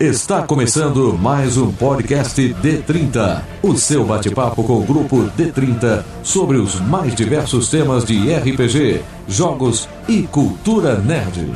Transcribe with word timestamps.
Está 0.00 0.46
começando 0.46 1.18
mais 1.18 1.56
um 1.56 1.72
podcast 1.72 2.40
D30, 2.40 3.42
o 3.60 3.76
seu 3.76 4.04
bate-papo 4.04 4.62
com 4.62 4.78
o 4.78 4.86
grupo 4.86 5.16
D30 5.36 6.04
sobre 6.22 6.56
os 6.56 6.80
mais 6.80 7.16
diversos 7.16 7.68
temas 7.68 8.04
de 8.04 8.32
RPG, 8.32 9.02
jogos 9.26 9.88
e 10.06 10.22
cultura 10.22 10.96
nerd. 11.00 11.50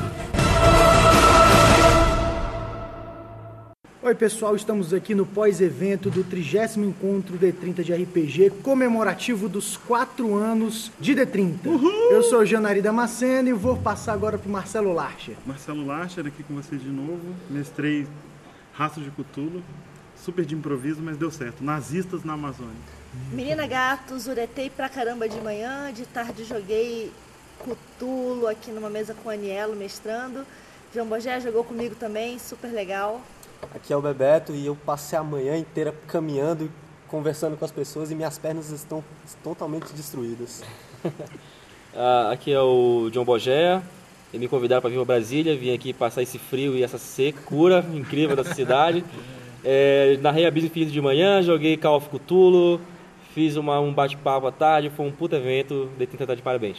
Oi 4.02 4.16
pessoal, 4.16 4.56
estamos 4.56 4.92
aqui 4.92 5.14
no 5.14 5.24
pós-evento 5.24 6.10
do 6.10 6.24
30 6.24 6.80
encontro 6.80 7.38
D30 7.38 7.84
de 7.84 7.94
RPG, 7.94 8.50
comemorativo 8.60 9.48
dos 9.48 9.76
4 9.76 10.34
anos 10.34 10.90
de 10.98 11.14
D30. 11.14 11.58
Eu 12.10 12.24
sou 12.24 12.44
Janari 12.44 12.82
Damasceno 12.82 13.50
e 13.50 13.52
vou 13.52 13.76
passar 13.76 14.14
agora 14.14 14.36
para 14.36 14.50
Marcelo 14.50 14.92
Larcher. 14.92 15.36
Marcelo 15.46 15.86
Larcher 15.86 16.26
aqui 16.26 16.42
com 16.42 16.56
vocês 16.56 16.82
de 16.82 16.90
novo. 16.90 17.20
Mestrei 17.48 18.04
Rastro 18.72 19.02
de 19.02 19.10
Cutulo, 19.10 19.62
super 20.16 20.44
de 20.44 20.54
improviso, 20.54 21.02
mas 21.02 21.16
deu 21.16 21.30
certo. 21.30 21.62
Nazistas 21.62 22.24
na 22.24 22.32
Amazônia. 22.34 22.74
Menina 23.30 23.66
gato, 23.66 24.18
zuretei 24.18 24.70
pra 24.70 24.88
caramba 24.88 25.28
de 25.28 25.40
manhã, 25.40 25.92
de 25.92 26.06
tarde 26.06 26.44
joguei 26.44 27.12
Cutulo 27.58 28.46
aqui 28.46 28.70
numa 28.70 28.88
mesa 28.88 29.14
com 29.14 29.28
o 29.28 29.32
Anielo 29.32 29.76
mestrando. 29.76 30.46
João 30.94 31.06
Bogé 31.06 31.40
jogou 31.40 31.64
comigo 31.64 31.94
também, 31.94 32.38
super 32.38 32.72
legal. 32.72 33.20
Aqui 33.74 33.92
é 33.92 33.96
o 33.96 34.02
Bebeto 34.02 34.52
e 34.52 34.66
eu 34.66 34.74
passei 34.74 35.18
a 35.18 35.22
manhã 35.22 35.56
inteira 35.56 35.94
caminhando, 36.08 36.70
conversando 37.08 37.56
com 37.56 37.64
as 37.64 37.70
pessoas 37.70 38.10
e 38.10 38.14
minhas 38.14 38.38
pernas 38.38 38.70
estão 38.70 39.04
totalmente 39.42 39.92
destruídas. 39.92 40.62
Ah, 41.94 42.30
aqui 42.32 42.50
é 42.50 42.58
o 42.58 43.10
John 43.12 43.22
Bogé. 43.22 43.82
E 44.32 44.38
me 44.38 44.48
convidaram 44.48 44.80
para 44.80 44.90
vir 44.90 44.96
para 44.96 45.04
Brasília, 45.04 45.56
vim 45.56 45.74
aqui 45.74 45.92
passar 45.92 46.22
esse 46.22 46.38
frio 46.38 46.74
e 46.74 46.82
essa 46.82 46.98
secura 46.98 47.84
incrível 47.94 48.36
dessa 48.36 48.54
cidade. 48.54 49.04
É, 49.64 50.18
narrei 50.20 50.44
a 50.44 50.50
Business 50.50 50.90
de 50.90 51.00
manhã, 51.00 51.40
joguei 51.40 51.76
Call 51.76 51.98
of 51.98 52.08
Cthulhu, 52.08 52.80
fiz 53.32 53.56
uma, 53.56 53.78
um 53.78 53.92
bate-papo 53.92 54.48
à 54.48 54.50
tarde, 54.50 54.90
foi 54.90 55.06
um 55.06 55.12
puta 55.12 55.36
evento, 55.36 55.88
dei 55.96 56.04
30 56.04 56.34
de 56.34 56.42
parabéns. 56.42 56.78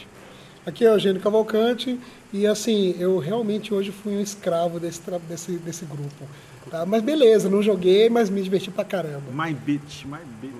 Aqui 0.66 0.84
é 0.84 0.90
o 0.90 0.94
Eugênio 0.94 1.20
Cavalcante 1.20 1.98
e 2.32 2.46
assim, 2.46 2.94
eu 2.98 3.18
realmente 3.18 3.72
hoje 3.72 3.90
fui 3.90 4.14
um 4.14 4.20
escravo 4.20 4.80
desse, 4.80 5.00
desse, 5.28 5.52
desse 5.52 5.84
grupo. 5.84 6.26
Tá? 6.70 6.84
Mas 6.86 7.02
beleza, 7.02 7.48
não 7.48 7.62
joguei, 7.62 8.08
mas 8.08 8.30
me 8.30 8.42
diverti 8.42 8.70
pra 8.70 8.84
caramba. 8.84 9.22
My 9.32 9.52
bitch, 9.52 10.04
my 10.06 10.18
bitch. 10.40 10.52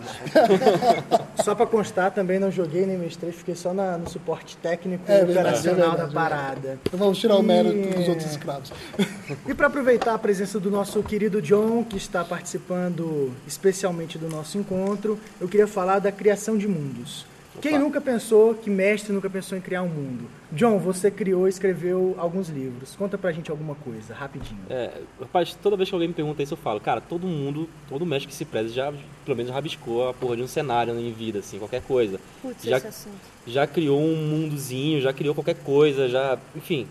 Só 1.43 1.55
para 1.55 1.67
constar, 1.67 2.11
também 2.13 2.39
não 2.39 2.51
joguei 2.51 2.87
nem 2.87 2.97
mestrei, 2.99 3.33
fiquei 3.33 3.55
só 3.55 3.73
na- 3.75 3.99
no 3.99 4.09
suporte 4.09 4.57
técnico 4.59 5.03
É 5.11 5.21
e 5.21 5.25
operacional 5.25 5.95
é 5.95 5.97
da 5.97 6.07
parada. 6.09 6.79
Então 6.87 6.99
vamos 6.99 7.19
tirar 7.19 7.37
o 7.37 7.43
mérito 7.43 7.97
dos 7.99 8.09
outros 8.09 8.31
escravos. 8.31 8.73
E 9.49 9.55
para 9.55 9.67
aproveitar 9.69 10.15
a 10.15 10.19
presença 10.19 10.61
do 10.61 10.71
nosso 10.71 11.03
querido 11.03 11.41
John, 11.41 11.83
que 11.83 11.97
está 11.97 12.23
participando 12.25 13.33
especialmente 13.47 14.19
do 14.19 14.29
nosso 14.29 14.59
encontro, 14.59 15.19
eu 15.41 15.49
queria 15.49 15.67
falar 15.67 15.99
da 15.99 16.13
criação 16.13 16.57
de 16.59 16.69
mundos. 16.69 17.27
Quem 17.61 17.79
nunca 17.79 18.01
pensou, 18.01 18.55
que 18.55 18.69
mestre 18.69 19.13
nunca 19.13 19.31
pensou 19.31 19.57
em 19.57 19.61
criar 19.61 19.83
um 19.83 19.89
mundo? 19.89 20.25
John, 20.53 20.79
você 20.79 21.11
criou 21.11 21.47
e 21.47 21.51
escreveu 21.51 22.15
alguns 22.19 22.49
livros. 22.49 22.95
Conta 22.97 23.17
pra 23.17 23.33
gente 23.33 23.51
alguma 23.51 23.75
coisa, 23.75 24.13
rapidinho. 24.13 24.61
É, 24.69 24.91
rapaz, 25.21 25.55
toda 25.63 25.77
vez 25.77 25.89
que 25.89 25.95
alguém 25.95 26.09
me 26.09 26.15
pergunta 26.15 26.43
isso, 26.43 26.55
eu 26.55 26.59
falo, 26.59 26.81
cara, 26.81 27.01
todo 27.01 27.27
mundo, 27.27 27.69
todo 27.89 28.05
mestre 28.05 28.29
que 28.29 28.35
se 28.35 28.45
preze 28.45 28.75
já, 28.75 28.93
pelo 29.25 29.37
menos, 29.37 29.51
rabiscou 29.53 30.09
a 30.09 30.15
porra 30.15 30.37
de 30.37 30.43
um 30.43 30.47
cenário 30.49 30.99
em 30.99 31.13
vida, 31.13 31.39
assim, 31.39 31.59
qualquer 31.59 31.83
coisa. 31.83 32.21
Putz, 32.43 32.65
Já- 32.65 32.77
esse 32.79 32.87
assunto. 32.89 33.15
já 33.47 33.67
criou 33.67 34.01
um 34.01 34.17
mundozinho, 34.17 35.01
já 35.01 35.13
criou 35.13 35.35
qualquer 35.35 35.57
coisa, 35.57 36.09
já, 36.09 36.39
enfim, 36.55 36.87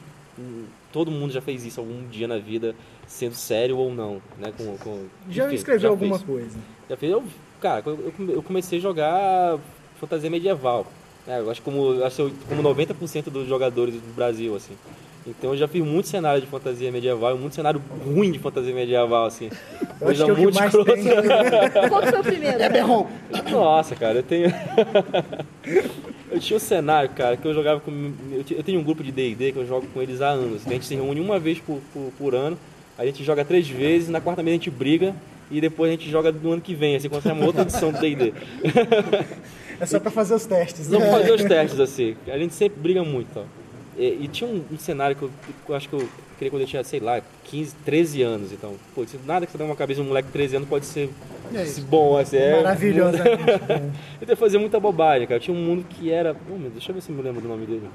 todo 0.91 1.11
mundo 1.11 1.31
já 1.31 1.41
fez 1.41 1.63
isso 1.65 1.79
algum 1.79 2.07
dia 2.07 2.27
na 2.27 2.37
vida, 2.39 2.73
sendo 3.05 3.35
sério 3.35 3.77
ou 3.77 3.93
não, 3.93 4.21
né? 4.39 4.51
Com, 4.57 4.77
com- 4.77 5.05
Já 5.29 5.45
enfim, 5.45 5.55
escreveu 5.55 5.81
já 5.81 5.89
alguma 5.89 6.17
fez. 6.17 6.27
coisa? 6.27 6.57
Já 6.89 6.97
fez, 6.97 7.11
eu, 7.11 7.23
cara, 7.61 7.83
eu, 7.85 8.13
eu 8.29 8.41
comecei 8.41 8.79
a 8.79 8.81
jogar 8.81 9.59
fantasia 10.03 10.29
medieval, 10.29 10.85
né? 11.25 11.39
Eu 11.39 11.49
acho 11.49 11.61
como, 11.61 12.03
acho 12.03 12.31
como 12.49 12.61
90% 12.61 13.29
dos 13.29 13.47
jogadores 13.47 13.95
do 13.95 14.13
Brasil, 14.13 14.55
assim. 14.55 14.73
Então 15.25 15.51
eu 15.51 15.57
já 15.57 15.69
fiz 15.69 15.81
muito 15.81 16.09
cenário 16.09 16.41
de 16.41 16.47
fantasia 16.47 16.91
medieval, 16.91 17.33
e 17.33 17.39
muito 17.39 17.55
cenário 17.55 17.81
ruim 18.05 18.29
de 18.29 18.39
fantasia 18.39 18.73
medieval, 18.73 19.25
assim. 19.25 19.49
Eu 20.01 20.09
acho 20.09 20.25
que 20.25 20.29
é 20.29 20.33
o 20.33 20.35
que 20.35 20.51
mais 20.51 20.65
escrota. 20.65 20.93
tem. 20.93 21.03
né? 21.03 21.87
Qual 21.87 22.03
foi 22.03 22.19
o 22.19 22.23
primeiro? 22.23 22.57
É. 22.61 23.49
Nossa, 23.49 23.95
cara, 23.95 24.19
eu 24.19 24.23
tenho. 24.23 24.51
eu 26.29 26.39
tinha 26.41 26.57
um 26.57 26.59
cenário, 26.59 27.09
cara, 27.11 27.37
que 27.37 27.47
eu 27.47 27.53
jogava 27.53 27.79
com. 27.79 28.11
Eu 28.51 28.63
tenho 28.63 28.81
um 28.81 28.83
grupo 28.83 29.01
de 29.01 29.13
DD 29.13 29.53
que 29.53 29.59
eu 29.59 29.65
jogo 29.65 29.87
com 29.93 30.01
eles 30.01 30.21
há 30.21 30.29
anos. 30.29 30.67
A 30.67 30.69
gente 30.69 30.85
se 30.85 30.95
reúne 30.95 31.21
uma 31.21 31.39
vez 31.39 31.57
por, 31.59 31.79
por, 31.93 32.11
por 32.17 32.35
ano, 32.35 32.57
a 32.97 33.05
gente 33.05 33.23
joga 33.23 33.45
três 33.45 33.69
vezes, 33.69 34.09
na 34.09 34.19
quarta 34.19 34.43
vez 34.43 34.53
a 34.53 34.57
gente 34.57 34.69
briga 34.69 35.15
e 35.49 35.61
depois 35.61 35.89
a 35.89 35.91
gente 35.91 36.09
joga 36.09 36.31
no 36.31 36.51
ano 36.51 36.61
que 36.61 36.73
vem, 36.73 36.95
assim, 36.95 37.07
quando 37.07 37.21
sai 37.21 37.31
uma 37.31 37.45
outra 37.45 37.61
edição 37.61 37.91
do 37.91 37.99
DD. 37.99 38.33
É 39.83 39.85
só 39.85 39.99
pra 39.99 40.11
fazer 40.11 40.33
os 40.33 40.45
testes. 40.45 40.87
Vamos 40.87 41.07
né? 41.07 41.11
fazer 41.11 41.31
os 41.33 41.43
testes 41.43 41.79
assim. 41.79 42.15
A 42.27 42.37
gente 42.37 42.53
sempre 42.53 42.79
briga 42.79 43.03
muito, 43.03 43.37
ó. 43.37 43.43
E, 43.97 44.23
e 44.23 44.27
tinha 44.27 44.49
um, 44.49 44.63
um 44.71 44.77
cenário 44.77 45.15
que 45.15 45.23
eu, 45.23 45.31
que 45.65 45.69
eu 45.71 45.75
acho 45.75 45.87
que 45.87 45.95
eu 45.95 46.09
criei 46.37 46.49
quando 46.49 46.61
eu 46.61 46.67
tinha, 46.67 46.83
sei 46.83 46.99
lá, 46.99 47.21
15, 47.45 47.75
13 47.85 48.21
anos. 48.21 48.51
Então, 48.51 48.73
pô, 48.95 49.05
nada 49.25 49.45
que 49.45 49.51
você 49.51 49.57
dá 49.57 49.65
uma 49.65 49.75
cabeça 49.75 50.01
de 50.01 50.05
um 50.05 50.09
moleque 50.09 50.27
de 50.27 50.33
13 50.33 50.55
anos 50.57 50.69
pode 50.69 50.85
ser 50.85 51.09
É 51.53 51.63
isso. 51.63 51.81
bom, 51.81 52.17
assim. 52.17 52.37
É, 52.37 52.55
Maravilhosamente 52.55 53.43
bom. 53.43 53.91
Então 54.21 54.33
eu 54.33 54.37
fazia 54.37 54.59
muita 54.59 54.79
bobagem, 54.79 55.27
cara. 55.27 55.39
Tinha 55.39 55.55
um 55.55 55.61
mundo 55.61 55.85
que 55.87 56.11
era. 56.11 56.35
Oh, 56.49 56.57
meu 56.57 56.71
deixa 56.71 56.91
eu 56.91 56.95
ver 56.95 57.01
se 57.01 57.09
eu 57.11 57.15
me 57.15 57.21
lembro 57.21 57.41
do 57.41 57.47
nome 57.47 57.65
dele. 57.65 57.87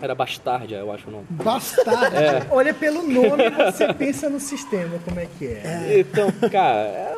Era 0.00 0.14
Bastardia, 0.14 0.76
eu 0.76 0.92
acho 0.92 1.08
o 1.08 1.10
nome. 1.10 1.24
Bastardo. 1.30 2.16
É. 2.16 2.46
Olha 2.50 2.74
pelo 2.74 3.02
nome, 3.02 3.48
você 3.50 3.92
pensa 3.94 4.28
no 4.28 4.38
sistema, 4.38 4.98
como 5.04 5.18
é 5.18 5.26
que 5.38 5.46
é. 5.46 6.00
Então, 6.00 6.30
cara, 6.50 6.80
é, 6.80 7.16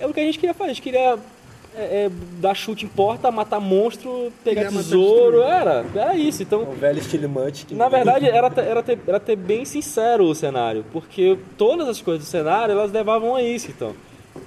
é 0.00 0.06
o 0.06 0.14
que 0.14 0.20
a 0.20 0.24
gente 0.24 0.38
queria 0.38 0.54
fazer. 0.54 0.70
A 0.70 0.74
gente 0.74 0.82
queria 0.82 1.18
é, 1.76 2.04
é, 2.06 2.10
dar 2.40 2.54
chute 2.54 2.84
em 2.84 2.88
porta, 2.88 3.30
matar 3.30 3.60
monstro, 3.60 4.32
pegar 4.44 4.68
tesouro. 4.68 5.42
Era, 5.42 5.84
era 5.94 6.16
isso. 6.16 6.42
Então, 6.42 6.62
O 6.62 6.72
velho 6.72 6.98
estilo 6.98 7.28
Munch 7.28 7.64
que 7.66 7.74
Na 7.74 7.88
verdade, 7.88 8.26
era, 8.28 8.50
ter- 8.50 8.64
era, 8.64 8.82
ter, 8.82 8.98
era 9.06 9.18
ter 9.20 9.36
bem 9.36 9.64
sincero 9.64 10.24
o 10.24 10.34
cenário, 10.34 10.84
porque 10.92 11.38
todas 11.56 11.88
as 11.88 12.00
coisas 12.00 12.24
do 12.24 12.28
cenário, 12.28 12.72
elas 12.72 12.92
levavam 12.92 13.34
a 13.34 13.42
isso, 13.42 13.70
então. 13.70 13.94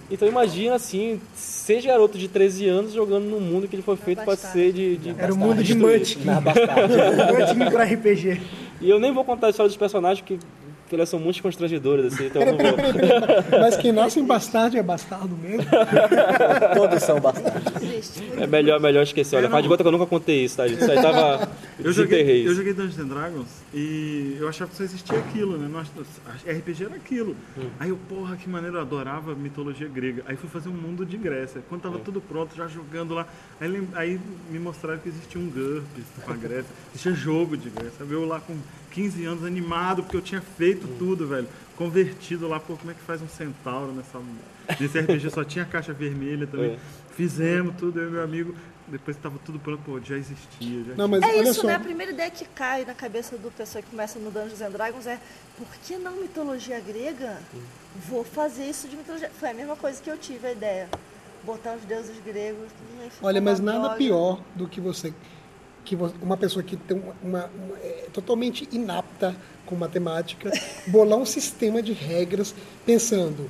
Então 0.09 0.27
imagina, 0.27 0.75
assim, 0.75 1.19
seja 1.35 1.89
garoto 1.89 2.17
de 2.17 2.27
13 2.27 2.67
anos 2.67 2.93
jogando 2.93 3.25
num 3.25 3.39
mundo 3.39 3.67
que 3.67 3.75
ele 3.75 3.83
foi 3.83 3.95
feito 3.95 4.23
para 4.23 4.35
ser 4.35 4.71
de... 4.71 4.97
de 4.97 5.15
Era 5.17 5.33
o 5.33 5.37
mundo 5.37 5.63
de. 5.63 5.73
Munchkin. 5.75 6.19
Munchkin 6.25 7.71
pra 7.71 7.83
RPG. 7.85 8.41
E 8.81 8.89
eu 8.89 8.99
nem 8.99 9.11
vou 9.11 9.23
contar 9.23 9.47
a 9.47 9.49
história 9.49 9.67
dos 9.67 9.77
personagens, 9.77 10.19
porque 10.21 10.37
elas 10.95 11.09
são 11.09 11.19
muito 11.19 11.41
constrangedoras, 11.41 12.13
assim, 12.13 12.25
então 12.27 12.41
não 12.45 12.57
vou... 12.57 12.65
Mas 13.61 13.77
quem 13.77 13.91
nasce 13.91 14.19
em 14.19 14.25
bastardo 14.25 14.77
é 14.77 14.83
bastardo 14.83 15.35
mesmo? 15.37 15.65
Todos 16.75 17.03
são 17.03 17.19
bastardos. 17.19 17.73
É 18.37 18.47
melhor, 18.47 18.79
melhor 18.79 19.03
esquecer. 19.03 19.35
Olha, 19.37 19.47
É, 19.47 19.49
faz 19.49 19.63
de 19.63 19.69
conta 19.69 19.83
que 19.83 19.87
eu 19.87 19.91
nunca 19.91 20.05
contei 20.05 20.43
isso, 20.43 20.57
tá, 20.57 20.67
gente? 20.67 20.81
Isso 20.81 20.91
aí 20.91 21.01
tava... 21.01 21.47
Eu 21.77 21.91
joguei, 21.91 22.47
eu 22.47 22.55
joguei 22.55 22.73
Dungeons 22.73 22.97
and 22.99 23.07
Dragons 23.07 23.47
e 23.73 24.37
eu 24.39 24.47
achava 24.47 24.71
que 24.71 24.77
só 24.77 24.83
existia 24.83 25.19
aquilo, 25.19 25.57
né? 25.57 25.67
Nós, 25.67 25.87
RPG 26.47 26.85
era 26.85 26.95
aquilo. 26.95 27.35
Hum. 27.57 27.67
Aí 27.79 27.89
eu, 27.89 27.97
porra, 28.07 28.37
que 28.37 28.49
maneiro, 28.49 28.77
eu 28.77 28.81
adorava 28.81 29.35
mitologia 29.35 29.87
grega. 29.87 30.23
Aí 30.25 30.37
fui 30.37 30.49
fazer 30.49 30.69
um 30.69 30.73
mundo 30.73 31.05
de 31.05 31.17
Grécia. 31.17 31.61
Quando 31.67 31.81
Hum. 31.85 31.91
tava 31.91 31.99
tudo 31.99 32.21
pronto, 32.21 32.55
já 32.55 32.65
jogando 32.67 33.13
lá, 33.13 33.27
aí, 33.59 33.87
aí 33.93 34.19
me 34.49 34.57
mostraram 34.57 34.99
que 34.99 35.09
existia 35.09 35.39
um 35.39 35.49
GURPS 35.49 36.05
com 36.23 36.31
a 36.31 36.35
Grécia. 36.35 36.65
Existia 36.91 37.13
jogo 37.13 37.57
de 37.57 37.69
Grécia. 37.69 38.05
Eu 38.09 38.25
lá 38.25 38.39
com 38.39 38.55
15 38.95 39.25
anos, 39.25 39.43
animado, 39.43 40.01
porque 40.03 40.17
eu 40.17 40.21
tinha 40.21 40.41
feito 40.41 40.87
Hum. 40.87 40.95
tudo, 40.97 41.27
velho. 41.27 41.47
Convertido 41.77 42.47
lá, 42.47 42.59
pô, 42.59 42.75
como 42.77 42.89
é 42.91 42.93
que 42.93 43.01
faz 43.01 43.21
um 43.21 43.27
centauro 43.27 43.91
nessa... 43.91 44.19
Nesse 44.79 44.97
RPG 44.99 45.29
só 45.29 45.43
tinha 45.43 45.65
caixa 45.65 45.93
vermelha 45.93 46.47
também. 46.47 46.71
É. 46.71 46.77
Fizemos 47.15 47.75
tudo, 47.77 47.99
eu 47.99 48.07
e 48.07 48.11
meu 48.11 48.23
amigo. 48.23 48.55
Depois 48.87 49.17
tava 49.17 49.37
tudo 49.43 49.59
pronto, 49.59 49.81
pô, 49.83 49.99
já 49.99 50.15
existia. 50.15 50.83
Já 50.85 50.95
Não, 50.95 51.07
mas 51.07 51.21
É 51.23 51.27
olha 51.27 51.49
isso, 51.49 51.61
só. 51.61 51.67
né? 51.67 51.75
A 51.75 51.79
primeira 51.79 52.11
ideia 52.11 52.29
que 52.31 52.45
cai 52.45 52.85
na 52.85 52.93
cabeça 52.93 53.37
do 53.37 53.51
pessoa 53.51 53.81
que 53.81 53.89
começa 53.89 54.17
no 54.19 54.31
Dungeons 54.31 54.61
and 54.61 54.69
Dragons 54.71 55.05
é 55.07 55.19
por 55.57 55.67
que 55.83 55.97
não 55.97 56.15
mitologia 56.21 56.79
grega? 56.79 57.37
Vou 58.07 58.23
fazer 58.23 58.65
isso 58.69 58.87
de 58.87 58.95
mitologia. 58.95 59.29
Foi 59.39 59.49
a 59.49 59.53
mesma 59.53 59.75
coisa 59.75 60.01
que 60.01 60.09
eu 60.09 60.17
tive 60.17 60.47
a 60.47 60.51
ideia. 60.51 60.87
Botar 61.43 61.75
os 61.75 61.83
deuses 61.83 62.15
gregos. 62.23 62.69
Olha, 63.21 63.41
mas 63.41 63.59
nada 63.59 63.79
droga. 63.79 63.95
pior 63.97 64.41
do 64.55 64.67
que 64.67 64.79
você, 64.79 65.13
que 65.85 65.95
uma 66.21 66.35
pessoa 66.35 66.63
que 66.63 66.75
tem 66.75 66.97
uma, 66.97 67.15
uma- 67.23 67.49
uma- 67.67 67.77
é 67.77 68.07
totalmente 68.11 68.67
inapta 68.71 69.35
com 69.65 69.75
matemática, 69.75 70.51
bolar 70.87 71.17
um 71.19 71.25
sistema 71.25 71.81
de 71.81 71.93
regras 71.93 72.53
pensando, 72.85 73.49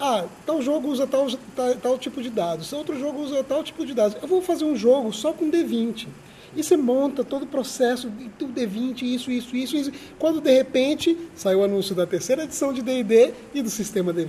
ah, 0.00 0.24
tal 0.44 0.60
jogo 0.60 0.88
usa 0.88 1.06
tal, 1.06 1.26
tal, 1.54 1.74
tal 1.76 1.98
tipo 1.98 2.22
de 2.22 2.30
dados, 2.30 2.72
outro 2.72 2.98
jogo 2.98 3.20
usa 3.22 3.44
tal 3.44 3.62
tipo 3.62 3.84
de 3.86 3.94
dados. 3.94 4.16
Eu 4.20 4.28
vou 4.28 4.42
fazer 4.42 4.64
um 4.64 4.74
jogo 4.76 5.12
só 5.12 5.32
com 5.32 5.50
D20. 5.50 6.08
E 6.56 6.62
você 6.64 6.76
monta 6.76 7.22
todo 7.22 7.42
o 7.42 7.46
processo, 7.46 8.10
tudo 8.38 8.52
D20, 8.58 9.02
isso, 9.02 9.30
isso, 9.30 9.54
isso, 9.54 9.76
isso. 9.76 9.92
Quando 10.18 10.40
de 10.40 10.50
repente 10.50 11.16
saiu 11.36 11.60
o 11.60 11.64
anúncio 11.64 11.94
da 11.94 12.06
terceira 12.06 12.44
edição 12.44 12.72
de 12.72 12.80
D&D 12.82 13.32
e 13.54 13.60
do 13.62 13.68
sistema 13.68 14.12
D20. 14.14 14.28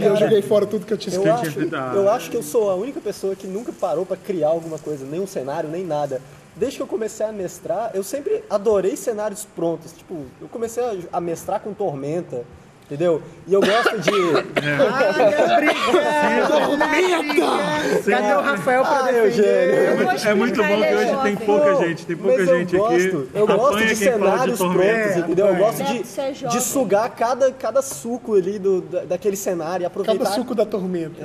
E 0.00 0.02
eu 0.04 0.16
joguei 0.16 0.42
fora 0.42 0.66
tudo 0.66 0.84
que 0.84 0.92
eu 0.92 0.98
tinha 0.98 1.14
Eu 1.14 1.22
tinha 1.22 1.34
acho, 1.34 1.60
eu 1.96 2.10
acho 2.10 2.30
que 2.30 2.36
eu 2.36 2.42
sou 2.42 2.70
a 2.70 2.74
única 2.74 3.00
pessoa 3.00 3.36
que 3.36 3.46
nunca 3.46 3.72
parou 3.72 4.04
pra 4.04 4.16
criar 4.16 4.48
alguma 4.48 4.78
coisa, 4.78 5.04
nem 5.06 5.20
um 5.20 5.26
cenário, 5.26 5.70
nem 5.70 5.84
nada. 5.84 6.20
Desde 6.56 6.76
que 6.78 6.82
eu 6.82 6.88
comecei 6.88 7.24
a 7.24 7.30
mestrar, 7.30 7.92
eu 7.94 8.02
sempre 8.02 8.42
adorei 8.50 8.96
cenários 8.96 9.46
prontos. 9.54 9.92
Tipo, 9.92 10.24
eu 10.40 10.48
comecei 10.48 10.82
a- 10.82 10.96
a 11.12 11.20
mestrar 11.20 11.60
com 11.60 11.72
Tormenta. 11.72 12.44
Entendeu? 12.90 13.22
E 13.46 13.52
eu 13.54 13.60
gosto 13.60 13.98
de... 14.00 14.10
Cadê 18.10 18.34
o 18.34 18.40
Rafael 18.40 18.82
pra 18.82 18.98
Ah, 18.98 19.02
defender? 19.12 20.26
É 20.26 20.34
muito 20.34 20.56
bom 20.62 20.76
que 20.78 20.84
é 20.84 20.96
hoje 20.96 21.16
tem 21.22 21.36
pouca 21.36 21.74
gente, 21.76 22.06
tem 22.06 22.16
pouca 22.16 22.38
Mas 22.38 22.48
gente 22.48 22.74
eu 22.74 22.80
gosto, 22.80 22.96
aqui. 22.96 23.28
Eu 23.34 23.46
gosto 23.46 23.78
de 23.78 23.96
cenários 23.96 24.58
prontos, 24.58 25.16
entendeu? 25.16 25.46
Eu 25.46 25.56
gosto 25.56 25.84
de, 25.84 26.48
de 26.48 26.60
sugar 26.60 27.10
cada, 27.10 27.52
cada 27.52 27.82
suco 27.82 28.34
ali 28.34 28.58
do, 28.58 28.80
da- 28.82 29.04
daquele 29.04 29.36
cenário 29.36 29.84
e 29.84 29.86
aproveitar... 29.86 30.18
Cada 30.24 30.34
suco 30.34 30.54
da 30.54 30.64
tormenta. 30.66 31.22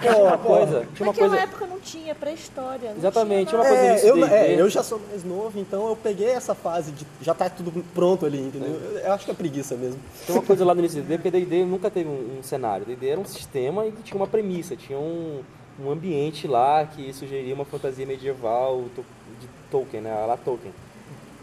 Tinha 0.00 0.16
uma 0.16 0.38
coisa, 0.38 0.80
Naquela 0.98 1.14
coisa... 1.14 1.36
época 1.36 1.66
não 1.66 1.77
tinha 1.90 2.14
pré-história. 2.14 2.92
Exatamente, 2.96 3.48
tinha 3.48 3.60
uma 3.60 3.66
coisa 3.68 3.82
É, 3.82 4.10
eu, 4.10 4.24
é, 4.26 4.60
eu 4.60 4.68
já 4.68 4.82
sou 4.82 5.00
mais 5.10 5.24
novo, 5.24 5.58
então 5.58 5.88
eu 5.88 5.96
peguei 5.96 6.28
essa 6.30 6.54
fase 6.54 6.92
de 6.92 7.06
já 7.22 7.34
tá 7.34 7.48
tudo 7.50 7.84
pronto 7.94 8.26
ali, 8.26 8.38
entendeu? 8.40 8.68
Eu, 8.92 8.98
eu 9.00 9.12
acho 9.12 9.24
que 9.24 9.30
é 9.30 9.34
preguiça 9.34 9.76
mesmo. 9.76 10.00
Tem 10.26 10.34
uma 10.36 10.44
coisa 10.44 10.64
lá 10.64 10.74
no 10.74 10.80
início 10.80 11.02
do 11.02 11.06
D&D, 11.08 11.22
porque 11.22 11.30
D&D 11.30 11.64
nunca 11.64 11.90
teve 11.90 12.08
um, 12.08 12.38
um 12.38 12.42
cenário. 12.42 12.84
D&D 12.86 13.08
era 13.08 13.20
um 13.20 13.24
sistema 13.24 13.86
e 13.86 13.92
que 13.92 14.02
tinha 14.02 14.16
uma 14.16 14.26
premissa, 14.26 14.76
tinha 14.76 14.98
um, 14.98 15.40
um 15.82 15.90
ambiente 15.90 16.46
lá 16.46 16.84
que 16.86 17.12
sugeria 17.12 17.54
uma 17.54 17.64
fantasia 17.64 18.04
medieval 18.06 18.84
to- 18.94 19.04
de 19.40 19.48
Tolkien, 19.70 20.02
né? 20.02 20.12
A 20.12 20.26
lá 20.26 20.36
Tolkien. 20.36 20.72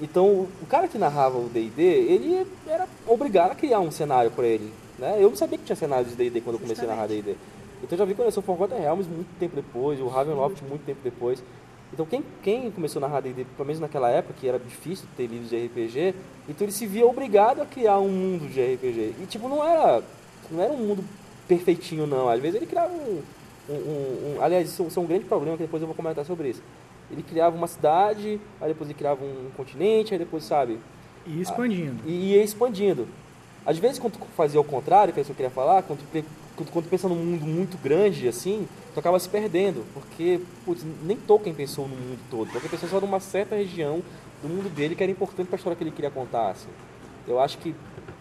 Então, 0.02 0.26
o 0.28 0.50
o 0.62 0.66
cara 0.66 0.88
que 0.88 0.98
narrava 0.98 1.38
o 1.38 1.48
D&D, 1.48 1.82
ele 1.82 2.46
era 2.68 2.88
obrigado 3.08 3.52
a 3.52 3.56
criar 3.56 3.80
um 3.80 3.92
cenário 3.92 4.30
para 4.32 4.46
ele, 4.46 4.74
né? 5.00 5.16
Eu 5.20 5.30
não 5.30 5.36
sabia 5.38 5.58
que 5.58 5.64
tinha 5.64 5.76
cenário 5.76 6.06
de 6.06 6.16
D&D 6.16 6.42
quando 6.42 6.56
eu 6.56 6.60
comecei 6.60 6.84
a 6.84 6.88
narrar 6.88 7.08
D&D. 7.08 7.36
Então, 7.84 7.90
eu 7.92 7.98
já 7.98 8.06
vi 8.06 8.14
conhecer 8.16 8.40
o 8.40 8.42
Forgotten 8.42 8.80
Realms 8.80 9.08
muito 9.10 9.28
tempo 9.40 9.56
depois, 9.56 10.00
o 10.00 10.08
Ravenloft 10.08 10.62
muito 10.64 10.86
tempo 10.86 11.00
depois. 11.04 11.44
Então, 11.94 12.06
quem, 12.06 12.24
quem 12.44 12.72
começou 12.72 13.00
a 13.04 13.08
narrar 13.08 13.22
D&D, 13.22 13.46
pelo 13.56 13.66
menos 13.68 13.80
naquela 13.80 14.10
época, 14.10 14.34
que 14.40 14.48
era 14.48 14.58
difícil 14.60 15.06
ter 15.16 15.28
livros 15.28 15.50
de 15.50 15.66
RPG, 15.66 16.16
então 16.50 16.66
ele 16.66 16.72
se 16.72 16.86
via 16.88 17.06
obrigado 17.06 17.62
a 17.62 17.66
criar 17.66 18.00
um 18.00 18.10
mundo 18.10 18.52
de 18.52 18.60
RPG. 18.74 19.16
E, 19.22 19.26
tipo, 19.28 19.48
não 19.48 19.64
era, 19.64 20.04
não 20.50 20.62
era 20.64 20.74
um 20.74 20.78
mundo 20.78 21.04
perfeitinho, 21.48 22.08
não. 22.08 22.28
Às 22.28 22.40
vezes 22.42 22.56
ele 22.58 22.66
criava 22.66 22.92
um... 22.92 23.22
um- 23.70 23.74
um- 23.74 24.36
um- 24.38 24.42
aliás, 24.42 24.68
isso, 24.70 24.84
isso 24.84 25.00
é 25.00 25.04
um 25.04 25.06
grande 25.06 25.26
problema, 25.26 25.56
que 25.58 25.64
depois 25.64 25.82
eu 25.82 25.88
vou 25.88 25.96
comentar 25.96 26.26
sobre 26.26 26.50
isso. 26.50 26.62
Ele 27.12 27.22
criava 27.22 27.56
uma 27.56 27.68
cidade, 27.68 28.40
aí 28.60 28.68
depois 28.70 28.90
ele 28.90 28.98
criava 28.98 29.24
um 29.24 29.52
continente, 29.56 30.12
aí 30.14 30.18
depois, 30.20 30.44
sabe, 30.44 30.80
E 31.26 31.40
expandindo. 31.40 31.98
e 32.06 32.34
ia 32.34 32.44
expandindo. 32.44 33.08
Às 33.66 33.78
vezes, 33.78 34.00
quando 34.00 34.14
tu 34.14 34.26
fazia 34.36 34.60
o 34.60 34.64
contrário, 34.64 35.14
que 35.14 35.20
é 35.20 35.22
isso 35.22 35.28
que 35.28 35.34
eu 35.34 35.36
queria 35.48 35.52
falar, 35.52 35.84
quando 35.84 36.00
tu, 36.12 36.26
quando, 36.56 36.90
pensa 36.90 37.08
num 37.10 37.16
mundo 37.16 37.46
muito 37.46 37.78
grande, 37.82 38.28
assim, 38.28 38.68
tu 38.94 39.00
acaba 39.00 39.20
se 39.20 39.28
perdendo. 39.30 39.84
Porque, 39.94 40.40
putz, 40.66 40.84
nem 41.04 41.18
Tolkien 41.18 41.54
pensou 41.56 41.88
no 41.88 41.96
mundo 41.96 42.20
todo. 42.30 42.50
Tolkien 42.52 42.70
pensou 42.70 42.88
só 42.90 43.00
numa 43.02 43.20
certa 43.20 43.56
região 43.56 44.02
do 44.42 44.50
mundo 44.50 44.70
dele 44.74 44.96
que 44.96 45.04
era 45.04 45.12
importante 45.12 45.48
para 45.48 45.56
a 45.56 45.60
história 45.60 45.76
que 45.76 45.84
ele 45.84 45.92
queria 45.92 46.12
contar, 46.12 46.52
assim. 46.52 46.70
Eu 47.28 47.40
acho 47.40 47.58
que 47.58 47.74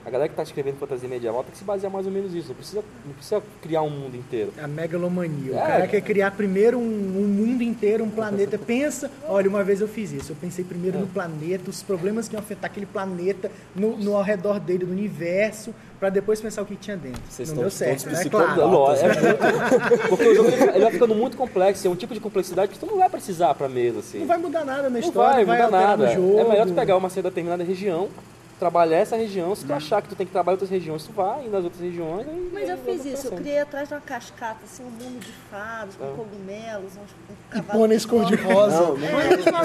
a 0.06 0.10
galera 0.10 0.28
que 0.28 0.32
está 0.34 0.42
escrevendo 0.42 0.76
fantasia 0.76 1.08
medieval 1.08 1.42
tem 1.42 1.52
que 1.52 1.58
se 1.58 1.64
basear 1.64 1.90
mais 1.90 2.04
ou 2.06 2.12
menos 2.12 2.32
nisso. 2.32 2.48
Não 2.48 2.54
precisa, 2.54 2.84
não 3.06 3.12
precisa 3.14 3.42
criar 3.62 3.81
um 3.82 3.88
mundo 3.90 4.14
inteiro. 4.16 4.52
A 4.62 4.66
megalomania. 4.66 5.52
O 5.52 5.56
É. 5.56 5.60
cara 5.66 5.86
quer 5.86 6.00
criar 6.02 6.31
primeiro 6.32 6.78
um, 6.78 6.82
um 6.82 7.26
mundo 7.26 7.62
inteiro, 7.62 8.04
um 8.04 8.10
planeta. 8.10 8.58
Pensa, 8.58 9.10
olha, 9.26 9.48
uma 9.48 9.64
vez 9.64 9.81
eu 9.81 9.88
fiz 9.88 10.12
isso. 10.12 10.32
Eu 10.32 10.36
pensei 10.36 10.62
primeiro 10.64 10.98
no 10.98 11.06
planeta, 11.06 11.70
os 11.70 11.82
problemas 11.82 12.28
que 12.28 12.34
iam 12.34 12.40
afetar 12.40 12.70
aquele 12.70 12.86
planeta 12.86 13.50
no, 13.75 13.96
no 13.96 14.14
ao 14.14 14.22
redor 14.22 14.60
dele, 14.60 14.84
do 14.84 14.92
universo, 14.92 15.75
para 16.05 16.11
depois 16.11 16.39
pensar 16.39 16.61
o 16.61 16.67
que 16.67 16.77
tinha 16.77 16.99
dentro. 16.99 17.23
Vocês 17.31 17.49
Não 17.49 17.55
estão 17.55 17.62
deu 17.62 17.71
certo, 17.71 18.12
né? 18.12 18.25
Claro. 18.29 18.61
É 19.01 19.06
muito- 19.06 20.05
porque 20.11 20.29
o 20.29 20.35
jogo 20.35 20.51
ele, 20.51 20.81
vai 20.81 20.93
ficando 20.93 21.15
muito 21.15 21.35
complexo, 21.35 21.87
é 21.87 21.91
um 21.91 21.97
tipo 21.97 22.12
de 22.12 22.21
complexidade 22.21 22.73
que 22.73 22.79
tu 22.79 22.85
não 22.85 22.99
vai 22.99 23.09
precisar 23.09 23.55
pra 23.55 23.71
mesa, 23.71 24.01
assim. 24.01 24.19
Não 24.19 24.27
vai 24.27 24.37
mudar 24.37 24.67
nada 24.67 24.83
na 24.83 24.91
Não 24.91 24.99
história, 24.99 25.47
vai, 25.47 25.56
vai, 25.56 25.65
mudar 25.65 25.81
nada. 25.81 26.06
no 26.09 26.12
jogo. 26.12 26.39
É 26.41 26.45
melhor 26.45 26.67
tu 26.67 26.75
pegar 26.75 26.99
uma 26.99 27.09
certa 27.09 27.31
determinada 27.31 27.65
região, 27.65 28.11
trabalhar 28.59 28.97
essa 28.99 29.17
região, 29.17 29.55
se 29.55 29.65
tu 29.65 29.73
achar 29.73 30.01
que 30.03 30.09
tu 30.09 30.15
tem 30.15 30.25
que 30.27 30.33
trabalhar 30.33 30.55
outras 30.55 30.71
regiões, 30.71 31.05
tu 31.05 31.12
vai, 31.12 31.47
e 31.47 31.49
nas 31.49 31.65
outras 31.65 31.83
regiões. 31.83 32.27
aí- 32.27 32.51
Mas 32.53 32.69
eu 32.69 32.75
aí 32.77 32.81
fiz 32.85 33.05
isso, 33.05 33.27
eu 33.29 33.33
criei 33.33 33.59
atrás 33.59 33.89
de 33.89 33.95
uma 33.95 34.01
cascata, 34.01 34.59
assim, 34.65 34.83
um 34.85 34.91
mundo 34.91 35.21
de 35.21 35.33
fadas, 35.51 35.95
com 35.97 36.06
cogumelos, 36.15 36.93
uns, 36.93 36.99
um 36.99 37.33
E 37.33 37.51
cavalo. 37.51 37.79
pôneis 37.81 38.06
cor-de-rosa. 38.06 38.81
Não, 38.81 38.97
não 38.97 39.09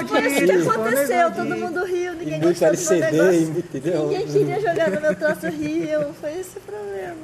Foi 0.08 0.20
isso 0.26 0.62
que 0.64 0.68
aconteceu, 0.68 1.32
todo 1.32 1.56
mundo 1.56 1.84
riu, 1.84 2.12
e 2.12 2.16
ninguém 2.16 2.40
gostou 2.40 2.68
do 2.70 2.76
meu 2.78 3.00
negócio. 3.00 3.58
entendeu? 3.58 4.06
Ninguém 4.08 4.26
queria 4.26 4.60
jogar 4.60 4.90
no 4.90 5.00
meu 5.00 5.14
troço 5.16 5.46
riu, 5.48 6.14
foi 6.20 6.38
esse 6.40 6.58
o 6.58 6.60
problema. 6.60 7.16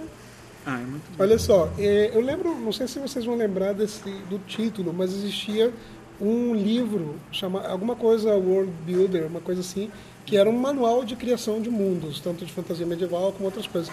Ah, 0.64 0.74
é 0.80 0.84
muito 0.84 1.04
bom. 1.16 1.22
Olha 1.22 1.38
só, 1.38 1.68
é, 1.78 2.10
eu 2.12 2.20
lembro, 2.20 2.54
não 2.54 2.72
sei 2.72 2.88
se 2.88 2.98
vocês 2.98 3.24
vão 3.24 3.36
lembrar 3.36 3.72
desse, 3.72 4.08
do 4.28 4.38
título, 4.46 4.92
mas 4.92 5.12
existia 5.12 5.72
um 6.20 6.54
livro, 6.54 7.16
chama, 7.30 7.60
alguma 7.68 7.94
coisa 7.94 8.34
World 8.34 8.72
Builder, 8.84 9.26
uma 9.26 9.40
coisa 9.40 9.60
assim, 9.60 9.90
que 10.26 10.36
era 10.36 10.50
um 10.50 10.58
manual 10.58 11.04
de 11.04 11.14
criação 11.16 11.60
de 11.62 11.70
mundos, 11.70 12.20
tanto 12.20 12.44
de 12.44 12.52
fantasia 12.52 12.84
medieval 12.84 13.32
como 13.32 13.44
outras 13.46 13.66
coisas. 13.66 13.90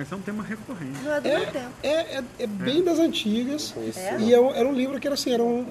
Esse 0.00 0.12
é 0.12 0.16
um 0.16 0.20
tema 0.20 0.42
recorrente. 0.42 0.98
Não 1.04 1.12
é 1.14 1.20
do 1.20 1.28
meu 1.28 1.46
tempo. 1.46 1.70
É, 1.82 1.88
é, 2.18 2.24
é 2.40 2.46
bem 2.46 2.82
das 2.82 2.98
antigas, 2.98 3.74
É? 3.96 4.16
e 4.20 4.32
é 4.32 4.40
um- 4.40 4.50
era 4.52 4.68
um 4.68 4.72
livro 4.72 4.98
que 4.98 5.06
era 5.06 5.14
assim, 5.14 5.32
era 5.32 5.42
um, 5.42 5.66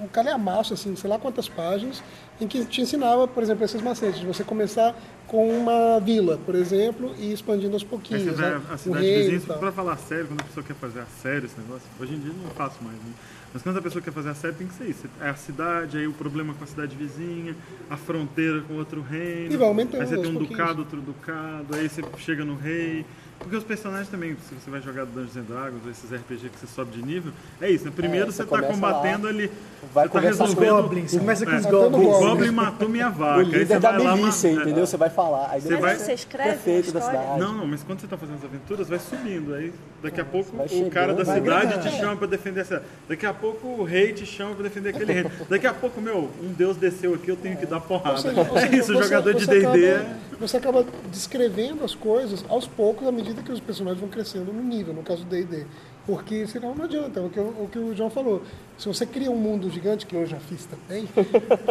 um 0.00 0.08
calhamaço, 0.08 0.72
assim, 0.72 0.94
sei 0.96 1.08
lá 1.10 1.18
quantas 1.18 1.46
páginas, 1.48 2.02
em 2.40 2.46
que 2.46 2.64
te 2.64 2.80
ensinava, 2.80 3.26
por 3.28 3.42
exemplo, 3.42 3.64
esses 3.64 3.80
macetes, 3.82 4.20
de 4.20 4.26
você 4.26 4.42
começar 4.44 4.94
com 5.26 5.48
uma 5.50 5.98
vila, 6.00 6.38
por 6.46 6.54
exemplo, 6.54 7.14
e 7.18 7.32
expandindo 7.32 7.74
aos 7.74 7.84
pouquinhos, 7.84 8.36
né? 8.38 8.60
a 8.70 8.76
cidade 8.78 9.04
vizinha, 9.04 9.36
e 9.36 9.40
tal. 9.40 9.58
pra 9.58 9.72
falar 9.72 9.96
sério, 9.98 10.26
quando 10.28 10.40
a 10.40 10.44
pessoa 10.44 10.64
quer 10.64 10.74
fazer 10.76 11.00
a 11.00 11.06
sério 11.22 11.44
esse 11.46 11.58
negócio, 11.60 11.86
hoje 12.00 12.14
em 12.14 12.18
dia 12.18 12.32
não 12.42 12.50
faço 12.50 12.76
mais, 12.82 12.96
né? 12.96 13.12
Mas 13.54 13.62
quando 13.62 13.78
a 13.78 13.82
pessoa 13.82 14.02
quer 14.02 14.12
fazer 14.12 14.28
a 14.28 14.34
sério, 14.34 14.56
tem 14.56 14.66
que 14.66 14.74
ser 14.74 14.84
isso. 14.84 15.08
É 15.20 15.30
a 15.30 15.34
cidade, 15.34 15.96
aí 15.96 16.06
o 16.06 16.12
problema 16.12 16.52
com 16.54 16.62
a 16.62 16.66
cidade 16.66 16.94
vizinha, 16.94 17.56
a 17.88 17.96
fronteira 17.96 18.60
com 18.60 18.74
outro 18.74 19.00
reino. 19.00 19.52
E 19.52 19.56
vai 19.56 19.66
aumentando 19.68 20.02
Aí 20.02 20.06
você 20.06 20.16
tem 20.18 20.30
um 20.30 20.34
pouquinhos. 20.34 20.58
ducado, 20.58 20.78
outro 20.80 21.00
ducado, 21.00 21.74
aí 21.74 21.88
você 21.88 22.02
chega 22.18 22.44
no 22.44 22.54
rei. 22.54 23.04
Porque 23.38 23.54
os 23.56 23.64
personagens 23.64 24.08
também, 24.08 24.36
se 24.48 24.54
você 24.54 24.70
vai 24.70 24.80
jogar 24.80 25.04
Dungeons 25.06 25.36
and 25.36 25.42
Dragons, 25.42 25.80
ou 25.84 25.90
esses 25.90 26.10
RPG 26.10 26.48
que 26.48 26.58
você 26.58 26.66
sobe 26.66 26.90
de 26.96 27.02
nível, 27.04 27.32
é 27.60 27.70
isso, 27.70 27.84
né? 27.84 27.92
Primeiro 27.94 28.28
É, 28.28 28.32
você 28.32 28.42
você 28.42 28.48
tá 28.50 28.62
combatendo 28.62 29.28
ali, 29.28 29.50
Vai 29.94 30.06
você 30.08 30.12
tá 30.14 30.20
resolvendo... 30.20 30.82
Goblins, 30.82 31.12
começa 31.16 31.44
com 31.46 31.52
É, 31.52 31.58
os 31.58 31.66
goblins. 31.66 32.06
o. 32.08 32.18
Goblin 32.18 32.50
matou 32.50 32.88
minha 32.88 33.08
vaca. 33.10 33.38
O 33.38 33.42
líder 33.42 33.66
você 33.66 33.78
da 33.78 33.90
vai 33.92 34.02
lá, 34.02 34.16
milícia, 34.16 34.52
ma- 34.52 34.58
é. 34.58 34.62
entendeu? 34.62 34.86
Você 34.86 34.96
vai 34.96 35.10
falar. 35.10 35.50
Aí 35.52 35.60
Você 35.60 35.76
vai- 35.76 35.92
Mas 35.92 36.02
você 36.02 36.12
escreve 36.14 36.48
prefeito 36.50 36.92
da 36.92 37.00
cidade. 37.00 37.38
Não, 37.40 37.52
não, 37.52 37.66
mas 37.66 37.82
quando 37.84 38.00
você 38.00 38.06
está 38.06 38.16
fazendo 38.16 38.36
as 38.38 38.44
aventuras, 38.44 38.88
vai 38.88 38.98
subindo. 38.98 39.54
Aí 39.54 39.72
daqui 40.02 40.20
a 40.20 40.24
pouco 40.24 40.56
o 40.56 40.90
cara 40.90 41.14
da 41.14 41.24
cidade 41.24 41.66
ganhando. 41.66 41.82
te 41.82 41.90
chama 41.90 42.16
para 42.16 42.26
defender 42.26 42.60
essa. 42.60 42.82
Daqui 43.08 43.26
a 43.26 43.34
pouco 43.34 43.68
o 43.68 43.84
rei 43.84 44.12
te 44.12 44.26
chama 44.26 44.54
para 44.54 44.64
defender 44.64 44.88
aquele 44.88 45.12
rei. 45.12 45.26
Daqui 45.48 45.66
a 45.66 45.74
pouco, 45.74 46.00
meu, 46.00 46.30
um 46.42 46.52
deus 46.52 46.76
desceu 46.76 47.14
aqui, 47.14 47.28
eu 47.30 47.36
tenho 47.36 47.56
que 47.56 47.66
dar 47.66 47.80
porrada. 47.80 48.20
Ou 48.50 48.58
é 48.58 48.74
isso, 48.76 48.92
você- 48.92 49.04
jogador 49.04 49.34
de 49.34 49.44
você 49.44 49.60
D&D. 49.60 49.90
acaba- 49.94 50.16
Você 50.40 50.56
acaba 50.56 50.84
descrevendo 51.12 51.84
as 51.84 51.94
coisas 51.94 52.44
aos 52.48 52.66
poucos 52.66 53.06
à 53.06 53.12
medida 53.12 53.25
que 53.34 53.52
os 53.52 53.60
personagens 53.60 54.00
vão 54.00 54.08
crescendo 54.08 54.52
no 54.52 54.62
nível, 54.62 54.94
no 54.94 55.02
caso 55.02 55.24
do 55.24 55.30
D&D. 55.30 55.66
Porque 56.06 56.46
senão 56.46 56.74
não 56.74 56.84
adianta, 56.84 57.20
é 57.20 57.22
o 57.22 57.28
que, 57.28 57.40
o 57.40 57.42
o 57.42 57.68
que 57.70 57.78
o 57.78 57.96
João 57.96 58.10
falou. 58.10 58.42
Se 58.78 58.86
você 58.86 59.04
cria 59.04 59.30
um 59.30 59.36
mundo 59.36 59.68
gigante, 59.70 60.06
que 60.06 60.14
eu 60.14 60.26
já 60.26 60.38
fiz 60.38 60.66
também, 60.66 61.08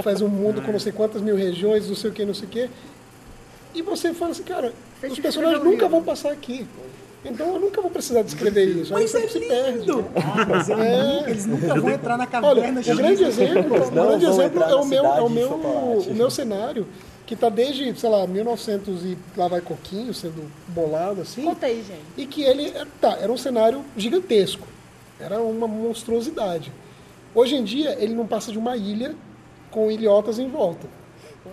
faz 0.03 0.21
um 0.21 0.27
mundo 0.27 0.62
com 0.62 0.71
não 0.71 0.79
sei 0.79 0.91
quantas 0.91 1.21
mil 1.21 1.35
regiões, 1.35 1.88
não 1.88 1.95
sei 1.95 2.09
o 2.09 2.13
que, 2.13 2.25
não 2.25 2.33
sei 2.33 2.47
o 2.47 2.51
que, 2.51 2.69
e 3.75 3.81
você 3.81 4.13
fala 4.13 4.31
assim, 4.31 4.43
cara, 4.43 4.74
Você 5.01 5.07
os 5.07 5.19
personagens 5.19 5.62
um 5.62 5.65
nunca 5.65 5.88
vão 5.89 6.01
passar 6.01 6.31
aqui. 6.31 6.65
Então 7.25 7.55
eu 7.55 7.59
nunca 7.59 7.81
vou 7.81 7.91
precisar 7.91 8.21
descrever 8.21 8.65
isso. 8.65 8.93
Mas 8.93 9.13
é 9.13 9.27
se 9.27 9.39
perde. 9.39 9.91
Ah, 9.91 10.45
mas 10.47 10.69
é, 10.69 11.29
eles 11.29 11.45
nunca 11.45 11.79
vão 11.79 11.89
entrar 11.89 12.17
na 12.17 12.24
Olha, 12.24 12.62
caverna 12.62 12.79
o 12.79 12.95
grande 12.95 13.24
exemplo, 13.24 13.75
o 13.75 13.91
não 13.91 14.07
grande 14.07 14.25
exemplo 14.25 14.63
é 14.63 14.75
o 14.75 14.85
meu, 14.85 15.05
é 15.05 15.21
o 15.21 15.29
meu, 15.29 15.50
o 15.50 16.13
meu 16.13 16.29
cenário, 16.29 16.88
que 17.25 17.34
está 17.34 17.50
desde, 17.50 17.98
sei 18.00 18.10
lá, 18.10 18.25
1900 18.27 19.03
e 19.03 19.17
lá 19.36 19.48
vai 19.48 19.62
coquinho 19.62 20.13
sendo 20.13 20.50
bolado 20.67 21.22
assim, 21.22 21.44
Conta 21.44 21.65
aí, 21.65 21.84
gente. 21.84 22.01
e 22.17 22.25
que 22.25 22.44
ele 22.44 22.67
é- 22.67 22.86
tá, 23.01 23.17
era 23.20 23.32
um 23.32 23.38
cenário 23.38 23.84
gigantesco, 23.98 24.67
era 25.20 25.39
uma 25.41 25.67
monstruosidade. 25.67 26.72
Hoje 27.34 27.55
em 27.55 27.63
dia 27.63 27.98
ele 28.00 28.13
não 28.13 28.27
passa 28.27 28.51
de 28.51 28.58
uma 28.58 28.77
ilha 28.77 29.15
com 29.72 29.89
ilhotas 29.91 30.39
em 30.39 30.48
volta. 30.50 30.88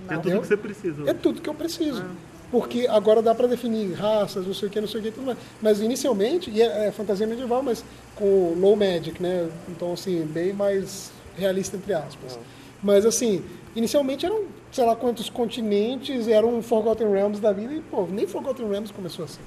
É 0.08 0.16
tudo 0.18 0.40
que 0.40 0.46
você 0.46 0.56
precisa. 0.56 1.10
É 1.10 1.14
tudo 1.14 1.40
que 1.40 1.48
eu 1.48 1.54
preciso. 1.54 2.04
Porque 2.50 2.86
agora 2.86 3.22
dá 3.22 3.34
para 3.34 3.46
definir 3.46 3.92
raças, 3.94 4.46
não 4.46 4.52
sei 4.52 4.68
o 4.68 4.70
que, 4.70 4.78
não 4.80 4.86
sei 4.86 5.00
o 5.00 5.02
que, 5.02 5.10
tudo 5.10 5.24
mais. 5.24 5.38
Mas 5.60 5.80
inicialmente, 5.80 6.50
e 6.50 6.60
é, 6.60 6.88
é 6.88 6.92
fantasia 6.92 7.26
medieval, 7.26 7.62
mas 7.62 7.82
com 8.14 8.54
low 8.58 8.76
magic, 8.76 9.22
né? 9.22 9.48
Então, 9.70 9.94
assim, 9.94 10.22
bem 10.26 10.52
mais 10.52 11.10
realista, 11.36 11.76
entre 11.78 11.94
aspas. 11.94 12.38
Mas, 12.82 13.06
assim, 13.06 13.42
inicialmente 13.74 14.26
eram, 14.26 14.44
sei 14.70 14.84
lá 14.84 14.94
quantos 14.96 15.28
continentes, 15.30 16.28
eram 16.28 16.62
Forgotten 16.62 17.10
Realms 17.10 17.40
da 17.40 17.52
vida, 17.52 17.72
e, 17.72 17.80
pô, 17.80 18.06
nem 18.10 18.26
Forgotten 18.26 18.68
Realms 18.68 18.92
começou 18.92 19.24
assim. 19.24 19.40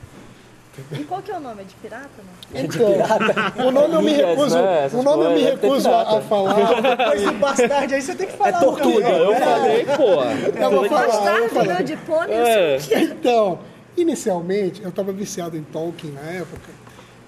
E 0.91 1.03
qual 1.05 1.21
que 1.21 1.31
é 1.31 1.37
o 1.37 1.39
nome? 1.39 1.61
É 1.61 1.63
de 1.63 1.75
pirata, 1.75 2.09
não? 2.17 2.61
Então, 2.61 3.67
o 3.67 3.71
nome 3.71 3.95
eu 3.95 4.01
me 4.01 4.11
recuso, 4.11 4.61
né? 4.61 4.89
O 4.93 5.03
nome 5.03 5.23
eu 5.23 5.29
me 5.31 5.35
tem 5.35 5.45
recuso 5.51 5.89
a, 5.89 6.17
a 6.17 6.21
falar. 6.21 6.81
Depois 6.81 7.23
do 7.23 7.31
bastardo, 7.33 7.93
aí 7.93 8.01
você 8.01 8.15
tem 8.15 8.27
que 8.27 8.33
falar. 8.33 8.57
É 8.57 8.59
tortura. 8.59 9.07
um 9.07 9.11
Eu 9.11 9.35
falei, 9.35 9.85
pô. 9.85 10.59
Eu 10.59 10.71
vou 10.71 10.89
falar, 10.89 11.07
Bastardo, 11.07 11.63
meu 11.65 11.83
de 11.83 11.95
pônei, 11.97 12.35
É. 12.35 12.77
Então, 12.91 13.59
inicialmente, 13.95 14.83
eu 14.83 14.91
tava 14.91 15.13
viciado 15.13 15.55
em 15.55 15.63
Tolkien 15.63 16.11
na 16.11 16.21
época. 16.21 16.84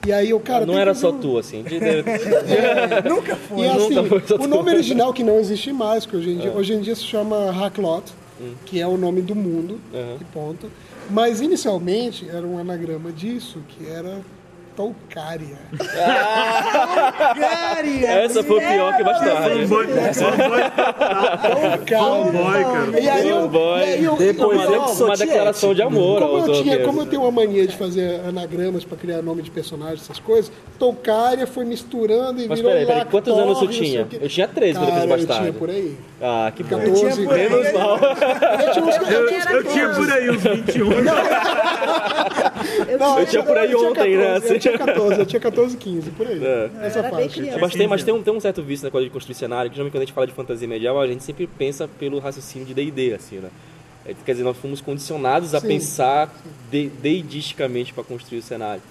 E 0.07 0.13
aí 0.13 0.33
o 0.33 0.39
cara. 0.39 0.65
Não 0.65 0.77
era 0.79 0.93
que 0.93 0.99
só 0.99 1.11
tu, 1.11 1.37
assim. 1.37 1.63
De- 1.63 1.79
Nunca 3.09 3.35
foi. 3.35 3.65
E 3.65 3.69
assim, 3.69 3.93
nunca 3.95 4.03
foi 4.09 4.21
só 4.25 4.35
o 4.41 4.47
nome 4.47 4.71
original 4.71 5.11
que 5.13 5.21
não 5.23 5.37
existe 5.37 5.73
mais, 5.73 6.05
que 6.05 6.15
hoje 6.15 6.29
em 6.29 6.37
dia, 6.37 6.51
hoje 6.51 6.73
em 6.73 6.79
dia 6.81 6.95
se 6.95 7.03
chama 7.03 7.51
Hacklot. 7.51 8.03
que 8.65 8.79
é 8.79 8.87
o 8.87 8.95
nome 8.97 9.21
do 9.21 9.35
mundo, 9.35 9.79
Aham. 9.93 10.15
e 10.21 10.23
ponto. 10.25 10.71
Mas 11.09 11.41
inicialmente 11.41 12.25
era 12.29 12.45
um 12.47 12.57
anagrama 12.57 13.11
disso, 13.11 13.59
que 13.67 13.85
era 13.89 14.21
Tolcária. 14.77 15.57
Essa 18.23 18.43
foi 18.43 18.59
pior 18.61 18.95
que 18.95 19.03
bastardo. 19.03 19.67
Fanboy, 19.67 19.87
fanboy, 21.87 22.63
cara. 22.63 22.99
E 22.99 23.09
aí 23.09 23.27
eu, 23.27 23.41
Fanboy. 23.41 23.79
e 23.79 23.83
aí 23.83 24.03
eu, 24.03 24.15
Depois 24.15 24.61
eu- 24.61 24.69
uma, 24.81 24.91
uma 25.05 25.15
declaração 25.17 25.73
de 25.73 25.81
amor 25.81 26.21
como, 26.21 26.37
eu 26.37 26.43
tinha, 26.43 26.53
Tolkien. 26.53 26.83
como 26.85 27.01
eu 27.01 27.05
tenho 27.07 27.23
uma 27.23 27.31
mania 27.31 27.65
de 27.65 27.75
fazer 27.75 28.21
anagramas 28.27 28.85
para 28.85 28.97
criar 28.99 29.23
nome 29.23 29.41
de 29.41 29.49
personagens, 29.49 30.03
essas 30.03 30.19
coisas, 30.19 30.51
Tolcária 30.77 31.47
foi 31.47 31.65
misturando 31.65 32.39
e 32.39 32.47
Mas 32.47 32.59
virou 32.59 32.71
peraí, 32.71 32.85
peraí, 32.85 33.05
quantos 33.05 33.33
anos 33.35 33.57
você 33.57 33.67
tinha? 33.69 34.07
Eu 34.21 34.29
tinha 34.29 34.47
13 34.47 34.77
quando 34.77 34.89
eu 34.89 34.93
fiz 35.17 35.25
Cara, 35.25 35.39
eu 35.39 35.41
tinha 35.41 35.53
por 35.53 35.71
aí. 35.71 35.97
Ah, 36.21 36.51
que 36.55 36.61
bom. 36.63 36.77
14, 36.79 37.25
por 37.25 37.33
aí. 37.33 37.49
Menos 37.49 37.73
mal. 37.73 37.97
Eu 39.49 39.63
tinha 39.63 39.89
por 39.89 40.11
aí 40.11 40.29
uns 40.29 40.43
21. 40.43 40.89
Não, 42.99 43.19
Eu 43.19 43.25
tinha 43.25 43.41
por 43.43 43.57
aí 43.57 43.75
ontem, 43.75 44.17
né? 44.17 44.39
14, 44.75 44.77
Eu 44.77 44.77
tinha 44.77 44.77
14, 44.77 45.19
eu 45.21 45.25
tinha 45.25 45.39
14, 45.39 45.77
15, 45.77 46.09
por 46.11 46.27
aí. 46.27 46.43
É. 46.43 46.69
Essa 46.83 46.99
era 46.99 47.15
bem 47.15 47.29
faixa. 47.29 47.57
Mas, 47.59 47.73
tem, 47.73 47.87
mas 47.87 48.03
tem, 48.03 48.13
um, 48.13 48.23
tem 48.23 48.33
um 48.33 48.39
certo 48.39 48.61
vício 48.63 48.85
na 48.85 48.91
coisa 48.91 49.05
de 49.07 49.13
construir 49.13 49.35
cenário, 49.35 49.69
que 49.69 49.75
geralmente 49.75 49.93
quando 49.93 50.01
a 50.03 50.05
gente 50.05 50.13
fala 50.13 50.27
de 50.27 50.33
fantasia 50.33 50.67
medieval, 50.67 51.01
a 51.01 51.07
gente 51.07 51.23
sempre 51.23 51.47
pensa 51.47 51.87
pelo 51.99 52.19
raciocínio 52.19 52.67
de 52.67 52.73
D&D, 52.73 53.13
assim, 53.13 53.37
né? 53.37 53.49
É, 54.05 54.13
Quer 54.25 54.31
dizer, 54.33 54.43
nós 54.43 54.57
fomos 54.57 54.81
condicionados 54.81 55.53
a 55.53 55.59
Sim. 55.59 55.67
pensar 55.67 56.33
de- 56.71 56.89
deidisticamente 56.89 57.93
para 57.93 58.03
construir 58.03 58.39
o 58.39 58.41
cenário. 58.43 58.81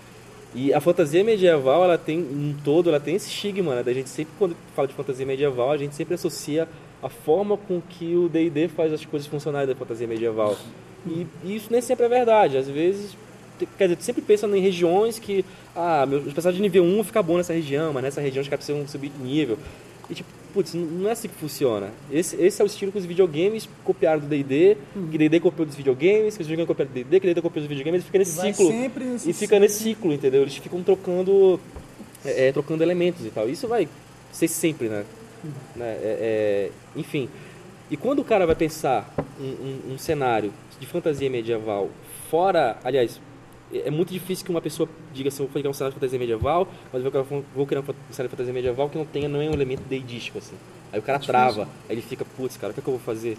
E 0.54 0.72
a 0.72 0.80
fantasia 0.80 1.22
medieval, 1.22 1.84
ela 1.84 1.98
tem, 1.98 2.18
um 2.18 2.54
todo, 2.64 2.88
ela 2.88 3.00
tem 3.00 3.14
esse 3.16 3.28
estigma, 3.28 3.74
né? 3.74 3.82
Da 3.82 3.92
gente 3.92 4.08
sempre, 4.08 4.32
quando 4.38 4.56
fala 4.74 4.88
de 4.88 4.94
fantasia 4.94 5.26
medieval, 5.26 5.70
a 5.70 5.76
gente 5.76 5.94
sempre 5.94 6.14
associa 6.14 6.66
a 7.02 7.08
forma 7.08 7.56
com 7.56 7.80
que 7.80 8.14
o 8.16 8.28
D&D 8.28 8.68
faz 8.68 8.92
as 8.92 9.04
coisas 9.04 9.28
funcionarem 9.28 9.68
da 9.68 9.74
fantasia 9.74 10.06
medieval. 10.06 10.56
E, 11.06 11.26
e 11.44 11.56
isso 11.56 11.68
nem 11.70 11.80
sempre 11.82 12.06
é 12.06 12.08
verdade. 12.08 12.56
Às 12.56 12.68
vezes, 12.68 13.16
quer 13.78 13.84
dizer, 13.84 13.96
tu 13.96 14.04
sempre 14.04 14.22
pensa 14.22 14.46
em 14.46 14.60
regiões 14.60 15.18
que, 15.18 15.44
ah, 15.74 16.04
meu, 16.06 16.20
personagens 16.22 16.56
de 16.56 16.62
nível 16.62 16.84
1 16.84 17.04
fica 17.04 17.22
bom 17.22 17.36
nessa 17.36 17.52
região, 17.52 17.92
mas 17.92 18.02
nessa 18.02 18.20
região 18.20 18.42
os 18.42 18.48
caras 18.48 18.64
precisam 18.64 18.86
subir 18.88 19.10
de 19.10 19.22
nível. 19.22 19.58
E 20.10 20.14
tipo, 20.14 20.28
putz, 20.54 20.72
não 20.74 21.08
é 21.08 21.12
assim 21.12 21.28
que 21.28 21.34
funciona. 21.34 21.90
Esse, 22.12 22.36
esse 22.40 22.60
é 22.62 22.64
o 22.64 22.66
estilo 22.66 22.92
que 22.92 22.98
os 22.98 23.04
videogames 23.04 23.68
copiaram 23.84 24.20
do 24.20 24.26
D&D, 24.26 24.76
que 25.10 25.18
D&D 25.18 25.40
copiou 25.40 25.66
dos 25.66 25.74
videogames, 25.74 26.36
que 26.36 26.42
os 26.42 26.48
videogames 26.48 26.68
copiaram 26.68 26.90
do 26.92 26.94
D&D, 26.94 27.20
que 27.20 27.26
D&D 27.26 27.42
copiou 27.42 27.60
dos 27.62 27.68
videogames, 27.68 28.02
e 28.02 28.04
fica 28.06 28.18
nesse 28.18 28.36
Vai 28.36 28.52
ciclo. 28.52 28.68
sempre 28.70 29.04
nesse 29.04 29.30
E 29.30 29.32
fica 29.32 29.58
nesse 29.58 29.82
ciclo, 29.82 30.12
entendeu? 30.12 30.42
Eles 30.42 30.56
ficam 30.56 30.82
trocando, 30.82 31.58
é, 32.24 32.48
é, 32.48 32.52
trocando 32.52 32.82
elementos 32.82 33.26
e 33.26 33.30
tal. 33.30 33.48
Isso 33.48 33.66
vai 33.66 33.88
ser 34.32 34.48
sempre, 34.48 34.88
né? 34.88 35.04
Né? 35.74 35.86
É, 36.02 36.18
é, 36.20 36.70
enfim. 36.98 37.28
E 37.90 37.96
quando 37.96 38.20
o 38.20 38.24
cara 38.24 38.46
vai 38.46 38.54
pensar 38.56 39.12
um, 39.40 39.44
um- 39.44 39.94
um 39.94 39.98
cenário 39.98 40.52
de 40.80 40.86
fantasia 40.86 41.28
medieval 41.30 41.88
fora, 42.30 42.78
aliás, 42.84 43.20
é 43.72 43.88
é 43.88 43.90
muito 43.90 44.12
difícil 44.12 44.44
que 44.44 44.50
uma 44.50 44.60
pessoa 44.60 44.88
diga 45.12 45.28
assim, 45.28 45.42
eu 45.42 45.48
vou 45.48 45.52
criar 45.60 45.70
um 45.70 45.74
cenário 45.74 45.94
de 45.94 46.00
fantasia 46.00 46.18
medieval, 46.18 46.68
mas 46.92 47.04
eu 47.04 47.10
vou 47.10 47.22
criar, 47.24 47.42
vou 47.54 47.66
criar 47.66 47.80
um 47.80 47.84
cenário 48.12 48.28
de 48.28 48.28
fantasia 48.28 48.52
medieval 48.52 48.88
que 48.88 48.96
não 48.98 49.04
tenha 49.04 49.28
nenhum 49.28 49.52
elemento 49.52 49.82
deidístico, 49.88 50.38
assim. 50.38 50.54
Aí 50.92 51.00
o 51.00 51.02
cara 51.02 51.18
trava, 51.18 51.62
aí 51.88 51.96
ele 51.96 52.00
fica, 52.00 52.24
putz, 52.36 52.56
cara, 52.56 52.70
o 52.70 52.74
que, 52.74 52.78
é 52.80 52.82
que 52.82 52.88
eu 52.88 52.92
vou 52.94 53.00
fazer? 53.02 53.36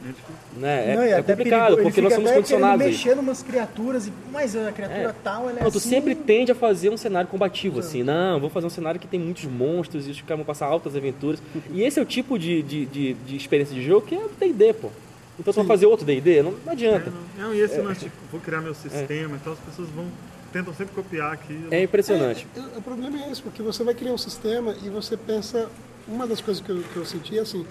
Né? 0.58 0.92
É, 0.92 0.96
Não, 0.96 1.02
é 1.04 1.24
complicado, 1.24 1.36
perigo- 1.38 1.74
ele 1.80 1.82
porque 1.84 2.02
nós 2.02 2.14
somos 2.14 2.32
condicionados 2.32 2.86
aí. 2.86 2.92
mexer 2.92 3.16
numas 3.16 3.42
criaturas, 3.42 4.06
e, 4.08 4.14
mas 4.32 4.54
a 4.56 4.72
criatura 4.72 5.10
É. 5.10 5.16
tal, 5.24 5.50
ela 5.50 5.60
é 5.60 5.64
Não, 5.64 5.72
tu 5.72 5.78
assim... 5.78 5.90
sempre 5.90 6.14
tende 6.14 6.52
a 6.52 6.56
fazer 6.56 6.90
um 6.90 6.98
cenário 6.98 7.30
combativo, 7.30 7.80
assim. 7.80 8.04
Não, 8.04 8.40
vou 8.40 8.50
fazer 8.50 8.68
um 8.68 8.70
cenário 8.70 9.00
que 9.00 9.08
tem 9.08 9.20
muitos 9.20 9.46
monstros 9.46 10.08
e 10.08 10.12
os 10.12 10.22
caras 10.22 10.38
vão 10.40 10.46
passar 10.46 10.66
altas 10.68 10.94
aventuras. 10.96 11.42
E 11.72 11.82
esse 11.84 11.98
é 12.00 12.02
o 12.02 12.06
tipo 12.06 12.38
de, 12.38 12.62
de, 12.62 12.86
de, 12.86 13.14
de 13.14 13.36
experiência 13.38 13.74
de 13.74 13.82
jogo 13.82 14.06
que 14.06 14.14
é 14.14 14.20
o 14.20 14.30
D&D, 14.38 14.74
pô. 14.74 14.90
Então 15.40 15.54
tu 15.54 15.58
vai 15.58 15.66
fazer 15.66 15.86
outro 15.86 16.06
D&D? 16.06 16.42
Não, 16.44 16.52
não 16.66 16.72
adianta. 16.72 17.12
Não, 17.38 17.54
e 17.54 17.60
esse 17.60 17.80
lance, 17.80 18.02
tipo, 18.06 18.16
vou 18.32 18.42
criar 18.42 18.62
meu 18.62 18.74
sistema, 18.74 19.36
então 19.36 19.54
as 19.54 19.60
pessoas 19.60 19.88
vão, 19.90 20.06
tentam 20.52 20.74
sempre 20.74 20.96
copiar 20.96 21.32
aquilo. 21.34 21.68
É 21.74 21.84
impressionante. 21.84 22.48
É, 22.56 22.60
o- 22.60 22.80
o 22.80 22.82
problema 22.82 23.22
é 23.24 23.32
esse, 23.32 23.42
porque 23.42 23.62
você 23.62 23.84
vai 23.84 23.94
criar 23.94 24.14
um 24.14 24.18
sistema 24.18 24.76
e 24.84 24.90
você 24.90 25.16
pensa. 25.16 25.70
Uma 26.08 26.26
das 26.26 26.40
coisas 26.42 26.64
que 26.64 26.70
eu, 26.72 26.82
que 26.94 26.96
eu 26.98 27.06
senti 27.06 27.38
é 27.38 27.42
assim: 27.42 27.66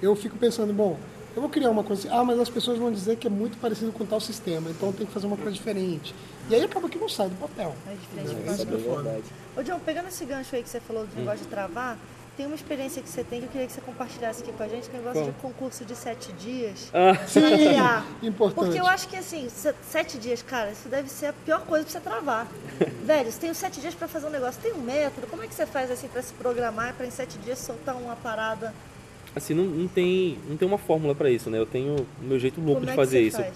eu 0.00 0.14
fico 0.16 0.36
pensando, 0.38 0.72
bom, 0.72 0.96
eu 1.34 1.42
vou 1.42 1.50
criar 1.50 1.70
uma 1.70 1.82
coisa 1.84 2.08
assim, 2.08 2.16
ah, 2.16 2.24
mas 2.24 2.38
as 2.38 2.48
pessoas 2.48 2.78
vão 2.78 2.90
dizer 2.92 3.16
que 3.16 3.26
é 3.26 3.30
muito 3.30 3.58
parecido 3.58 3.90
com 3.92 4.06
tal 4.06 4.20
sistema, 4.20 4.70
então 4.70 4.92
tem 4.92 5.06
que 5.06 5.12
fazer 5.12 5.26
uma 5.26 5.36
coisa 5.36 5.52
diferente. 5.52 6.14
E 6.48 6.54
aí 6.54 6.62
acaba 6.62 6.88
que 6.88 6.98
não 6.98 7.08
sai 7.08 7.28
do 7.28 7.34
papel. 7.36 7.74
É 7.86 7.94
diferente. 8.24 8.62
É 8.62 8.78
foda. 8.78 9.02
verdade. 9.02 9.24
Ô, 9.56 9.62
John, 9.62 9.78
pegando 9.80 10.08
esse 10.08 10.24
gancho 10.24 10.54
aí 10.56 10.62
que 10.62 10.68
você 10.68 10.80
falou 10.80 11.04
do 11.06 11.14
negócio 11.16 11.40
de 11.40 11.46
travar, 11.46 11.98
tem 12.40 12.46
uma 12.46 12.56
experiência 12.56 13.02
que 13.02 13.08
você 13.10 13.22
tem 13.22 13.40
que 13.40 13.44
eu 13.46 13.50
queria 13.50 13.66
que 13.66 13.72
você 13.74 13.82
compartilhasse 13.82 14.42
aqui 14.42 14.50
com 14.50 14.62
a 14.62 14.66
gente, 14.66 14.88
que 14.88 14.96
é 14.96 14.98
o 14.98 15.02
negócio 15.02 15.20
Qual? 15.24 15.30
de 15.32 15.38
concurso 15.42 15.84
de 15.84 15.94
sete 15.94 16.32
dias. 16.32 16.90
Ah, 16.94 17.14
Sim, 17.26 17.42
criar. 17.52 18.06
importante. 18.22 18.64
Porque 18.64 18.80
eu 18.80 18.86
acho 18.86 19.08
que 19.08 19.16
assim, 19.16 19.46
se- 19.50 19.74
sete 19.90 20.16
dias, 20.16 20.40
cara, 20.40 20.70
isso 20.70 20.88
deve 20.88 21.10
ser 21.10 21.26
a 21.26 21.32
pior 21.34 21.60
coisa 21.66 21.84
pra 21.84 21.92
você 21.92 22.00
travar. 22.00 22.46
Velho, 23.04 23.30
você 23.30 23.38
tem 23.38 23.50
os 23.50 23.58
sete 23.58 23.78
dias 23.78 23.94
pra 23.94 24.08
fazer 24.08 24.26
um 24.26 24.30
negócio, 24.30 24.58
tem 24.62 24.72
um 24.72 24.80
método, 24.80 25.26
como 25.26 25.42
é 25.42 25.46
que 25.46 25.54
você 25.54 25.66
faz 25.66 25.90
assim 25.90 26.08
pra 26.08 26.22
se 26.22 26.32
programar 26.32 26.88
e 26.88 26.92
pra 26.94 27.04
em 27.04 27.10
sete 27.10 27.36
dias 27.36 27.58
soltar 27.58 27.94
uma 27.94 28.16
parada? 28.16 28.72
assim, 29.36 29.52
não, 29.52 29.64
não, 29.64 29.86
tem, 29.86 30.38
não 30.48 30.56
tem 30.56 30.66
uma 30.66 30.78
fórmula 30.78 31.14
pra 31.14 31.30
isso, 31.30 31.50
né? 31.50 31.58
Eu 31.58 31.66
tenho 31.66 31.94
o 31.94 32.24
meu 32.24 32.38
jeito 32.38 32.58
louco 32.58 32.80
Como 32.80 32.86
de 32.86 32.92
é 32.92 32.92
que 32.92 32.96
fazer 32.96 33.18
você 33.18 33.26
isso. 33.26 33.36
faz? 33.36 33.52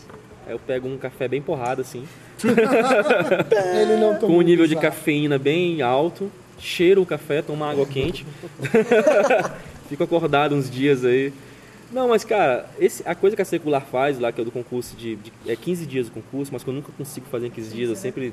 Aí 0.47 0.53
eu 0.53 0.59
pego 0.59 0.87
um 0.87 0.99
café 0.99 1.27
bem 1.27 1.41
porrado, 1.41 1.81
assim, 1.81 2.07
Ele 3.81 3.97
não 3.97 4.17
com 4.17 4.27
um 4.37 4.43
nível 4.43 4.67
de 4.67 4.77
cafeína 4.77 5.39
bem 5.39 5.81
alto, 5.81 6.31
cheiro 6.59 7.03
o 7.03 7.07
café, 7.07 7.43
tomo 7.43 7.65
água 7.65 7.87
quente, 7.87 8.25
fico 9.89 10.03
acordado 10.05 10.55
uns 10.55 10.71
dias 10.71 11.05
aí. 11.05 11.33
Não, 11.93 12.09
mas 12.09 12.25
cara, 12.25 12.69
esse, 12.79 13.03
a 13.07 13.15
coisa 13.15 13.37
que 13.37 13.43
a 13.43 13.45
Secular 13.45 13.85
faz 13.87 14.19
lá, 14.19 14.33
que 14.33 14.41
é 14.41 14.45
do 14.45 14.51
concurso 14.51 14.97
de, 14.97 15.17
de- 15.17 15.33
é 15.47 15.55
15 15.55 15.87
dias 15.87 16.09
o 16.09 16.11
concurso, 16.11 16.53
mas 16.53 16.65
que 16.65 16.71
eu 16.71 16.75
nunca 16.75 16.91
consigo 16.93 17.27
fazer 17.31 17.47
em 17.47 17.51
15 17.51 17.75
dias, 17.75 17.91
eu 17.91 17.97
sempre 17.97 18.33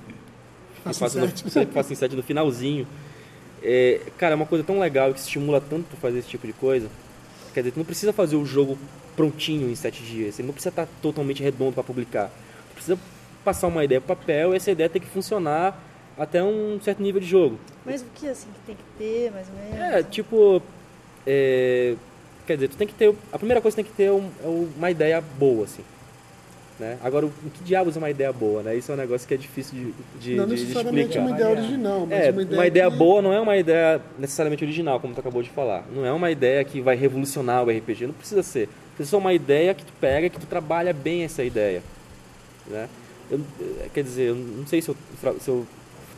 Faço 0.84 1.00
faço, 1.00 1.20
no, 1.20 1.28
sempre 1.38 1.74
faço 1.74 1.94
em 1.94 1.96
7 1.96 2.16
no 2.16 2.24
finalzinho. 2.24 2.88
É, 3.62 4.02
cara, 4.18 4.34
é 4.34 4.36
uma 4.36 4.48
coisa 4.48 4.64
tão 4.64 4.80
legal 4.80 5.14
que 5.14 5.20
estimula 5.20 5.62
tanto 5.62 5.86
tu 5.92 5.98
fazer 5.98 6.18
esse 6.20 6.28
tipo 6.28 6.48
de 6.48 6.54
coisa. 6.54 6.88
Quer 7.54 7.60
dizer, 7.60 7.74
tu 7.74 7.78
não 7.78 7.86
precisa 7.86 8.12
fazer 8.12 8.36
o 8.36 8.44
jogo 8.46 8.80
prontinho 9.16 9.70
em 9.70 9.76
7 9.76 10.02
dias, 10.02 10.40
ele 10.40 10.48
não 10.48 10.54
precisa 10.54 10.70
estar 10.70 10.88
totalmente 11.00 11.44
redondo 11.44 11.74
para 11.74 11.84
publicar. 11.84 12.32
Tu 12.70 12.74
precisa 12.74 12.98
passar 13.46 13.68
uma 13.68 13.84
ideia 13.84 14.02
pro 14.02 14.16
papel 14.16 14.54
e 14.54 14.56
essa 14.58 14.72
ideia 14.72 14.90
tem 14.90 15.00
que 15.02 15.08
funcionar 15.08 15.80
até 16.18 16.44
um 16.44 16.80
certo 16.82 17.02
nível 17.02 17.20
de 17.22 17.28
jogo. 17.28 17.58
Mas 17.86 18.02
o 18.02 18.06
que 18.16 18.28
assim 18.28 18.48
que 18.54 18.60
tem 18.68 18.76
que 18.76 18.84
ter, 18.98 19.32
mais 19.32 19.48
ou 19.50 19.56
menos? 19.56 19.96
É, 19.96 20.04
tipo. 20.04 20.62
é, 21.26 21.96
quer 22.48 22.56
dizer, 22.56 22.68
tu 22.70 22.78
tem 22.78 22.88
que 22.88 22.94
ter. 22.94 23.14
A 23.32 23.38
primeira 23.38 23.62
coisa 23.62 23.76
que 23.76 23.84
tem 23.84 23.92
que 23.92 23.98
ter 23.98 24.12
um- 24.12 24.30
é 24.44 24.48
um- 24.48 24.70
uma 24.78 24.90
ideia 24.92 25.22
boa, 25.22 25.66
assim. 25.66 25.84
Né? 26.80 26.98
Agora, 27.04 27.28
o 27.28 27.32
que 27.54 27.64
diabos 27.64 27.96
é 27.96 28.00
uma 28.00 28.10
ideia 28.10 28.34
boa, 28.34 28.64
né? 28.64 28.76
Isso 28.76 28.92
é 28.92 28.96
um 28.96 28.98
negócio 28.98 29.28
que 29.28 29.34
é 29.36 29.38
difícil 29.38 29.94
de, 30.20 30.30
de, 30.32 30.36
Não 30.36 30.48
de- 30.48 30.56
de 30.56 30.62
necessariamente 30.64 31.10
explicar. 31.10 31.28
uma 31.28 31.36
ideia 31.36 31.50
original, 31.52 32.08
mas 32.10 32.20
É, 32.26 32.32
uma 32.32 32.42
ideia. 32.42 32.58
uma 32.60 32.68
ideia 32.68 32.92
que- 32.92 32.98
boa 32.98 33.22
não 33.22 33.32
é 33.34 33.40
uma 33.40 33.56
ideia 33.58 34.02
necessariamente 34.18 34.64
original, 34.64 35.00
como 35.00 35.14
tu 35.14 35.20
acabou 35.20 35.44
de 35.44 35.50
falar. 35.52 35.86
Não 35.94 36.04
é 36.04 36.12
uma 36.12 36.32
ideia 36.32 36.64
que 36.64 36.82
vai 36.82 36.96
revolucionar 36.96 37.64
o 37.64 37.70
RPG, 37.70 38.08
não 38.08 38.14
precisa 38.16 38.42
ser. 38.42 38.68
Precisa 38.96 39.12
ser 39.12 39.16
uma 39.16 39.32
ideia 39.32 39.76
que 39.76 39.86
tu 39.86 39.94
pega, 40.02 40.28
que 40.28 40.40
tu 40.40 40.48
trabalha 40.48 40.92
bem 40.92 41.24
essa 41.24 41.44
ideia. 41.44 41.84
Né? 42.66 42.90
Eu- 43.30 43.42
eh, 43.60 43.90
quer 43.94 44.04
dizer, 44.04 44.30
eu 44.30 44.36
não 44.36 44.66
sei 44.66 44.82
se 44.82 44.90
eu, 44.90 44.96
se 45.40 45.48
eu 45.50 45.68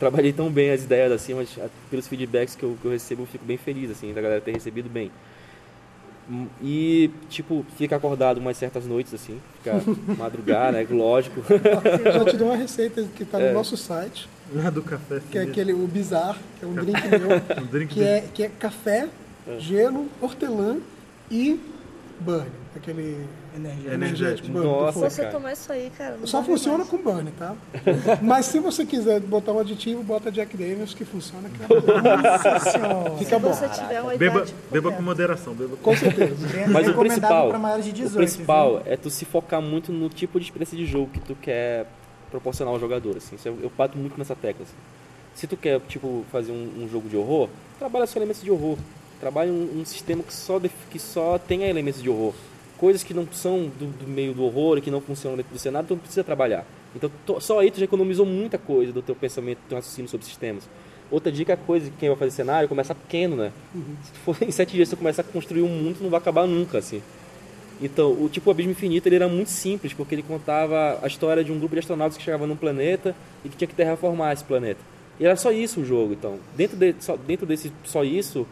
trabalhei 0.04 0.32
tão 0.34 0.50
bem 0.50 0.70
as 0.70 0.84
ideias 0.84 1.10
assim, 1.12 1.32
mas 1.34 1.48
pelos 1.90 2.06
feedbacks 2.06 2.54
que 2.54 2.62
eu, 2.62 2.76
que 2.80 2.84
eu 2.86 2.90
recebo, 2.92 3.22
eu 3.22 3.26
fico 3.26 3.44
bem 3.44 3.56
feliz, 3.56 3.90
assim, 3.90 4.12
da 4.12 4.20
galera 4.20 4.40
ter 4.40 4.52
recebido 4.52 4.88
bem. 4.88 5.10
Hum, 6.30 6.46
E, 6.62 7.10
tipo, 7.28 7.64
fica 7.76 7.96
acordado 7.96 8.38
umas 8.38 8.56
certas 8.56 8.86
noites, 8.86 9.12
assim, 9.14 9.40
ficar 9.62 9.80
madrugar, 10.18 10.72
né? 10.72 10.86
Lógico. 10.90 11.40
Eu 11.50 12.12
já 12.12 12.24
te 12.26 12.36
dei 12.36 12.46
uma 12.46 12.56
receita 12.56 13.02
que 13.16 13.22
está 13.22 13.38
no 13.38 13.46
É. 13.46 13.52
nosso 13.52 13.76
site, 13.76 14.28
Lá 14.52 14.68
do 14.70 14.82
café. 14.82 15.20
que 15.30 15.38
é 15.38 15.42
aquele, 15.42 15.72
o 15.72 15.86
Bizarre, 15.86 16.38
que 16.58 16.64
é 16.64 16.68
um 16.68 16.74
drink 16.74 17.00
meu, 17.08 17.62
Um 17.62 17.66
drink 17.66 17.94
que 17.94 18.02
é, 18.02 18.24
que 18.32 18.42
é 18.42 18.48
café, 18.48 19.08
É. 19.46 19.58
gelo, 19.58 20.06
hortelã 20.20 20.78
e 21.30 21.58
burn, 22.20 22.46
aquele 22.76 23.26
Energia. 23.54 23.92
energético. 23.94 24.48
burn, 24.48 24.66
Nossa, 24.66 24.98
do 24.98 25.10
você 25.10 25.22
cara. 25.22 25.32
tomar 25.34 25.52
isso 25.52 25.72
aí, 25.72 25.90
cara, 25.96 26.16
Só 26.24 26.42
funciona 26.42 26.78
mais. 26.78 26.90
com 26.90 26.96
burn, 26.98 27.30
tá? 27.32 27.54
Mas 28.22 28.46
se 28.46 28.58
você 28.60 28.84
quiser 28.86 29.20
botar 29.20 29.52
um 29.52 29.58
aditivo, 29.58 30.02
bota 30.02 30.30
Jack 30.30 30.56
Daniels, 30.56 30.94
que 30.94 31.04
funciona. 31.04 31.48
Que 31.48 31.62
é 31.62 31.66
uma 31.66 32.22
Nossa 32.22 32.58
senhora. 32.70 33.10
Fica 33.18 33.36
Se 33.36 33.38
bom. 33.42 33.48
você 33.52 33.68
tiver 33.68 34.00
uma 34.00 34.16
Beba, 34.16 34.36
idade 34.38 34.54
beba 34.70 34.92
com 34.92 35.02
moderação. 35.02 35.54
Beba 35.54 35.76
com... 35.76 35.82
Com 35.82 35.96
certeza. 35.96 36.34
Mas 36.36 36.86
o 36.86 36.90
Recomendável 36.90 37.00
principal, 37.00 37.48
pra 37.50 37.58
maiores 37.58 37.84
de 37.84 37.92
18. 37.92 38.12
o 38.14 38.16
principal 38.18 38.82
é 38.86 38.96
tu 38.96 39.10
se 39.10 39.24
focar 39.24 39.60
muito 39.62 39.92
no 39.92 40.08
tipo 40.08 40.38
de 40.38 40.46
experiência 40.46 40.76
de 40.76 40.86
jogo 40.86 41.10
que 41.12 41.20
tu 41.20 41.34
quer 41.34 41.86
proporcionar 42.30 42.72
ao 42.74 42.80
jogador. 42.80 43.16
Assim. 43.16 43.36
Eu, 43.44 43.58
eu 43.62 43.72
bato 43.76 43.96
muito 43.98 44.16
nessa 44.18 44.34
tecla. 44.34 44.62
assim. 44.64 44.74
Se 45.34 45.46
tu 45.46 45.56
quer 45.56 45.80
tipo 45.88 46.24
fazer 46.30 46.52
um, 46.52 46.84
um 46.84 46.88
jogo 46.88 47.08
de 47.08 47.16
horror, 47.16 47.48
trabalha 47.78 48.06
só 48.06 48.18
elementos 48.18 48.42
de 48.42 48.50
horror. 48.50 48.76
Trabalha 49.20 49.52
um, 49.52 49.80
um 49.80 49.84
sistema 49.84 50.22
que 50.22 50.32
só, 50.32 50.60
que 50.90 50.98
só 50.98 51.38
tenha 51.38 51.66
elementos 51.68 52.02
de 52.02 52.08
horror. 52.10 52.34
Coisas 52.76 53.02
que 53.02 53.14
não 53.14 53.26
são 53.32 53.70
do, 53.78 53.86
do 53.86 54.06
meio 54.06 54.34
do 54.34 54.44
horror 54.44 54.78
e 54.78 54.80
que 54.80 54.90
não 54.90 55.00
funcionam 55.00 55.36
dentro 55.36 55.52
do 55.52 55.58
cenário, 55.58 55.86
tu 55.88 55.94
não 55.94 56.00
precisa 56.00 56.24
trabalhar. 56.24 56.66
Então 56.94 57.10
to- 57.24 57.40
só 57.40 57.60
aí 57.60 57.70
tu 57.70 57.78
já 57.78 57.84
economizou 57.84 58.26
muita 58.26 58.58
coisa 58.58 58.92
do 58.92 59.00
teu 59.00 59.14
pensamento, 59.14 59.58
do 59.58 59.68
teu 59.68 59.76
raciocínio 59.78 60.10
sobre 60.10 60.26
sistemas. 60.26 60.68
Outra 61.10 61.30
dica 61.30 61.52
é 61.52 61.54
a 61.54 61.56
coisa 61.56 61.90
que 61.90 61.96
quem 61.98 62.08
vai 62.08 62.18
fazer 62.18 62.32
cenário 62.32 62.68
começar 62.68 62.94
pequeno, 62.94 63.36
né? 63.36 63.52
Se 64.04 64.12
tu 64.12 64.18
for 64.20 64.36
em 64.42 64.50
sete 64.50 64.72
dias 64.74 64.88
você 64.88 64.96
começar 64.96 65.22
a 65.22 65.24
construir 65.24 65.62
um 65.62 65.68
mundo, 65.68 65.96
tu 65.98 66.02
não 66.02 66.10
vai 66.10 66.18
acabar 66.18 66.46
nunca, 66.46 66.78
assim. 66.78 67.00
Então, 67.80 68.12
o 68.12 68.28
tipo 68.28 68.48
o 68.48 68.52
Abismo 68.52 68.72
Infinito 68.72 69.06
ele 69.08 69.16
era 69.16 69.28
muito 69.28 69.48
simples, 69.50 69.92
porque 69.92 70.14
ele 70.14 70.22
contava 70.22 70.98
a 71.02 71.06
história 71.06 71.42
de 71.42 71.50
um 71.52 71.58
grupo 71.58 71.74
de 71.74 71.80
astronautas 71.80 72.16
que 72.16 72.22
chegava 72.22 72.46
num 72.46 72.56
planeta 72.56 73.14
e 73.44 73.48
que 73.48 73.56
tinha 73.56 73.68
que 73.68 73.74
terraformar 73.74 74.32
esse 74.32 74.44
planeta. 74.44 74.80
E 75.18 75.24
era 75.24 75.36
só 75.36 75.52
isso 75.52 75.80
o 75.80 75.84
jogo, 75.84 76.12
então. 76.12 76.38
Dentro, 76.56 76.76
de, 76.76 76.94
só, 77.00 77.16
dentro 77.16 77.46
desse 77.46 77.72
só 77.84 78.04
isso, 78.04 78.46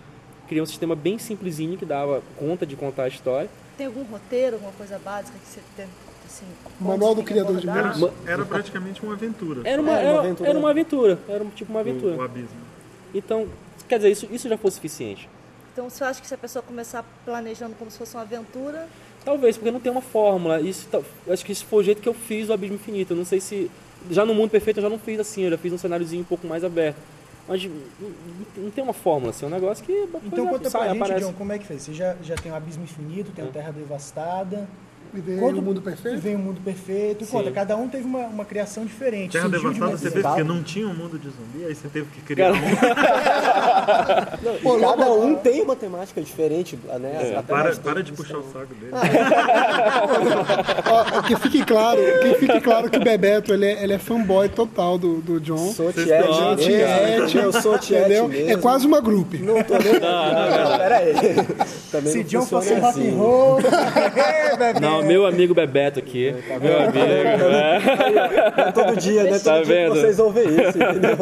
criou 0.53 0.65
um 0.65 0.67
sistema 0.67 0.95
bem 0.95 1.19
simplesinho 1.19 1.79
que 1.79 1.87
dava 1.87 2.23
conta 2.39 2.67
de 2.67 2.77
contar 2.77 3.05
a 3.05 3.09
história. 3.09 3.49
Tem 3.79 3.87
algum 3.87 4.03
roteiro, 4.03 4.57
alguma 4.57 4.73
coisa 4.73 4.99
básica 4.99 5.37
que 5.39 5.47
você 5.49 5.61
tem, 5.75 5.87
assim... 6.27 6.45
Manual 6.79 7.15
do 7.15 7.23
criador 7.23 7.57
de 7.57 7.67
mundos. 7.67 8.11
Era 8.27 8.45
praticamente 8.45 9.03
uma 9.03 9.15
aventura. 9.15 9.63
Era 9.65 9.81
uma, 9.81 9.93
uma 9.93 9.99
era, 9.99 10.19
aventura. 10.19 10.51
era 10.51 10.59
uma 10.59 10.71
aventura, 10.71 11.19
era 11.27 11.43
um- 11.43 11.49
tipo 11.49 11.71
uma 11.73 11.81
aventura. 11.81 12.15
O, 12.17 12.19
o 12.19 12.23
abismo. 12.23 12.61
Então, 13.15 13.49
quer 13.89 13.97
dizer, 13.97 14.11
isso, 14.11 14.29
isso 14.31 14.47
já 14.47 14.59
foi 14.59 14.71
suficiente. 14.71 15.27
Então, 15.73 15.89
você 15.89 16.05
acha 16.05 16.21
que 16.21 16.27
se 16.27 16.35
a 16.35 16.39
pessoa 16.39 16.63
começar 16.63 17.03
planejando 17.25 17.75
como 17.79 17.91
se 17.91 17.97
fosse 17.97 18.15
uma 18.15 18.23
aventura, 18.23 18.87
Talvez, 19.25 19.57
porque 19.57 19.71
não 19.71 19.79
tem 19.81 19.93
uma 19.93 20.01
fórmula. 20.03 20.61
Isso, 20.61 20.89
acho 21.31 21.45
que 21.45 21.53
esse 21.53 21.65
foi 21.65 21.81
o 21.81 21.85
jeito 21.85 22.03
que 22.03 22.09
eu 22.09 22.15
fiz 22.15 22.49
o 22.49 22.53
Abismo 22.53 22.75
Infinito. 22.75 23.13
Eu 23.13 23.17
não 23.17 23.25
sei 23.25 23.41
se. 23.41 23.71
Já 24.11 24.25
no 24.27 24.35
Mundo 24.35 24.51
Perfeito 24.51 24.79
eu 24.79 24.83
já 24.83 24.91
não 24.91 24.99
fiz 24.99 25.21
assim, 25.21 25.43
eu 25.45 25.51
já 25.51 25.57
fiz 25.57 25.73
um 25.73 25.79
cenáriozinho 25.79 26.23
um 26.23 26.25
pouco 26.25 26.45
mais 26.45 26.65
aberto. 26.65 26.97
Mas 27.49 27.69
não, 28.57 28.71
tem 28.71 28.85
uma 28.85 28.93
fórmula, 28.93 29.31
assim, 29.31 29.45
é 29.45 29.49
um 29.49 29.51
negócio 29.51 29.85
que. 29.85 30.09
Então 30.25 30.47
conta 30.47 30.71
sai, 30.71 30.83
pra 30.83 30.93
gente, 30.93 31.03
aparece. 31.03 31.27
John, 31.27 31.33
como 31.33 31.53
é 31.53 31.59
que 31.59 31.67
fez? 31.67 31.83
Você 31.83 31.93
já, 31.93 32.17
já 32.23 32.37
tem 32.37 32.53
o 32.53 32.55
Abismo 32.55 32.85
Infinito, 32.85 33.33
tem 33.33 33.45
o 33.45 33.49
Terra 33.49 33.73
Devastada. 33.73 34.69
E 35.15 35.21
Conta- 35.39 35.59
o 35.59 35.63
mundo 35.63 35.79
E 35.81 35.83
perfeito. 35.83 36.21
vem 36.21 36.35
o 36.37 36.39
Mundo 36.39 36.61
Perfeito. 36.65 37.25
Sim. 37.25 37.31
Conta, 37.33 37.51
cada 37.51 37.77
um 37.77 37.87
teve 37.89 38.05
uma, 38.05 38.21
uma 38.27 38.45
criação 38.47 38.85
diferente. 38.87 39.33
Terra 39.33 39.45
de 39.47 39.51
Devastada 39.53 39.85
uma 39.91 39.97
você 39.99 40.07
ideia. 40.09 40.13
fez 40.23 40.27
porque 40.27 40.45
não 40.45 40.63
tinha 40.63 40.89
um 40.89 40.95
mundo 40.95 41.19
de 41.19 41.29
zumbi, 41.29 41.67
aí 41.67 41.75
você 41.75 41.89
teve 41.89 42.07
que 42.15 42.21
criar 42.23 42.53
um. 42.53 42.57
Não, 44.43 44.55
Pô, 44.63 44.79
cada 44.79 45.07
logo- 45.07 45.25
um 45.25 45.35
tem 45.37 45.61
uma 45.63 45.77
temática 45.77 46.21
diferente, 46.21 46.79
né? 47.01 47.35
É. 47.37 47.43
Para, 47.43 47.75
para 47.77 48.03
de 48.03 48.13
puxar 48.13 48.39
o 48.39 48.43
saco 48.53 48.75
dele. 48.75 48.93
Ó, 50.91 51.23
que 51.23 51.37
fique 51.37 51.65
claro, 51.65 52.01
que 52.23 52.35
fique 52.35 52.61
claro 52.61 52.91
que 52.91 52.97
o 52.97 53.01
Bebeto 53.05 53.53
ele 53.53 53.67
é, 53.67 53.83
ele 53.85 53.93
é 53.95 53.99
fanboy 53.99 54.49
total 54.49 54.99
do, 54.99 55.21
do 55.21 55.41
John. 55.41 55.73
Sou 55.73 55.93
Tiete 55.93 56.13
eu 57.37 57.53
sou 57.53 57.79
Tiete. 57.79 58.51
É 58.51 58.57
quase 58.57 58.87
uma 58.87 59.01
grupo. 59.01 59.37
Não 59.39 59.63
tô 59.63 59.79
nem... 59.79 60.01
Não, 60.01 60.69
não, 60.71 60.79
pera 60.79 60.97
aí. 60.99 61.15
Também 61.91 62.13
Se 62.13 62.19
não 62.19 62.25
John 62.25 62.47
fosse 62.47 62.73
um 62.73 62.81
rock 62.81 62.87
assim. 63.01 63.11
and 63.13 63.17
roll. 63.17 63.59
É, 64.15 65.02
meu 65.07 65.27
amigo 65.27 65.55
Bebeto 65.55 65.99
aqui. 65.99 66.35
meu 66.61 66.79
amigo. 66.81 67.49
né? 67.49 68.73
Todo 68.75 68.97
dia, 68.97 69.25
né? 69.25 69.31
Todo 69.39 69.43
Tá 69.45 69.55
dia 69.57 69.63
que 69.63 69.69
vendo? 69.69 69.95
vocês 69.95 70.19
ouvem 70.19 70.45
isso, 70.49 70.79
entendeu? 70.79 71.17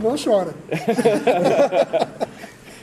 Não 0.00 0.16
chora. 0.16 0.54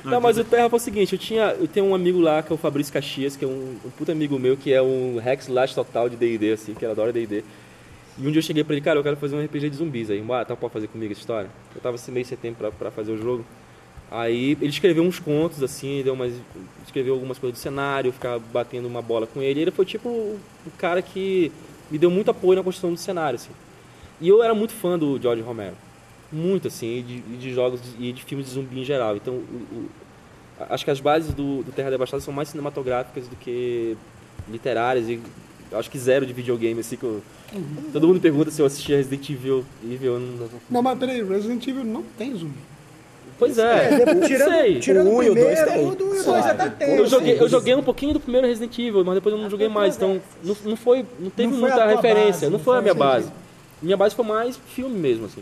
Não, 0.03 0.21
mas 0.21 0.37
o 0.37 0.43
Terra 0.43 0.69
foi 0.69 0.77
o 0.77 0.81
seguinte, 0.81 1.13
eu 1.13 1.19
tinha. 1.19 1.55
Eu 1.59 1.67
tenho 1.67 1.85
um 1.85 1.93
amigo 1.93 2.19
lá 2.19 2.41
que 2.41 2.51
é 2.51 2.55
o 2.55 2.57
Fabrício 2.57 2.91
Caxias, 2.91 3.35
que 3.35 3.43
é 3.43 3.47
um, 3.47 3.75
um 3.85 3.89
puta 3.97 4.11
amigo 4.11 4.39
meu, 4.39 4.55
que 4.55 4.73
é 4.73 4.81
um 4.81 5.17
Rex 5.21 5.47
Lash 5.47 5.73
total 5.75 6.07
de 6.09 6.15
DD, 6.15 6.53
assim, 6.53 6.73
que 6.73 6.85
ele 6.85 6.91
adora 6.91 7.11
DD. 7.11 7.43
E 8.17 8.27
um 8.27 8.31
dia 8.31 8.39
eu 8.39 8.43
cheguei 8.43 8.63
pra 8.63 8.73
ele, 8.73 8.81
cara, 8.81 8.97
eu 8.99 9.03
quero 9.03 9.17
fazer 9.17 9.35
um 9.35 9.43
RPG 9.43 9.69
de 9.69 9.75
zumbis 9.75 10.09
aí. 10.09 10.23
Ah, 10.31 10.45
tá, 10.45 10.55
pode 10.55 10.73
fazer 10.73 10.87
comigo 10.87 11.11
essa 11.11 11.21
história? 11.21 11.49
Eu 11.75 11.81
tava 11.81 11.95
esse 11.95 12.09
mês 12.11 12.25
de 12.27 12.29
setembro 12.29 12.57
pra, 12.59 12.71
pra 12.71 12.91
fazer 12.91 13.11
o 13.11 13.17
jogo. 13.17 13.45
Aí 14.11 14.57
ele 14.59 14.69
escreveu 14.69 15.03
uns 15.03 15.19
contos, 15.19 15.61
assim, 15.61 16.01
deu 16.03 16.13
umas, 16.13 16.33
escreveu 16.85 17.13
algumas 17.13 17.37
coisas 17.37 17.59
do 17.59 17.61
cenário, 17.61 18.09
eu 18.09 18.13
ficava 18.13 18.41
batendo 18.51 18.87
uma 18.87 19.01
bola 19.01 19.27
com 19.27 19.41
ele. 19.41 19.59
Ele 19.61 19.71
foi 19.71 19.85
tipo 19.85 20.09
o, 20.09 20.39
cara 20.77 21.01
que 21.01 21.51
me 21.91 21.97
deu 21.97 22.09
muito 22.09 22.31
apoio 22.31 22.57
na 22.57 22.63
construção 22.63 22.91
do 22.93 22.99
cenário, 22.99 23.35
assim. 23.35 23.51
E 24.19 24.27
eu 24.27 24.41
era 24.43 24.53
muito 24.55 24.73
fã 24.73 24.97
do 24.97 25.19
George 25.21 25.41
Romero. 25.43 25.75
Muito, 26.31 26.67
assim, 26.67 26.97
e 26.97 27.01
de, 27.03 27.21
de 27.37 27.53
jogos 27.53 27.81
e 27.99 28.11
de 28.11 28.23
filmes 28.23 28.47
de 28.47 28.53
zumbi 28.53 28.79
em 28.81 28.83
geral. 28.83 29.15
Então, 29.15 29.33
o- 29.35 29.75
o- 29.75 29.89
acho 30.69 30.83
que 30.83 30.91
as 30.91 30.99
bases 30.99 31.33
do, 31.33 31.63
do 31.63 31.71
Terra 31.71 31.89
Devastada 31.91 32.21
são 32.21 32.33
mais 32.33 32.49
cinematográficas 32.49 33.27
do 33.27 33.35
que 33.35 33.95
literárias. 34.49 35.07
E 35.07 35.19
acho 35.71 35.89
que 35.89 35.97
zero 35.99 36.25
de 36.25 36.33
videogame, 36.33 36.79
assim, 36.79 36.97
que 36.97 37.03
eu- 37.03 37.21
Todo 37.93 38.07
mundo 38.07 38.19
pergunta 38.19 38.51
se 38.51 38.61
eu 38.61 38.65
assistia 38.65 38.97
Resident 38.97 39.27
Evil. 39.29 39.63
Evil 39.83 40.13
eu 40.13 40.19
não- 40.19 40.49
Não, 40.69 40.81
mas 40.83 40.97
peraí, 40.99 41.23
Resident 41.23 41.65
Evil 41.67 41.83
não 41.83 42.03
tem 42.17 42.35
zumbi. 42.35 42.59
Pois 43.39 43.57
é, 43.57 44.05
não 44.13 44.27
Tirando, 44.27 44.51
sei. 44.51 44.79
tirando 44.79 45.07
O 45.07 45.13
o 45.13 45.17
um 45.17 45.23
e 45.23 45.29
o 45.29 45.33
dois 45.35 45.63
tem. 45.63 45.87
o 45.87 45.95
do- 45.95 46.13
e 46.15 46.19
o 46.19 46.23
Só. 46.23 46.31
dois 46.33 46.45
até 46.45 46.69
tem. 46.69 46.95
Eu 46.97 47.07
joguei, 47.07 47.39
eu 47.41 47.47
joguei 47.49 47.73
um 47.73 47.81
pouquinho 47.81 48.13
do 48.13 48.19
primeiro 48.19 48.45
Resident 48.45 48.77
Evil, 48.77 49.03
mas 49.05 49.15
depois 49.15 49.33
eu 49.33 49.41
não 49.41 49.49
joguei 49.49 49.69
mais, 49.69 49.95
então 49.95 50.21
não, 50.43 50.55
não 50.65 50.75
foi, 50.75 51.05
não 51.19 51.29
teve 51.29 51.51
Não 51.53 51.59
muita 51.59 51.85
referência, 51.87 52.23
base, 52.31 52.45
não 52.45 52.51
não 52.51 52.59
foi 52.59 52.77
a 52.77 52.81
minha 52.81 52.93
base. 52.93 53.31
Minha 53.81 53.95
base 53.95 54.13
foi 54.13 54.25
mais 54.25 54.57
filme 54.75 54.99
mesmo, 54.99 55.25
assim. 55.25 55.41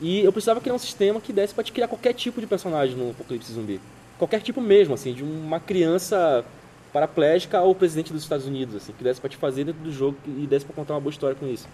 E 0.00 0.24
eu 0.24 0.32
precisava 0.32 0.60
criar 0.60 0.74
um 0.74 0.78
sistema 0.78 1.20
que 1.20 1.32
desse 1.32 1.54
pra 1.54 1.62
te 1.62 1.70
criar 1.72 1.86
qualquer 1.86 2.12
tipo 2.12 2.40
de 2.40 2.46
personagem 2.48 2.96
no 2.96 3.10
Apocalipse 3.10 3.52
Zumbi. 3.52 3.80
Qualquer 4.18 4.40
tipo 4.42 4.60
mesmo, 4.60 4.92
assim, 4.94 5.12
de 5.14 5.22
uma 5.22 5.60
criança 5.60 6.44
paraplégica 6.92 7.58
ao 7.58 7.74
presidente 7.74 8.12
dos 8.12 8.22
Estados 8.22 8.46
Unidos, 8.46 8.74
assim, 8.76 8.92
que 8.96 9.02
desse 9.04 9.20
pra 9.20 9.30
te 9.30 9.36
fazer 9.36 9.64
dentro 9.64 9.82
do 9.82 9.92
jogo 9.92 10.16
e 10.26 10.46
desse 10.46 10.64
pra 10.64 10.74
contar 10.74 10.94
uma 10.94 11.00
boa 11.00 11.10
história 11.12 11.36
com 11.38 11.46
isso. 11.46 11.66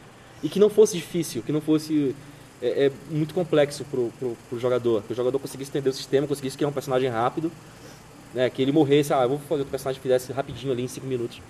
E 0.43 0.49
que 0.49 0.59
não 0.59 0.71
fosse 0.71 0.97
difícil, 0.97 1.43
que 1.43 1.53
não 1.53 1.61
fosse 1.61 2.15
é, 2.63 2.87
é 2.87 2.93
muito 3.11 3.35
complexo 3.35 3.85
pro, 3.85 4.13
pro, 4.19 4.37
pro 4.49 4.59
jogador. 4.59 5.03
Que 5.03 5.13
o 5.13 5.17
jogador 5.17 5.39
conseguisse 5.39 5.71
entender 5.71 5.91
o 5.91 5.93
sistema, 5.93 6.27
conseguisse 6.27 6.57
criar 6.57 6.69
um 6.69 6.73
personagem 6.73 7.09
rápido, 7.09 7.51
né, 8.35 8.49
que 8.49 8.63
ele 8.63 8.73
morresse, 8.73 9.13
ah, 9.13 9.23
eu 9.23 9.31
vou 9.31 9.39
fazer 9.39 9.61
outro 9.61 9.71
personagem 9.71 10.01
que 10.01 10.03
fizesse 10.03 10.33
rapidinho 10.33 10.73
ali 10.73 10.83
em 10.83 10.89
5 10.89 11.07
minutos. 11.07 11.41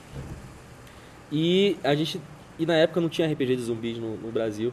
E 1.30 1.76
a 1.84 1.94
gente 1.94 2.20
e 2.58 2.66
na 2.66 2.74
época 2.74 3.00
não 3.00 3.08
tinha 3.08 3.26
RPG 3.26 3.56
de 3.56 3.62
zumbis 3.62 3.98
no, 3.98 4.16
no 4.16 4.30
Brasil. 4.30 4.72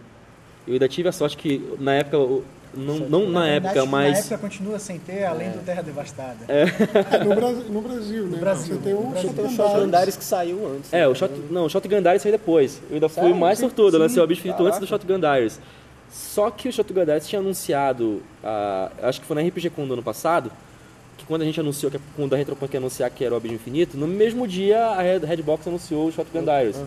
Eu 0.67 0.73
ainda 0.73 0.89
tive 0.89 1.07
a 1.07 1.11
sorte 1.13 1.37
que 1.37 1.63
na 1.79 1.93
época 1.93 2.17
não, 2.73 2.97
não 2.99 3.29
na 3.29 3.47
época, 3.47 3.75
Na 3.75 3.85
mas 3.85 4.19
época 4.19 4.37
continua 4.37 4.77
sem 4.77 4.99
ter, 4.99 5.23
além 5.23 5.51
do 5.51 5.63
Terra 5.63 5.81
Devastada. 5.81 6.45
É, 6.49 6.65
no, 7.23 7.33
Brasil, 7.33 7.63
no 7.69 7.81
Brasil, 7.81 8.27
né? 8.27 8.37
Brasil, 8.37 8.75
Você 8.75 8.81
tem 8.81 8.93
no 8.93 8.99
o 8.99 9.09
Brasil. 9.09 9.33
Tem 9.33 9.45
o 9.45 9.49
Shotgun 9.49 9.55
Shotgun 9.55 9.73
Diaries. 9.73 9.91
Diaries 9.91 10.17
que 10.17 10.23
saiu 10.23 10.75
antes. 10.75 10.93
É, 10.93 10.99
né? 10.99 11.07
o 11.07 11.15
Shot, 11.15 11.31
não, 11.49 11.65
o 11.65 11.69
Shotgun 11.69 12.01
Diaries 12.01 12.21
saiu 12.21 12.31
depois. 12.33 12.81
Eu 12.89 12.95
ainda 12.95 13.07
fui 13.07 13.23
Sério? 13.23 13.37
mais 13.37 13.59
sortudo, 13.59 13.95
eu 13.95 14.01
lancei 14.01 14.15
sim. 14.15 14.19
o 14.19 14.23
antes 14.31 14.43
do 14.43 14.63
Caraca. 14.63 14.85
Shotgun 14.85 15.19
Diaries. 15.19 15.61
Só 16.11 16.49
que 16.49 16.69
o 16.69 16.71
Shotgun 16.71 17.03
Diaries 17.05 17.27
tinha 17.27 17.39
anunciado, 17.39 18.21
ah, 18.43 18.91
acho 19.03 19.19
que 19.21 19.27
foi 19.27 19.35
na 19.41 19.47
RPG 19.47 19.69
Con 19.71 19.85
do 19.87 19.93
ano 19.93 20.03
passado, 20.03 20.51
que 21.17 21.25
quando 21.25 21.41
a 21.41 21.45
gente 21.45 21.59
anunciou, 21.59 21.91
que 21.91 21.99
quando 22.15 22.33
a 22.33 22.37
Retropunk 22.37 22.73
ia 22.73 22.79
anunciar 22.79 23.09
que 23.09 23.23
era 23.25 23.33
o 23.33 23.37
Abismo 23.37 23.55
Infinito, 23.55 23.97
no 23.97 24.07
mesmo 24.07 24.47
dia 24.47 24.85
a 24.87 25.01
Red- 25.01 25.25
Redbox 25.25 25.67
anunciou 25.67 26.07
o 26.07 26.11
Shotgun 26.11 26.43
Diaries. 26.43 26.77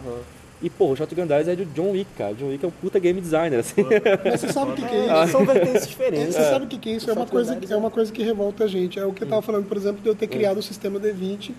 E, 0.63 0.69
pô, 0.69 0.89
o 0.93 0.97
Shotgun 0.97 1.27
Diaries 1.27 1.49
é 1.49 1.57
do 1.57 1.65
John 1.67 1.91
Wick, 1.93 2.11
cara. 2.19 2.35
John 2.35 2.49
Wick 2.49 2.63
é 2.65 2.69
um 2.69 2.71
puta 2.71 2.99
game 2.99 3.19
designer, 3.21 3.61
assim. 3.61 3.83
Mas 4.25 4.41
você 4.41 4.53
sabe 4.53 4.73
o 4.73 4.75
que, 4.75 4.83
que 4.87 4.95
é 4.95 5.05
isso? 5.07 5.11
É, 5.15 5.27
são 5.29 5.45
vertentes 5.47 5.83
É, 5.83 5.87
diferentes. 5.87 6.35
Você 6.35 6.43
sabe 6.51 6.65
o 6.67 6.69
que, 6.69 6.79
que 6.79 6.91
é 6.91 6.93
isso? 6.97 7.11
É 7.11 7.15
uma, 7.15 7.27
coisa, 7.27 7.59
é 7.71 7.77
uma 7.77 7.91
coisa 7.91 8.13
que 8.13 8.23
revolta 8.23 8.65
a 8.65 8.67
gente. 8.67 8.99
É 8.99 9.05
o 9.07 9.13
que 9.13 9.23
eu 9.23 9.27
estava 9.27 9.41
falando, 9.41 9.67
por 9.67 9.77
exemplo, 9.79 10.03
de 10.03 10.09
eu 10.09 10.15
ter 10.15 10.27
criado 10.27 10.59
o 10.59 10.63
sistema 10.63 11.01
D20 11.01 11.53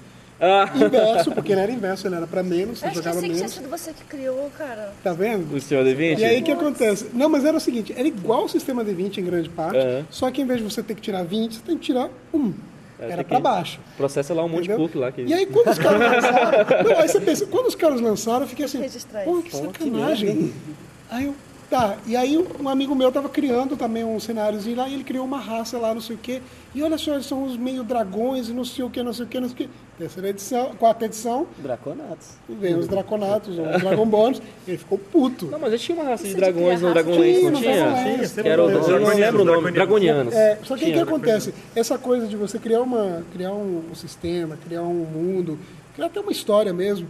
Ah, 0.43 0.67
inverso, 0.75 1.31
porque 1.31 1.51
ele 1.51 1.61
era 1.61 1.71
inverso, 1.71 2.07
ele 2.07 2.15
era 2.15 2.25
para 2.25 2.41
menos, 2.41 2.79
você 2.79 2.87
eu 2.87 2.93
jogava 2.95 3.17
esqueci 3.17 3.27
que 3.27 3.33
tinha 3.35 3.47
menos. 3.47 3.53
sido 3.53 3.69
você 3.69 3.93
que 3.93 4.03
criou, 4.05 4.49
cara. 4.57 4.91
Tá 5.03 5.13
vendo? 5.13 5.55
o 5.55 5.61
senhor 5.61 5.85
D20? 5.85 6.17
E 6.17 6.25
aí 6.25 6.41
o 6.41 6.43
que 6.43 6.51
acontece? 6.51 7.07
Não, 7.13 7.29
mas 7.29 7.45
era 7.45 7.55
o 7.55 7.59
seguinte, 7.59 7.93
era 7.95 8.07
igual 8.07 8.45
o 8.45 8.49
sistema 8.49 8.83
D20 8.83 9.19
em 9.19 9.23
grande 9.23 9.49
parte, 9.49 9.77
Aham. 9.77 10.05
só 10.09 10.31
que 10.31 10.41
em 10.41 10.45
vez 10.45 10.59
de 10.59 10.65
você 10.65 10.81
ter 10.81 10.95
que 10.95 11.01
tirar 11.01 11.23
20, 11.23 11.53
você 11.55 11.61
tem 11.61 11.77
que 11.77 11.83
tirar 11.83 12.09
1. 12.33 12.53
É, 12.99 13.11
era 13.11 13.23
que- 13.23 13.39
baixo. 13.39 13.79
Processa 13.97 14.33
lá 14.33 14.43
um 14.43 14.49
monte 14.49 14.67
de 14.67 14.75
cookie 14.75 14.97
lá. 14.97 15.11
Que... 15.11 15.21
E 15.23 15.33
aí 15.33 15.45
quando 15.45 15.67
os 15.69 15.77
caras 15.77 15.99
lançaram. 16.23 16.83
Não, 16.89 16.99
aí 16.99 17.07
você 17.07 17.19
pensa, 17.21 17.45
quando 17.45 17.67
os 17.67 17.75
caras 17.75 18.01
lançaram, 18.01 18.41
eu 18.41 18.47
fiquei 18.47 18.65
assim, 18.65 18.79
pô, 19.25 19.41
que 19.43 19.55
sacanagem. 19.55 20.53
Aí 21.09 21.25
eu, 21.25 21.35
tá, 21.71 21.97
e 22.05 22.17
aí 22.17 22.37
um 22.59 22.67
amigo 22.67 22.93
meu 22.93 23.11
tava 23.13 23.29
criando 23.29 23.77
também 23.77 24.03
um 24.03 24.19
cenáriozinho 24.19 24.75
lá, 24.75 24.89
e 24.89 24.93
ele 24.93 25.05
criou 25.05 25.25
uma 25.25 25.39
raça 25.39 25.77
lá, 25.77 25.93
não 25.93 26.01
sei 26.01 26.17
o 26.17 26.19
quê. 26.19 26.41
E 26.75 26.83
olha 26.83 26.97
só, 26.97 27.13
eles 27.13 27.25
são 27.25 27.43
uns 27.43 27.55
meio 27.55 27.83
dragões 27.83 28.49
e 28.49 28.53
não 28.53 28.65
sei 28.65 28.83
o 28.83 28.89
que, 28.89 29.01
não 29.01 29.13
sei 29.13 29.25
o 29.25 29.27
que, 29.29 29.39
não 29.39 29.47
sei 29.47 29.53
o 29.53 29.57
que. 29.57 29.69
Terceira 29.97 30.29
edição, 30.29 30.71
quarta 30.77 31.05
edição, 31.05 31.47
Draconatos. 31.57 32.29
vem 32.49 32.75
os 32.75 32.87
draconatos, 32.87 33.57
os 33.57 33.81
dragonborns, 33.81 34.41
ele 34.67 34.77
ficou 34.77 34.97
puto. 34.97 35.45
Não, 35.47 35.59
mas 35.59 35.71
já 35.71 35.77
tinha 35.77 35.97
uma 35.97 36.09
raça 36.09 36.27
de 36.27 36.33
dragões 36.35 36.81
no 36.81 36.91
Dragonlance, 36.91 37.39
tinha, 37.39 37.51
não 37.51 37.61
tinha? 37.61 37.75
Dragonlance. 37.75 38.41
Que 38.41 38.47
era 38.47 38.63
o, 38.63 38.69
eu 38.69 38.73
não 38.73 38.81
Dragonianos, 38.81 39.19
lembro 39.19 39.41
o 39.41 39.45
nome. 39.45 39.71
Dragonianos. 39.71 40.33
É, 40.33 40.59
só 40.63 40.75
que 40.75 40.83
o 40.83 40.85
que 40.87 40.91
Tinha. 40.91 41.03
acontece? 41.03 41.53
Essa 41.75 41.97
coisa 41.97 42.27
de 42.27 42.35
você 42.35 42.59
criar, 42.59 42.81
uma, 42.81 43.23
criar 43.31 43.53
um, 43.53 43.83
um 43.91 43.95
sistema, 43.95 44.57
criar 44.65 44.81
um 44.83 45.05
mundo, 45.05 45.57
criar 45.93 46.07
até 46.07 46.19
uma 46.19 46.31
história 46.31 46.73
mesmo, 46.73 47.07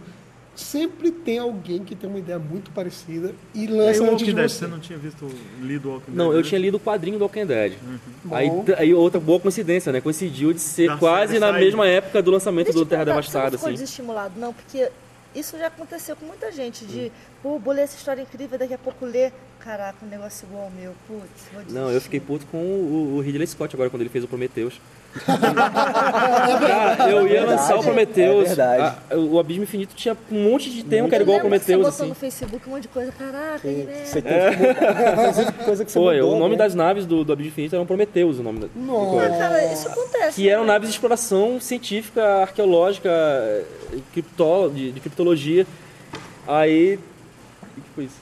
sempre 0.54 1.10
tem 1.10 1.38
alguém 1.38 1.82
que 1.82 1.94
tem 1.94 2.08
uma 2.08 2.18
ideia 2.18 2.38
muito 2.38 2.70
parecida 2.72 3.34
e 3.54 3.64
E 3.64 3.68
aí, 3.68 3.72
lança 3.72 4.00
o 4.00 4.04
antes 4.04 4.12
Walking 4.12 4.24
de 4.26 4.32
Dead, 4.34 4.48
você. 4.50 4.58
você 4.58 4.66
não 4.66 4.78
tinha 4.80 4.98
visto, 4.98 5.28
lido 5.60 5.88
o 5.88 5.92
Walking 5.92 6.06
Dead? 6.10 6.16
Não, 6.16 6.30
eu 6.32 6.38
né? 6.38 6.42
tinha 6.42 6.58
lido 6.60 6.76
o 6.76 6.80
quadrinho 6.80 7.18
do 7.18 7.22
Walking 7.22 7.46
Dead. 7.46 7.72
Bom. 8.24 8.34
Aí, 8.36 8.50
aí 8.76 8.94
outra 8.94 9.18
boa 9.18 9.40
coincidência, 9.40 9.90
né? 9.92 10.00
Coincidiu 10.00 10.52
de 10.52 10.60
ser 10.60 10.88
Da 10.88 10.96
quase 10.98 11.38
na 11.38 11.50
sair. 11.52 11.64
mesma 11.64 11.86
época 11.88 12.22
do 12.22 12.30
lançamento 12.30 12.66
Deixa 12.66 12.78
do 12.78 12.86
Terra 12.86 13.04
perguntar, 13.04 13.22
você 13.22 13.28
não 13.32 13.40
Devastada, 13.40 13.58
ficou 13.58 13.68
assim. 13.70 13.82
desestimulado, 13.82 14.38
não, 14.38 14.52
porque 14.52 14.90
isso 15.34 15.56
já 15.58 15.68
aconteceu 15.68 16.14
com 16.14 16.26
muita 16.26 16.52
gente, 16.52 16.84
de 16.84 17.10
pô, 17.42 17.58
bolei 17.58 17.84
essa 17.84 17.96
história 17.96 18.20
incrível, 18.20 18.58
daqui 18.58 18.74
a 18.74 18.78
pouco 18.78 19.06
lê. 19.06 19.32
Caraca, 19.60 19.96
um 20.04 20.08
negócio 20.08 20.44
igual 20.46 20.64
ao 20.64 20.70
meu. 20.70 20.92
Putz, 21.06 21.22
vou 21.52 21.62
desistir. 21.62 21.72
Não, 21.80 21.90
eu 21.90 22.00
fiquei 22.00 22.18
puto 22.20 22.44
com 22.46 22.58
o, 22.58 23.14
o 23.16 23.20
Ridley 23.20 23.46
Scott 23.46 23.74
agora, 23.74 23.88
quando 23.88 24.02
ele 24.02 24.10
fez 24.10 24.24
o 24.24 24.28
Prometheus. 24.28 24.80
Cara, 25.26 27.10
eu 27.10 27.26
ia 27.28 27.44
lançar 27.44 27.76
o 27.76 27.82
Prometheus. 27.82 28.44
é 28.44 28.46
verdade. 28.54 28.96
a- 29.10 29.16
o 29.16 29.38
Abismo 29.38 29.64
Infinito 29.64 29.94
tinha 29.94 30.16
um 30.30 30.50
monte 30.50 30.70
de 30.70 30.82
tema 30.82 31.08
que 31.08 31.14
era 31.14 31.22
igual 31.22 31.36
ao 31.36 31.40
Prometheus, 31.42 31.84
Você 31.86 31.90
botou 31.90 32.00
assim. 32.04 32.08
no 32.08 32.14
Facebook 32.14 32.68
um 32.68 32.72
monte 32.72 32.82
de 32.82 32.88
coisa. 32.88 33.12
Caraca, 33.12 33.58
que 33.60 33.68
merda. 33.68 34.04
Você 34.06 34.20
mudar. 34.20 35.12
Inclusive, 35.20 35.52
coisa 35.64 35.84
que 35.84 35.92
você 35.92 35.98
Foi, 35.98 36.16
mudou, 36.20 36.36
o 36.36 36.38
nome 36.38 36.52
né? 36.52 36.58
das 36.58 36.74
naves 36.74 37.04
do, 37.06 37.24
do 37.24 37.32
Abismo 37.32 37.50
Infinito 37.52 37.74
eram 37.74 37.86
Prometheus, 37.86 38.38
o 38.38 38.42
nome 38.42 38.60
da, 38.60 38.66
Nossa. 38.74 39.26
Ah, 39.26 39.38
cara, 39.38 39.72
isso 39.72 39.88
acontece. 39.88 40.34
que 40.40 40.48
eram 40.48 40.62
né? 40.62 40.68
naves 40.72 40.88
de 40.88 40.94
exploração 40.94 41.60
científica, 41.60 42.24
arqueológica, 42.42 43.10
eh, 43.10 43.64
criptó, 44.12 44.68
de, 44.68 44.92
de 44.92 45.00
criptologia. 45.00 45.66
Aí. 46.46 46.98
O 47.76 47.80
que 47.80 47.88
foi 47.94 48.04
isso? 48.04 48.16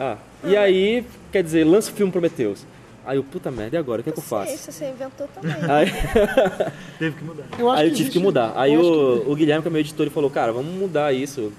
Ah, 0.00 0.16
e 0.42 0.56
aí, 0.56 1.04
quer 1.30 1.42
dizer, 1.42 1.64
lança 1.64 1.90
o 1.90 1.94
filme 1.94 2.10
Prometheus. 2.10 2.64
Aí 3.06 3.16
eu, 3.18 3.24
puta 3.24 3.50
merda, 3.50 3.76
e 3.76 3.78
agora? 3.78 4.00
O 4.00 4.04
que 4.04 4.10
é 4.10 4.12
que 4.12 4.18
eu 4.18 4.22
faço? 4.22 4.48
Ciência, 4.48 4.72
você 4.72 4.88
inventou 4.90 5.28
também. 5.28 5.52
Aí, 5.70 5.90
Teve 6.98 7.16
que 7.16 7.24
mudar. 7.24 7.44
Eu 7.58 7.70
acho 7.70 7.80
aí 7.80 7.86
eu 7.86 7.90
que 7.90 7.96
tive 7.96 8.10
que 8.10 8.16
existe- 8.18 8.18
mudar. 8.18 8.52
Aí 8.56 8.72
eu 8.74 8.80
acho 8.80 8.90
o, 8.90 9.32
o 9.32 9.36
Guilherme, 9.36 9.62
que 9.62 9.68
é 9.68 9.70
meu 9.70 9.80
editor, 9.80 10.06
ele 10.06 10.14
falou, 10.14 10.30
cara, 10.30 10.52
vamos 10.52 10.72
mudar 10.74 11.12
isso. 11.12 11.52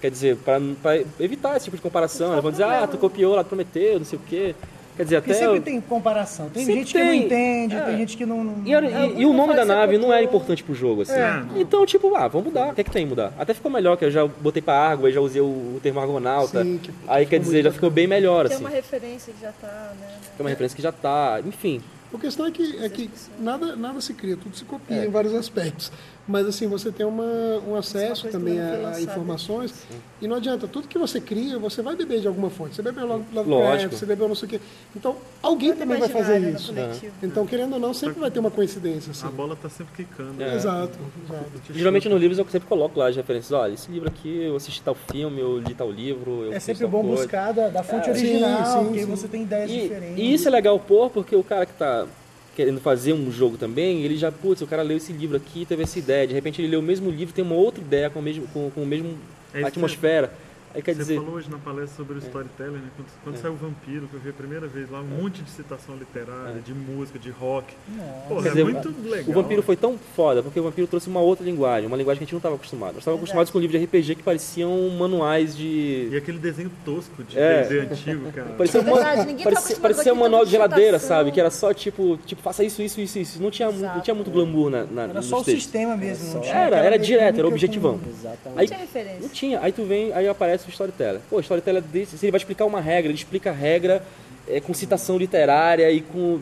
Quer 0.00 0.10
dizer, 0.10 0.36
pra, 0.36 0.60
pra 0.82 0.96
evitar 1.18 1.56
esse 1.56 1.64
tipo 1.64 1.76
de 1.76 1.82
comparação. 1.82 2.32
Eles 2.32 2.42
vão 2.42 2.50
dizer, 2.50 2.64
ah, 2.64 2.86
tu 2.86 2.98
copiou 2.98 3.34
lá 3.34 3.42
do 3.42 3.48
Prometeu, 3.48 3.98
não 3.98 4.04
sei 4.04 4.18
o 4.18 4.22
quê. 4.28 4.54
Quer 4.96 5.02
dizer, 5.04 5.16
Porque 5.20 5.32
até. 5.32 5.40
sempre 5.40 5.56
eu- 5.58 5.62
tem 5.62 5.80
comparação. 5.80 6.48
Tem 6.50 6.64
Sempre 6.64 6.80
gente 6.80 6.92
que 6.92 6.98
não 7.02 7.10
tem. 7.10 7.24
entende, 7.24 7.74
É. 7.76 7.80
tem 7.80 7.96
gente 7.98 8.16
que 8.16 8.24
não. 8.24 8.44
não- 8.44 8.62
E, 8.64 8.72
era- 8.72 8.88
e- 9.06 9.20
e 9.22 9.26
o 9.26 9.32
nome 9.32 9.54
da 9.54 9.64
nave 9.64 9.98
não 9.98 10.12
era 10.12 10.22
importante 10.22 10.62
pro 10.62 10.72
jogo, 10.74 11.02
assim. 11.02 11.14
É. 11.14 11.42
Então, 11.56 11.84
tipo, 11.84 12.14
ah, 12.14 12.28
vamos 12.28 12.46
mudar. 12.48 12.68
O 12.70 12.74
que 12.74 12.80
é 12.80 12.84
que 12.84 12.90
tem 12.92 13.04
mudar? 13.04 13.32
Até 13.38 13.52
ficou 13.54 13.70
melhor, 13.70 13.96
que 13.96 14.04
eu 14.04 14.10
já 14.10 14.24
botei 14.24 14.62
pra 14.62 14.74
água, 14.78 15.10
já 15.10 15.20
usei 15.20 15.40
o, 15.40 15.44
o 15.46 15.80
termo 15.82 15.98
argonauta. 16.00 16.62
Sim, 16.62 16.78
que- 16.80 16.90
Aí, 17.08 17.26
quer 17.26 17.40
dizer, 17.40 17.64
já 17.64 17.72
ficou 17.72 17.90
bem 17.90 18.06
melhor, 18.06 18.46
Tem 18.46 18.54
assim. 18.56 18.64
uma 18.64 18.70
referência 18.70 19.32
que 19.32 19.40
já 19.42 19.50
tá, 19.60 19.92
né? 20.00 20.06
É 20.38 20.42
uma 20.42 20.48
referência 20.50 20.76
que 20.76 20.82
já 20.82 20.92
tá. 20.92 21.40
Enfim. 21.44 21.80
A 22.14 22.18
questão 22.18 22.46
é 22.46 22.50
que, 22.52 22.78
é 22.80 22.88
que 22.88 23.10
nada, 23.40 23.74
nada 23.74 24.00
se 24.00 24.14
cria, 24.14 24.36
tudo 24.36 24.56
se 24.56 24.64
copia 24.64 24.98
É. 24.98 25.06
em 25.06 25.10
vários 25.10 25.34
aspectos. 25.34 25.90
Mas 26.26 26.46
assim, 26.46 26.66
você 26.66 26.90
tem 26.90 27.04
uma, 27.04 27.22
um 27.68 27.74
acesso 27.76 28.28
também 28.28 28.58
a, 28.58 28.92
a 28.94 29.00
informações. 29.00 29.74
E 30.22 30.26
não 30.26 30.36
adianta, 30.36 30.66
tudo 30.66 30.88
que 30.88 30.96
você 30.96 31.20
cria, 31.20 31.58
você 31.58 31.82
vai 31.82 31.94
beber 31.94 32.20
de 32.20 32.26
alguma 32.26 32.48
fonte. 32.48 32.74
Você 32.74 32.80
bebeu. 32.80 33.22
Lovecraft, 33.34 33.92
você 33.92 34.06
bebeu 34.06 34.26
não 34.28 34.34
sei 34.34 34.46
o 34.46 34.50
quê. 34.52 34.60
Então, 34.96 35.16
alguém 35.42 35.68
Muito 35.68 35.80
também 35.80 35.98
vai 36.00 36.08
fazer 36.08 36.38
no 36.38 36.48
isso. 36.50 36.72
coletivo. 36.72 37.12
Então, 37.22 37.46
querendo 37.46 37.74
ou 37.74 37.78
não, 37.78 37.92
sempre 37.92 38.18
vai 38.20 38.30
ter 38.30 38.38
uma 38.38 38.50
coincidência. 38.50 39.10
Assim. 39.10 39.26
A 39.26 39.30
bola 39.30 39.54
tá 39.54 39.68
sempre 39.68 39.92
quicando. 40.04 40.42
É. 40.42 40.54
Exato, 40.54 40.98
exato. 41.28 41.44
Geralmente 41.74 42.08
nos 42.08 42.18
livros 42.18 42.38
eu 42.38 42.46
sempre 42.48 42.68
coloco 42.68 42.98
lá 42.98 43.08
as 43.08 43.16
referências. 43.16 43.52
Olha, 43.52 43.74
esse 43.74 43.90
livro 43.90 44.08
aqui, 44.08 44.44
eu 44.44 44.56
assisti 44.56 44.80
tal 44.80 44.94
filme, 44.94 45.40
eu 45.42 45.58
li 45.58 45.74
tal 45.74 45.90
livro. 45.90 46.44
Eu 46.44 46.54
É 46.54 46.58
sempre 46.60 46.86
bom 46.86 47.02
coisa. 47.02 47.16
buscar 47.22 47.52
da, 47.52 47.68
da 47.68 47.82
fonte 47.82 48.08
É. 48.08 48.12
original, 48.12 48.64
Sim, 48.64 48.72
sim, 48.78 48.84
porque 48.86 49.00
sim. 49.00 49.06
você 49.10 49.28
tem 49.28 49.42
ideias 49.42 49.70
E, 49.70 49.80
diferentes. 49.82 50.18
e 50.18 50.32
isso 50.32 50.48
é 50.48 50.50
legal 50.50 50.78
pôr, 50.80 51.10
porque 51.10 51.36
o 51.36 51.44
cara 51.44 51.66
que 51.66 51.74
tá 51.74 52.06
querendo 52.54 52.80
fazer 52.80 53.12
um 53.12 53.30
jogo 53.30 53.56
também, 53.56 54.02
ele 54.02 54.16
já, 54.16 54.30
putz, 54.30 54.62
o 54.62 54.66
cara 54.66 54.82
leu 54.82 54.96
esse 54.96 55.12
livro 55.12 55.36
aqui, 55.36 55.64
teve 55.66 55.82
essa 55.82 55.98
ideia. 55.98 56.26
De 56.26 56.34
repente 56.34 56.60
ele 56.60 56.68
leu 56.68 56.80
o 56.80 56.82
mesmo 56.82 57.10
livro, 57.10 57.34
tem 57.34 57.44
uma 57.44 57.54
outra 57.54 57.82
ideia 57.82 58.08
com, 58.10 58.20
o 58.20 58.22
mesmo, 58.22 58.46
com, 58.48 58.70
com 58.70 58.82
o 58.82 58.86
mesmo 58.86 59.16
É 59.52 59.62
atmosfera. 59.62 60.32
Aí 60.74 60.82
quer 60.82 60.92
Você 60.94 60.98
dizer, 61.02 61.16
falou 61.16 61.34
hoje 61.36 61.48
na 61.50 61.58
palestra 61.58 61.96
sobre 61.96 62.14
o 62.14 62.18
storytelling, 62.18 62.72
né? 62.78 62.88
Quando, 62.96 63.06
quando 63.22 63.36
saiu 63.36 63.52
o 63.52 63.56
Vampiro, 63.56 64.08
que 64.08 64.14
eu 64.14 64.20
vi 64.20 64.30
a 64.30 64.32
primeira 64.32 64.66
vez 64.66 64.90
lá, 64.90 65.00
um 65.00 65.04
monte 65.04 65.40
de 65.42 65.50
citação 65.50 65.94
literária, 65.96 66.60
de 66.60 66.74
música, 66.74 67.18
de 67.18 67.30
rock. 67.30 67.72
Porra, 68.28 68.42
Quer 68.42 68.48
é 68.48 68.50
dizer, 68.50 68.64
muito 68.64 68.94
legal. 69.08 69.30
o 69.30 69.32
Vampiro 69.32 69.62
foi 69.62 69.76
tão 69.76 69.96
foda, 70.16 70.42
porque 70.42 70.58
o 70.58 70.62
Vampiro 70.64 70.86
trouxe 70.88 71.08
uma 71.08 71.20
outra 71.20 71.44
linguagem, 71.44 71.86
uma 71.86 71.96
linguagem 71.96 72.18
que 72.18 72.24
a 72.24 72.26
gente 72.26 72.32
não 72.32 72.38
estava 72.38 72.56
acostumado. 72.56 72.94
Nós 72.94 72.98
estávamos 73.02 73.20
acostumados 73.22 73.50
com 73.52 73.58
livros 73.60 73.78
de 73.80 73.86
RPG 73.86 74.16
que 74.16 74.22
pareciam 74.24 74.88
manuais 74.90 75.56
de. 75.56 76.08
E 76.10 76.16
aquele 76.16 76.38
desenho 76.38 76.70
tosco 76.84 77.22
de 77.22 77.38
É. 77.38 77.62
D&D 77.62 77.80
antigo, 77.92 78.32
cara. 78.32 78.48
Parecia, 78.58 78.80
É 78.80 78.82
uma, 78.82 79.44
parecia, 79.44 79.76
parecia 79.76 80.12
um 80.12 80.16
manual 80.16 80.40
de 80.44 80.50
de 80.50 80.56
geladeira, 80.56 80.98
citação. 80.98 81.16
sabe? 81.18 81.30
Que 81.32 81.40
era 81.40 81.50
só 81.50 81.72
tipo, 81.72 82.18
tipo 82.26 82.42
faça 82.42 82.64
isso, 82.64 82.82
isso, 82.82 83.00
isso, 83.00 83.18
isso. 83.18 83.42
Não 83.42 83.50
tinha, 83.50 83.70
muito, 83.70 83.82
não 83.82 84.00
tinha 84.00 84.14
muito 84.14 84.30
glamour 84.30 84.70
na, 84.70 84.84
na, 84.84 85.02
Era 85.04 85.12
nos 85.14 85.26
só 85.26 85.36
o 85.40 85.44
textos. 85.44 85.62
sistema 85.64 85.96
mesmo. 85.96 86.34
não 86.34 86.44
Era, 86.44 86.76
era 86.78 86.98
direto, 86.98 87.38
era 87.38 87.46
objetivão. 87.48 88.00
Exatamente. 88.08 88.60
Aí, 88.60 88.66
Tinha 88.66 88.78
referência. 88.80 89.20
não 89.20 89.28
tinha. 89.28 89.60
Aí 89.60 89.72
tu 89.72 89.84
vem, 89.84 90.12
aí 90.12 90.26
aparece 90.28 90.63
o 90.68 90.72
storyteller. 90.72 91.20
Pô, 91.30 91.36
o 91.36 91.40
storyteller 91.40 91.82
desse, 91.82 92.16
se 92.18 92.24
ele 92.26 92.32
vai 92.32 92.38
explicar 92.38 92.64
uma 92.64 92.80
regra, 92.80 93.10
ele 93.10 93.18
explica 93.18 93.50
a 93.50 93.52
regra 93.54 94.02
é, 94.48 94.60
com 94.60 94.72
citação 94.74 95.16
literária 95.16 95.90
e 95.90 96.00
com. 96.00 96.40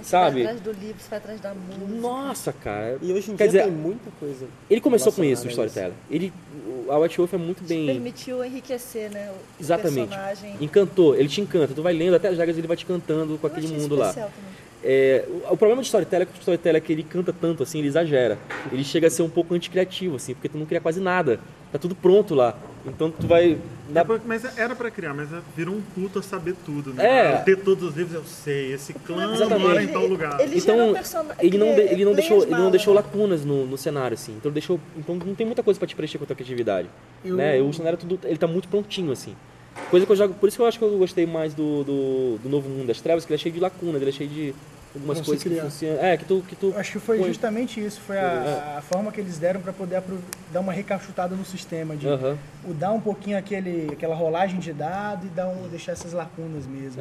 Você 0.00 0.10
Sabe? 0.10 0.44
vai 0.44 0.54
atrás 0.54 0.60
do 0.60 0.80
livro, 0.80 0.96
você 1.00 1.08
vai 1.10 1.18
atrás 1.18 1.40
da 1.40 1.52
música. 1.54 2.00
Nossa, 2.00 2.52
cara. 2.52 2.98
E 3.02 3.12
hoje 3.12 3.32
em 3.32 3.36
Quer 3.36 3.48
dia 3.48 3.62
dizer, 3.62 3.72
tem 3.72 3.82
muita 3.82 4.10
coisa. 4.20 4.46
ele 4.70 4.80
começou 4.80 5.12
com 5.12 5.24
isso, 5.24 5.44
o 5.46 5.50
storyteller. 5.50 5.92
Ele, 6.08 6.32
a 6.88 6.96
White 6.98 7.16
Wolf 7.18 7.34
é 7.34 7.36
muito 7.36 7.64
bem. 7.64 7.86
Permitiu 7.86 8.44
enriquecer, 8.44 9.10
né? 9.10 9.28
O 9.32 9.60
Exatamente. 9.60 10.06
personagem. 10.08 10.56
Encantou, 10.60 11.16
ele 11.16 11.28
te 11.28 11.40
encanta. 11.40 11.74
Tu 11.74 11.82
vai 11.82 11.92
lendo 11.92 12.14
até 12.14 12.28
as 12.28 12.38
regras 12.38 12.56
ele 12.56 12.68
vai 12.68 12.76
te 12.76 12.86
cantando 12.86 13.36
com 13.38 13.46
Eu 13.48 13.50
aquele 13.52 13.66
achei 13.66 13.78
mundo 13.78 13.96
lá. 13.96 14.12
também. 14.12 14.28
É, 14.84 15.24
o, 15.28 15.52
o 15.54 15.56
problema 15.56 15.82
do 15.82 15.84
storyteller 15.84 16.26
é 16.28 16.30
que 16.30 16.38
o 16.38 16.40
storyteller 16.40 16.80
é 16.82 16.84
que 16.84 16.92
ele 16.92 17.02
canta 17.02 17.32
tanto 17.32 17.62
assim, 17.62 17.78
ele 17.80 17.88
exagera. 17.88 18.38
Ele 18.72 18.84
chega 18.84 19.08
a 19.08 19.10
ser 19.10 19.22
um 19.22 19.28
pouco 19.30 19.54
anticriativo, 19.54 20.16
assim, 20.16 20.34
porque 20.34 20.48
tu 20.48 20.56
não 20.58 20.66
cria 20.66 20.80
quase 20.80 21.00
nada. 21.00 21.40
Tá 21.72 21.78
tudo 21.78 21.94
pronto 21.94 22.34
lá. 22.34 22.56
Então 22.86 23.10
tu 23.10 23.26
vai. 23.26 23.58
É 23.94 24.04
pra- 24.04 24.20
mas 24.24 24.42
era 24.56 24.74
pra 24.74 24.90
criar, 24.90 25.12
mas 25.12 25.28
virou 25.56 25.74
um 25.74 25.82
culto 25.94 26.20
a 26.20 26.22
saber 26.22 26.54
tudo, 26.64 26.94
né? 26.94 27.04
É. 27.04 27.36
Ter 27.38 27.56
todos 27.58 27.90
os 27.90 27.96
livros, 27.96 28.14
eu 28.14 28.24
sei. 28.24 28.72
Esse 28.72 28.94
clã 28.94 29.34
Exatamente. 29.34 29.66
mora 29.66 29.82
em 29.82 29.88
tal 29.88 30.06
lugar. 30.06 30.40
Ele 30.40 30.56
Então, 30.58 30.92
persona- 30.94 31.34
ele 31.40 31.58
não, 31.58 31.74
de- 31.74 31.80
ele 31.80 32.04
não 32.04 32.14
deixou, 32.14 32.42
ele 32.42 32.50
não 32.52 32.70
deixou 32.70 32.94
lacunas 32.94 33.44
no, 33.44 33.66
no 33.66 33.76
cenário, 33.76 34.14
assim. 34.14 34.32
Então, 34.32 34.48
ele 34.48 34.54
deixou, 34.54 34.80
então 34.96 35.16
não 35.16 35.34
tem 35.34 35.44
muita 35.46 35.62
coisa 35.62 35.78
pra 35.78 35.86
te 35.86 35.94
preencher 35.96 36.16
com 36.18 36.24
a 36.24 36.26
tua 36.28 36.36
criatividade. 36.36 36.88
Eu- 37.24 37.36
Né? 37.36 37.60
O 37.60 37.72
cenário 37.72 37.98
tudo, 37.98 38.18
ele 38.24 38.38
tá 38.38 38.46
muito 38.46 38.68
prontinho, 38.68 39.12
assim. 39.12 39.34
Coisa 39.90 40.04
que 40.04 40.12
eu 40.12 40.16
jogo, 40.16 40.34
por 40.34 40.48
isso 40.48 40.56
que 40.58 40.62
eu 40.62 40.66
acho 40.66 40.78
que 40.78 40.84
eu 40.84 40.98
gostei 40.98 41.26
mais 41.26 41.54
do, 41.54 41.82
do, 41.82 42.38
do 42.42 42.48
Novo 42.48 42.68
Mundo 42.68 42.86
das 42.86 43.00
Trevas, 43.00 43.24
que 43.24 43.32
ele 43.32 43.40
é 43.40 43.42
cheio 43.42 43.54
de 43.54 43.60
lacunas, 43.60 44.00
ele 44.02 44.10
é 44.10 44.12
cheio 44.12 44.28
de 44.28 44.54
algumas 44.94 45.20
coisas 45.20 45.42
que 45.42 45.60
funcionam. 45.60 46.02
É, 46.04 46.16
que 46.16 46.24
tu, 46.26 46.44
que 46.46 46.54
tu 46.56 46.74
acho 46.76 46.92
que 46.92 46.98
foi 46.98 47.18
põe- 47.18 47.28
justamente 47.28 47.82
isso, 47.82 48.00
foi 48.00 48.18
a, 48.18 48.74
a 48.78 48.82
forma 48.82 49.10
que 49.10 49.20
eles 49.20 49.38
deram 49.38 49.60
para 49.62 49.72
poder 49.72 50.02
dar 50.52 50.60
uma 50.60 50.72
recachutada 50.72 51.34
no 51.34 51.44
sistema, 51.44 51.96
de 51.96 52.06
Aham, 52.06 52.36
mudar 52.66 52.92
um 52.92 53.00
pouquinho 53.00 53.38
aquele, 53.38 53.88
aquela 53.90 54.14
rolagem 54.14 54.58
de 54.60 54.72
dado 54.74 55.26
e 55.26 55.30
dar 55.30 55.48
um, 55.48 55.68
deixar 55.68 55.92
essas 55.92 56.12
lacunas 56.12 56.66
mesmo. 56.66 57.00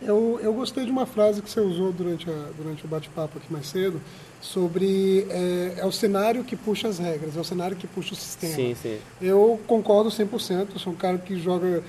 Eu, 0.00 0.38
eu 0.42 0.52
gostei 0.52 0.84
de 0.84 0.90
uma 0.90 1.06
frase 1.06 1.40
que 1.42 1.48
você 1.50 1.60
usou 1.60 1.92
durante, 1.92 2.28
a, 2.28 2.48
durante 2.56 2.84
o 2.84 2.88
bate-papo 2.88 3.38
aqui 3.38 3.52
mais 3.52 3.66
cedo, 3.68 4.00
sobre 4.42 5.24
é, 5.30 5.74
é 5.78 5.86
o 5.86 5.92
cenário 5.92 6.42
que 6.42 6.56
puxa 6.56 6.88
as 6.88 6.98
regras, 6.98 7.36
é 7.36 7.40
o 7.40 7.44
cenário 7.44 7.76
que 7.76 7.86
puxa 7.86 8.12
o 8.12 8.16
sistema. 8.16 8.54
Sim, 8.54 8.74
sim. 8.74 8.98
Eu 9.20 9.58
concordo 9.68 10.10
100%, 10.10 10.68
eu 10.74 10.78
sou 10.80 10.92
um 10.92 10.96
cara 10.96 11.16
que 11.16 11.38
joga, 11.40 11.82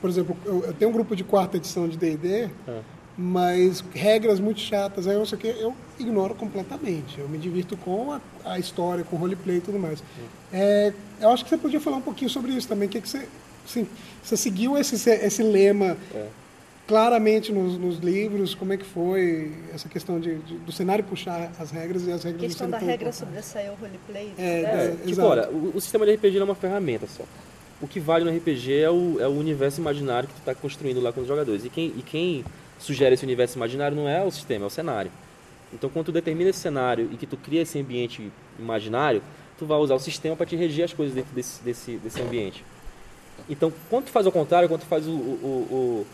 por 0.00 0.08
exemplo, 0.08 0.36
eu, 0.44 0.64
eu 0.64 0.72
tenho 0.72 0.90
um 0.90 0.94
grupo 0.94 1.14
de 1.14 1.22
quarta 1.22 1.58
edição 1.58 1.86
de 1.86 1.98
D&D, 1.98 2.48
Ah. 2.66 2.80
mas 3.16 3.84
regras 3.94 4.40
muito 4.40 4.58
chatas, 4.60 5.06
aí 5.06 5.14
eu, 5.16 5.26
sei 5.26 5.36
que, 5.38 5.48
eu 5.48 5.74
ignoro 5.98 6.34
completamente. 6.34 7.20
Eu 7.20 7.28
me 7.28 7.36
divirto 7.36 7.76
com 7.76 8.12
a, 8.12 8.20
a 8.44 8.58
história, 8.58 9.04
com 9.04 9.16
o 9.16 9.18
roleplay 9.18 9.58
e 9.58 9.60
tudo 9.60 9.78
mais. 9.78 10.02
É, 10.50 10.94
eu 11.20 11.28
acho 11.28 11.44
que 11.44 11.50
você 11.50 11.58
podia 11.58 11.78
falar 11.80 11.98
um 11.98 12.02
pouquinho 12.02 12.30
sobre 12.30 12.52
isso 12.52 12.66
também, 12.66 12.88
o 12.88 12.90
que, 12.90 13.02
que 13.02 13.08
você, 13.08 13.28
assim, 13.66 13.86
você 14.22 14.34
seguiu 14.34 14.78
esse, 14.78 14.94
esse 15.10 15.42
lema 15.42 15.94
É. 16.14 16.26
claramente 16.88 17.52
nos, 17.52 17.76
nos 17.78 17.98
livros, 17.98 18.54
como 18.54 18.72
é 18.72 18.78
que 18.78 18.84
foi 18.84 19.52
essa 19.74 19.88
questão 19.90 20.18
de, 20.18 20.36
de- 20.38 20.56
do 20.56 20.72
cenário 20.72 21.04
puxar 21.04 21.52
as 21.60 21.70
regras 21.70 22.06
e 22.06 22.10
as 22.10 22.24
regras 22.24 22.42
A 22.42 22.46
questão 22.46 22.66
não 22.66 22.78
da 22.78 22.84
regra 22.84 23.12
sobressair 23.12 23.70
o 23.70 23.74
roleplay. 23.74 24.32
É, 24.38 24.62
né? 24.62 24.96
é, 25.02 25.06
Tipo, 25.06 25.20
olha, 25.20 25.50
o, 25.50 25.76
o 25.76 25.80
sistema 25.82 26.06
de 26.06 26.14
RPG 26.14 26.38
é 26.38 26.44
uma 26.44 26.54
ferramenta 26.54 27.06
só. 27.06 27.24
O 27.80 27.86
que 27.86 28.00
vale 28.00 28.24
no 28.24 28.34
RPG 28.34 28.80
é 28.80 28.90
o, 28.90 29.20
é 29.20 29.28
o 29.28 29.32
universo 29.32 29.80
imaginário 29.82 30.28
que 30.28 30.34
tu 30.34 30.38
está 30.40 30.54
construindo 30.54 30.98
lá 31.00 31.12
com 31.12 31.20
os 31.20 31.28
jogadores. 31.28 31.62
E 31.64 31.68
quem, 31.68 31.88
e 31.96 32.02
quem 32.02 32.42
sugere 32.78 33.14
esse 33.14 33.24
universo 33.24 33.58
imaginário 33.58 33.94
não 33.94 34.08
é 34.08 34.24
o 34.24 34.30
sistema, 34.30 34.64
é 34.64 34.66
o 34.66 34.70
cenário. 34.70 35.10
Então, 35.72 35.90
quando 35.90 36.06
tu 36.06 36.12
determina 36.12 36.48
esse 36.48 36.58
cenário 36.60 37.10
e 37.12 37.16
que 37.18 37.26
tu 37.26 37.36
cria 37.36 37.60
esse 37.62 37.78
ambiente 37.78 38.32
imaginário, 38.58 39.22
tu 39.58 39.66
vai 39.66 39.76
usar 39.78 39.94
o 39.94 40.00
sistema 40.00 40.34
para 40.34 40.46
te 40.46 40.56
reger 40.56 40.86
as 40.86 40.94
coisas 40.94 41.14
dentro 41.14 41.34
desse, 41.34 41.62
desse, 41.62 41.96
desse 41.98 42.20
ambiente. 42.22 42.64
Então, 43.48 43.70
quando 43.90 44.06
tu 44.06 44.10
faz 44.10 44.24
ao 44.24 44.32
contrário, 44.32 44.68
quando 44.68 44.80
tu 44.80 44.86
faz 44.86 45.06
o, 45.06 45.10
o, 45.10 45.14
o, 45.70 46.06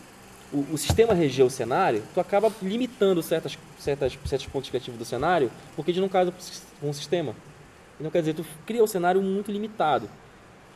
o, 0.53 0.65
o 0.73 0.77
sistema 0.77 1.13
reger 1.13 1.45
o 1.45 1.49
cenário, 1.49 2.03
tu 2.13 2.19
acaba 2.19 2.51
limitando 2.61 3.21
certas, 3.23 3.57
certas, 3.79 4.17
certos 4.25 4.47
pontos 4.47 4.69
criativos 4.69 4.97
do 4.97 5.05
cenário, 5.05 5.51
porque 5.75 5.91
de 5.91 5.99
não 6.01 6.09
casa 6.09 6.33
com 6.81 6.89
o 6.89 6.93
sistema. 6.93 7.35
Então, 7.99 8.11
quer 8.11 8.19
dizer, 8.19 8.33
tu 8.33 8.45
cria 8.65 8.83
o 8.83 8.87
cenário 8.87 9.21
muito 9.21 9.51
limitado. 9.51 10.09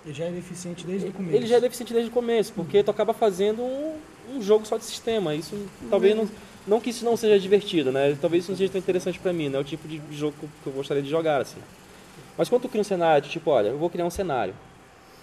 Ele 0.06 0.14
já 0.14 0.26
é 0.26 0.32
deficiente 0.32 0.86
desde 0.86 1.08
o 1.10 1.12
começo. 1.12 1.36
Ele 1.36 1.48
já 1.48 1.58
é 1.58 1.60
deficiente 1.62 1.94
desde 1.94 2.10
o 2.10 2.14
começo, 2.14 2.54
porque 2.54 2.82
tu 2.82 2.90
acaba 2.92 3.14
fazendo 3.14 3.62
um, 3.62 3.96
um 4.36 4.42
jogo 4.42 4.66
só 4.66 4.78
de 4.78 4.86
sistema. 4.86 5.36
Isso 5.36 5.56
talvez 5.90 6.16
não, 6.16 6.30
não 6.66 6.80
que 6.80 6.90
isso 6.92 7.04
não 7.04 7.18
seja 7.18 7.38
divertido, 7.38 7.92
né? 7.92 8.18
Talvez 8.22 8.44
isso 8.44 8.52
não 8.52 8.58
seja 8.58 8.72
tão 8.72 8.80
interessante 8.80 9.20
pra 9.20 9.34
mim, 9.34 9.50
não 9.50 9.60
é 9.60 9.62
o 9.62 9.66
tipo 9.66 9.88
de 9.88 10.02
jogo 10.12 10.34
que 10.40 10.46
eu- 10.46 10.50
que 10.64 10.68
eu 10.70 10.74
gostaria 10.74 11.04
de 11.04 11.10
jogar 11.10 11.42
assim. 11.42 11.60
Mas 12.38 12.48
quando 12.48 12.62
tu 12.62 12.70
cria 12.70 12.80
um 12.82 12.86
cenário, 12.86 13.28
tipo, 13.30 13.52
olha, 13.52 13.68
eu 13.68 13.78
vou 13.78 13.90
criar 13.90 14.06
um 14.06 14.10
cenário. 14.10 14.54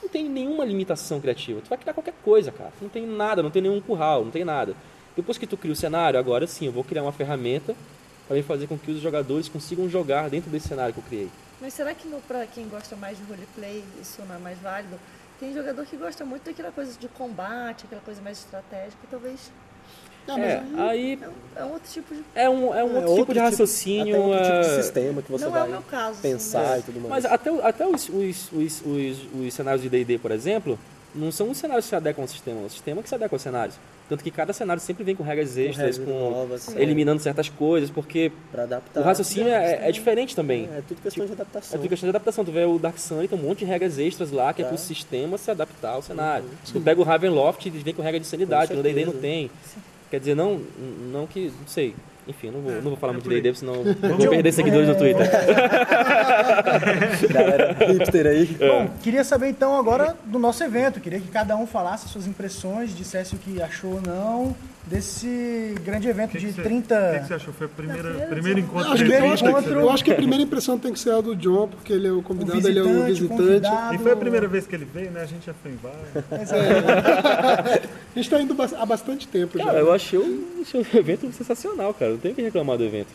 Não 0.02 0.08
tem 0.08 0.28
nenhuma 0.28 0.64
limitação 0.64 1.20
criativa. 1.20 1.60
Tu 1.60 1.68
vai 1.68 1.78
criar 1.78 1.94
qualquer 1.94 2.14
coisa, 2.24 2.52
cara. 2.52 2.72
Não 2.80 2.88
tem 2.88 3.06
nada, 3.06 3.42
não 3.42 3.50
tem 3.50 3.62
nenhum 3.62 3.80
curral, 3.80 4.24
não 4.24 4.30
tem 4.30 4.44
nada. 4.44 4.74
Depois 5.16 5.38
que 5.38 5.46
tu 5.46 5.56
cria 5.56 5.72
o 5.72 5.76
cenário, 5.76 6.18
agora 6.18 6.46
sim, 6.46 6.66
eu 6.66 6.72
vou 6.72 6.84
criar 6.84 7.02
uma 7.02 7.12
ferramenta 7.12 7.74
para 8.28 8.42
fazer 8.42 8.66
com 8.66 8.78
que 8.78 8.90
os 8.90 9.00
jogadores 9.00 9.48
consigam 9.48 9.88
jogar 9.88 10.28
dentro 10.28 10.50
desse 10.50 10.68
cenário 10.68 10.92
que 10.92 11.00
eu 11.00 11.04
criei. 11.04 11.30
Mas 11.60 11.74
será 11.74 11.94
que 11.94 12.08
pra 12.28 12.46
quem 12.46 12.68
gosta 12.68 12.94
mais 12.96 13.16
de 13.16 13.24
roleplay 13.24 13.82
isso 14.00 14.20
não 14.28 14.34
é 14.34 14.38
mais 14.38 14.58
válido? 14.58 14.98
Tem 15.40 15.52
jogador 15.54 15.84
que 15.86 15.96
gosta 15.96 16.24
muito 16.24 16.44
daquela 16.44 16.72
coisa 16.72 16.98
de 16.98 17.08
combate, 17.08 17.84
aquela 17.84 18.00
coisa 18.00 18.20
mais 18.20 18.38
estratégica, 18.38 18.98
talvez 19.10 19.50
Ah, 20.28 20.36
mas 20.36 20.42
É, 20.50 20.62
aí 20.78 21.18
é 21.22 21.28
um, 21.28 21.32
é 21.56 21.64
um 21.64 21.72
outro 21.72 21.90
tipo 21.92 22.14
de. 22.14 22.22
é 22.34 22.50
um, 22.50 22.74
é 22.74 22.84
um 22.84 22.96
É 22.96 23.00
outro 23.06 23.14
tipo 23.16 23.32
de 23.32 23.38
raciocínio. 23.38 24.14
até 24.16 24.24
outro 24.24 24.44
tipo 24.44 24.60
de 24.60 24.66
é- 24.78 24.82
sistema 24.82 25.22
que 25.22 25.30
você 25.32 25.44
não 25.44 25.52
vai 25.52 25.60
é 25.60 25.64
o 25.64 25.68
meu 25.68 25.82
caso. 25.82 26.18
pensar 26.20 26.78
e 26.78 26.82
tudo 26.82 27.00
mais. 27.00 27.10
Mas 27.24 27.32
até, 27.32 27.50
até 27.66 27.86
os, 27.86 28.08
os, 28.08 28.52
os, 28.52 28.82
os, 28.84 29.18
os 29.46 29.54
cenários 29.54 29.82
de 29.82 29.88
D&D, 29.88 30.18
por 30.18 30.30
exemplo, 30.30 30.78
não 31.14 31.30
são 31.32 31.50
os 31.50 31.56
cenários 31.58 31.84
que 31.86 31.90
se 31.90 31.96
adequam 31.96 32.22
ao 32.22 32.28
sistema, 32.28 32.60
é 32.60 32.64
o 32.66 32.70
sistema 32.70 33.02
que 33.02 33.08
se 33.08 33.14
adequa 33.14 33.34
aos 33.34 33.42
cenários. 33.42 33.76
Tanto 34.08 34.22
que 34.22 34.30
cada 34.30 34.52
cenário 34.52 34.80
sempre 34.80 35.02
vem 35.02 35.16
com 35.16 35.24
regras 35.24 35.56
extras, 35.56 35.96
regras 35.96 35.98
com, 35.98 36.30
novas, 36.30 36.76
é. 36.76 36.80
eliminando 36.80 37.20
certas 37.20 37.48
coisas, 37.48 37.90
porque 37.90 38.30
Pra 38.52 38.62
adaptar. 38.62 39.00
o 39.00 39.02
raciocínio 39.02 39.48
é, 39.52 39.88
é 39.88 39.90
diferente 39.90 40.36
também. 40.36 40.68
É, 40.72 40.80
tudo 40.86 41.02
questão 41.02 41.24
de 41.26 41.32
É 41.32 41.34
adaptação. 41.34 41.76
tudo 41.80 41.88
questão 41.88 42.06
de 42.06 42.10
adaptação. 42.10 42.44
Tu 42.44 42.52
vê 42.52 42.64
o 42.64 42.78
Dark 42.78 42.98
Sun, 42.98 43.26
tem 43.26 43.36
um 43.36 43.42
monte 43.42 43.60
de 43.60 43.64
regras 43.64 43.98
extras 43.98 44.30
lá 44.30 44.54
que 44.54 44.62
é 44.62 44.64
Tá. 44.64 44.68
pro 44.68 44.78
sistema 44.78 45.36
se 45.38 45.50
adaptar 45.50 45.94
ao 45.94 46.02
cenário. 46.02 46.44
Tu 46.72 46.80
pega 46.80 47.00
o 47.00 47.04
Ravenloft, 47.04 47.66
eles 47.66 47.82
vêm 47.82 47.94
com 47.94 48.02
regra 48.02 48.20
de 48.20 48.26
sanidade, 48.28 48.68
que 48.70 48.76
no 48.76 48.82
D&D 48.84 49.06
não 49.06 49.12
tem. 49.14 49.50
Quer 50.16 50.20
dizer, 50.20 50.34
não, 50.34 50.62
não 51.12 51.26
que, 51.26 51.52
não 51.60 51.66
sei. 51.66 51.94
Enfim, 52.26 52.50
não 52.50 52.62
vou, 52.62 52.72
não 52.72 52.80
vou 52.80 52.96
falar 52.96 53.12
é 53.12 53.16
muito 53.16 53.28
de. 53.28 53.38
D&D, 53.38 53.54
senão 53.54 53.84
vou 53.84 54.30
perder 54.30 54.50
seguidores 54.50 54.88
no 54.88 54.94
Twitter. 54.94 55.28
Galera 57.30 57.76
hipster 57.92 58.26
aí. 58.26 58.46
Bom, 58.46 58.88
queria 59.02 59.22
saber 59.22 59.50
então 59.50 59.76
agora 59.76 60.16
do 60.24 60.38
nosso 60.38 60.64
evento. 60.64 61.00
Queria 61.00 61.20
que 61.20 61.28
cada 61.28 61.54
um 61.54 61.66
falasse 61.66 62.08
suas 62.08 62.26
impressões, 62.26 62.96
dissesse 62.96 63.34
o 63.34 63.38
que 63.38 63.60
achou 63.60 63.96
ou 63.96 64.00
não 64.00 64.56
desse 64.86 65.74
grande 65.84 66.08
evento 66.08 66.30
Que 66.30 66.38
que 66.38 66.46
de 66.46 66.52
você- 66.52 66.62
30. 66.62 66.94
O 66.94 67.12
que, 67.14 67.18
que 67.20 67.26
você 67.26 67.34
achou? 67.34 67.52
Foi 67.54 67.66
o 67.66 67.70
primeiro 67.70 68.08
edição. 68.08 68.58
encontro 68.58 68.92
Acho 68.92 69.04
que, 69.04 69.10
eu, 69.12 69.32
acho, 69.32 69.44
que 69.44 69.52
que- 69.52 69.60
você 69.62 69.74
eu 69.74 69.90
acho 69.90 70.04
que 70.04 70.10
a 70.12 70.14
primeira 70.14 70.44
impressão 70.44 70.78
tem 70.78 70.92
que 70.92 70.98
ser 71.00 71.10
a 71.10 71.20
do 71.20 71.34
John, 71.34 71.66
porque 71.68 71.92
ele 71.92 72.06
é 72.06 72.10
o 72.10 72.18
o 72.18 72.22
convidado, 72.22 72.60
visitante, 72.60 72.78
ele 72.78 72.88
é 72.88 73.00
o 73.00 73.02
o 73.02 73.06
visitante. 73.06 73.36
convidado. 73.42 73.94
E 73.94 73.98
foi 73.98 74.12
a 74.12 74.16
primeira 74.16 74.46
vez 74.48 74.66
que 74.66 74.74
ele 74.76 74.84
veio, 74.84 75.10
né? 75.10 75.22
A 75.22 75.26
gente 75.26 75.44
já 75.46 75.54
foi 75.54 75.72
em 75.72 75.76
vários. 75.76 76.00
A 76.96 78.18
gente 78.18 78.24
está 78.24 78.40
indo 78.40 78.56
há 78.76 78.86
bastante 78.86 79.28
tempo 79.28 79.58
Cara, 79.58 79.72
já. 79.72 79.78
eu 79.80 79.92
achei 79.92 80.18
o, 80.18 80.44
achei 80.62 80.80
o 80.80 80.86
evento 80.96 81.30
sensacional, 81.32 81.92
cara. 81.92 82.12
Não 82.12 82.18
tem 82.18 82.32
o 82.32 82.34
que 82.34 82.42
reclamar 82.42 82.78
do 82.78 82.84
evento. 82.84 83.08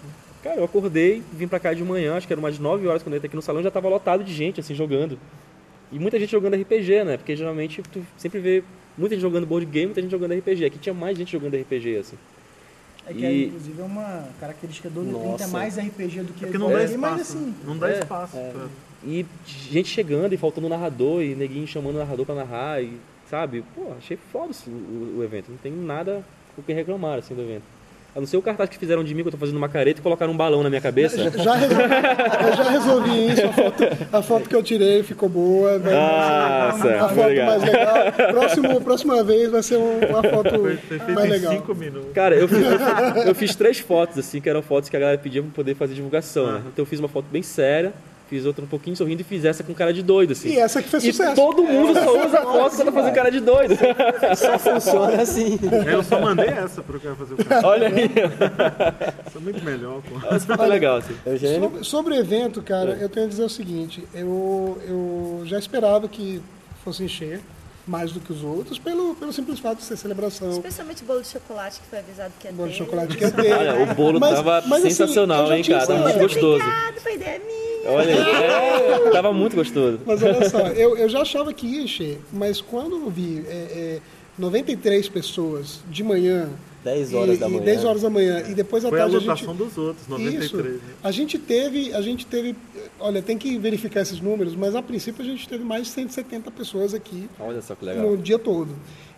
Cara, 0.44 0.58
eu 0.58 0.64
acordei, 0.64 1.22
vim 1.34 1.48
pra 1.48 1.60
cá 1.60 1.74
de 1.74 1.84
manhã, 1.84 2.16
acho 2.18 2.28
que 2.28 2.34
era 2.34 2.40
umas 2.40 2.58
9 2.60 2.88
horas 2.88 3.02
quando 3.04 3.14
eu 3.14 3.18
entrei 3.18 3.28
aqui 3.30 3.36
no 3.36 3.42
salão, 3.42 3.62
já 3.64 3.70
tava 3.72 3.88
lotado 3.90 4.24
de 4.24 4.34
gente, 4.34 4.60
assim, 4.60 4.74
jogando. 4.76 5.18
E 5.92 6.00
muita 6.00 6.20
gente 6.20 6.32
jogando 6.32 6.56
RPG, 6.56 7.04
né? 7.04 7.18
Porque 7.18 7.36
geralmente 7.36 7.82
tu 7.92 8.02
sempre 8.18 8.40
vê 8.40 8.64
muita 8.98 9.16
gente 9.16 9.22
jogando 9.22 9.46
board 9.46 9.66
game, 9.66 9.88
muita 9.88 10.02
gente 10.02 10.12
jogando 10.12 10.34
RPG. 10.34 10.66
Aqui 10.66 10.78
tinha 10.80 10.94
mais 10.94 11.18
gente 11.18 11.32
jogando 11.32 11.56
RPG, 11.56 11.98
assim. 11.98 12.18
É 13.08 13.14
que 13.14 13.26
E- 13.26 13.46
inclusive 13.48 13.82
é 13.82 13.84
uma 13.86 14.28
característica 14.40 14.90
do 14.90 15.02
Nossa. 15.04 15.28
30 15.38 15.44
é 15.44 15.48
mais 15.48 15.78
RPG 15.78 16.22
do 16.24 16.34
que 16.34 16.42
Porque 16.46 16.58
não 16.58 16.70
dá 16.72 16.84
espaço. 16.84 17.00
mas 17.00 17.22
assim. 17.22 17.56
Não 17.66 17.78
dá 17.78 17.90
É, 17.90 18.00
espaço. 18.00 18.38
pra- 18.38 18.68
E 19.04 19.26
gente 19.48 19.90
chegando 19.90 20.34
e 20.34 20.38
faltando 20.38 20.70
narrador, 20.70 21.24
e 21.24 21.34
neguinho 21.34 21.66
chamando 21.68 21.96
o 21.96 22.00
narrador 22.00 22.24
pra 22.26 22.36
narrar, 22.36 22.84
e 22.84 22.94
sabe? 23.28 23.64
Pô, 23.74 23.94
achei 23.98 24.16
foda 24.32 24.54
o, 24.68 24.70
o- 24.70 25.18
o 25.18 25.24
evento. 25.24 25.50
Não 25.50 25.58
tem 25.58 25.72
nada 25.72 26.24
o 26.56 26.62
que 26.62 26.72
reclamar, 26.72 27.18
assim, 27.18 27.34
do 27.34 27.42
evento. 27.42 27.64
A 28.14 28.20
não 28.20 28.28
ser 28.28 28.36
o 28.36 28.42
cartaz 28.42 28.70
que 28.70 28.78
fizeram 28.78 29.06
de 29.06 29.16
mim, 29.16 29.22
que 29.22 29.30
eu 29.30 29.32
tô 29.32 29.38
fazendo 29.38 29.56
uma 29.56 29.70
careta 29.70 30.02
e 30.02 30.04
colocaram 30.04 30.34
um 30.34 30.38
balão 30.38 30.62
na 30.62 30.70
minha 30.70 30.82
cabeça. 30.82 31.18
Já 31.32 31.56
resolvi, 31.56 31.84
eu 32.46 32.56
já 32.58 32.70
resolvi 32.70 33.32
isso. 33.32 33.46
A 33.46 33.54
foto, 33.54 33.84
a 34.12 34.22
foto 34.22 34.50
que 34.50 34.56
eu 34.56 34.62
tirei 34.62 35.02
ficou 35.02 35.30
boa. 35.30 35.80
Vai 35.80 35.94
Ah, 35.94 36.70
a 36.74 36.80
certo, 36.82 37.00
foto 37.10 37.22
obrigado. 37.22 37.48
mais 37.48 37.64
legal. 37.64 37.96
Próximo, 38.32 38.82
próxima 38.82 39.24
vez 39.24 39.50
vai 39.50 39.64
ser 39.64 39.78
um- 39.78 40.00
uma 40.10 40.22
foto 40.24 40.50
Foi, 40.50 40.76
foi 40.76 41.00
feito 41.00 41.12
mais 41.14 41.30
legal. 41.30 41.54
cinco 41.54 41.74
minutos. 41.74 42.12
Cara, 42.14 42.36
eu 42.36 42.50
fiz, 42.50 42.58
eu 42.60 42.78
fiz- 43.14 43.26
eu 43.28 43.36
fiz 43.36 43.56
três 43.56 43.80
fotos, 43.80 44.18
assim, 44.20 44.42
que 44.42 44.50
eram 44.50 44.62
fotos 44.62 44.90
que 44.90 44.98
a 44.98 45.00
galera 45.00 45.18
pedia 45.18 45.42
pra 45.42 45.52
poder 45.54 45.76
fazer 45.76 45.94
divulgação, 45.94 46.48
né? 46.52 46.62
Então 46.68 46.84
eu 46.84 46.86
fiz 46.86 47.00
uma 47.00 47.08
foto 47.08 47.28
bem 47.32 47.42
séria, 47.42 47.94
fiz 48.32 48.46
outra 48.46 48.64
um 48.64 48.68
pouquinho 48.68 48.96
sorrindo 48.96 49.20
e 49.20 49.26
fiz 49.26 49.44
essa 49.44 49.62
com 49.62 49.74
cara 49.74 49.94
de 49.94 50.02
doido, 50.02 50.32
assim. 50.32 50.48
E 50.48 50.58
essa 50.58 50.82
que 50.82 50.88
fez 50.88 51.04
E 51.04 51.12
sucesso. 51.12 51.36
todo 51.36 51.64
mundo 51.66 51.94
só 51.94 52.26
usa 52.26 52.40
a 52.40 52.44
foto 52.44 52.76
quando 52.78 52.92
fazendo 52.94 53.14
cara 53.14 53.30
de 53.30 53.42
doido. 53.42 53.76
Só 54.38 54.58
funciona 54.58 55.22
assim. 55.22 55.60
É, 55.86 55.94
eu 55.94 56.02
só 56.02 56.18
mandei 56.22 56.48
essa 56.48 56.82
pro 56.82 56.98
cara 56.98 57.14
fazer 57.16 57.34
o 57.34 57.38
cara. 57.46 57.68
Olha 57.68 57.88
aí. 57.90 58.06
Isso 59.28 59.38
é 59.38 59.42
muito 59.42 59.62
melhor, 59.66 60.02
pô. 60.02 60.40
Foto 60.40 60.64
é 60.64 60.68
legal, 60.68 60.98
assim. 60.98 61.14
Eugênio, 61.26 61.62
Sobre, 61.62 61.84
sobre 61.84 62.14
o 62.14 62.18
evento, 62.18 62.62
cara, 62.62 62.92
eu 63.02 63.10
tenho 63.10 63.26
a 63.26 63.30
dizer 63.30 63.44
o 63.44 63.50
seguinte: 63.50 64.02
eu, 64.14 64.78
eu 64.88 65.42
já 65.46 65.60
esperava 65.60 66.08
que 66.08 66.42
fosse 66.86 67.04
encher 67.04 67.42
mais 67.88 68.12
do 68.12 68.20
que 68.20 68.32
os 68.32 68.44
outros, 68.44 68.78
pelo, 68.78 69.16
pelo 69.16 69.34
simples 69.34 69.60
fato 69.60 69.78
de 69.80 69.84
ser 69.84 69.98
celebração. 69.98 70.52
Especialmente 70.52 71.04
bolo 71.04 71.22
de 71.22 71.28
chocolate 71.28 71.80
que 71.80 71.88
foi 71.88 72.00
avisado 72.00 72.32
que 72.40 72.48
é 72.48 72.52
Bolo 72.52 72.70
de 72.70 72.74
dele. 72.76 72.86
chocolate 72.86 73.18
que 73.18 73.24
é 73.26 73.32
dele. 73.32 73.54
Olha, 73.54 73.84
o 73.84 73.96
bolo 73.96 74.20
Mas- 74.20 74.36
tava 74.36 74.64
mas, 74.68 74.80
assim, 74.86 74.90
sensacional, 74.90 75.48
já 75.48 75.58
hein, 75.58 75.64
cara? 75.64 75.88
Tava 75.88 76.00
muito 76.04 76.20
gostoso. 76.20 76.64
Obrigado, 76.64 77.00
foi 77.02 77.14
ideia 77.16 77.40
minha. 77.40 77.92
Olha. 77.92 78.12
É, 78.12 79.10
tava 79.12 79.34
muito 79.34 79.56
gostoso. 79.56 80.00
Mas 80.06 80.22
olha 80.22 80.48
só, 80.50 80.60
eu, 80.68 80.96
eu 80.98 81.10
já 81.10 81.22
achava 81.22 81.52
que 81.54 81.66
ia 81.66 81.82
encher, 81.82 82.20
mas 82.32 82.62
quando 82.62 82.96
eu 82.98 83.10
vi 83.10 83.44
é, 83.48 83.52
é, 83.52 84.00
93 84.38 85.10
pessoas 85.10 85.80
de 85.90 86.04
manhã. 86.04 86.50
10 86.84 87.14
horas 87.14 87.36
e, 87.36 87.40
da 87.40 87.48
e 87.48 87.52
manhã. 87.52 87.64
10 87.64 87.86
horas 87.86 88.02
da 88.02 88.10
manhã, 88.10 88.44
e 88.50 88.54
depois 88.54 88.84
à 88.86 88.90
Foi 88.90 89.00
a 89.00 89.02
tarde 89.04 89.16
a 89.18 89.20
lotação 89.20 89.54
gente. 89.56 89.58
dos 89.58 89.78
outros, 89.78 90.08
93. 90.08 90.46
Isso. 90.46 90.58
né? 90.58 90.80
A 91.04 91.12
gente 91.12 91.38
teve, 91.38 91.94
a 91.94 92.02
gente 92.02 92.26
teve, 92.26 92.56
olha, 93.00 93.22
tem 93.22 93.38
que 93.38 93.58
verificar 93.58 94.02
esses 94.02 94.20
números, 94.20 94.56
mas 94.56 94.76
a 94.76 94.82
princípio 94.82 95.22
a 95.24 95.26
gente 95.28 95.48
teve 95.48 95.64
mais 95.64 95.84
de 95.84 95.90
170 95.90 96.50
pessoas 96.52 96.94
aqui 96.94 97.30
Olha 97.40 97.62
só 97.62 97.76
que 97.76 97.86
legal. 97.86 98.10
no 98.10 98.18
dia 98.18 98.40
todo. 98.40 98.70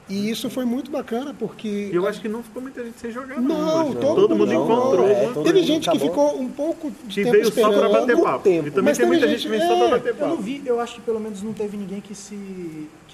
E 0.10 0.30
isso 0.30 0.49
foi 0.49 0.65
muito 0.65 0.91
bacana 0.91 1.34
porque 1.34 1.89
E 1.89 1.95
eu 1.95 2.06
acho 2.06 2.19
que 2.19 2.28
não 2.28 2.43
ficou 2.43 2.62
muita 2.62 2.84
gente 2.84 2.99
sem 2.99 3.10
jogar, 3.10 3.39
não. 3.41 3.58
não, 3.58 3.86
hoje. 3.91 3.95
todo, 4.02 4.15
todo 4.15 4.36
mundo 4.36 4.52
não, 4.54 4.65
encontrou. 4.65 5.08
é, 5.08 5.13
uma- 5.23 5.34
todo 5.34 5.43
teve 5.45 5.60
mundo 5.60 5.65
gente 5.67 5.84
que 5.89 5.97
acabou. 5.97 6.10
ficou 6.10 6.41
um 6.41 6.49
pouco 6.49 6.91
de 7.06 7.15
Que 7.15 7.23
tempo 7.23 7.32
veio 7.32 7.43
só 7.45 7.49
esperando. 7.52 7.80
pra 7.80 7.88
bater 7.89 8.15
muito 8.17 8.26
papo. 8.26 8.43
tempo. 8.43 8.67
E 8.67 8.71
também 8.71 8.84
Mas 8.84 8.97
tem 8.97 9.08
muita 9.08 9.28
gente- 9.30 9.41
que 9.43 9.47
vem 9.47 9.62
só 9.62 9.67
pra 9.78 9.86
é, 9.86 9.89
bater 9.91 10.10
Eu 10.10 10.15
não 10.28 10.30
papo. 10.32 10.41
vi, 10.43 10.62
eu 10.65 10.80
acho 10.82 10.95
que 10.95 11.02
pelo 11.02 11.21
menos 11.21 11.41
não 11.41 11.54
teve 11.54 11.78
ninguém 11.78 12.02
que 12.02 12.13
se. 12.13 12.36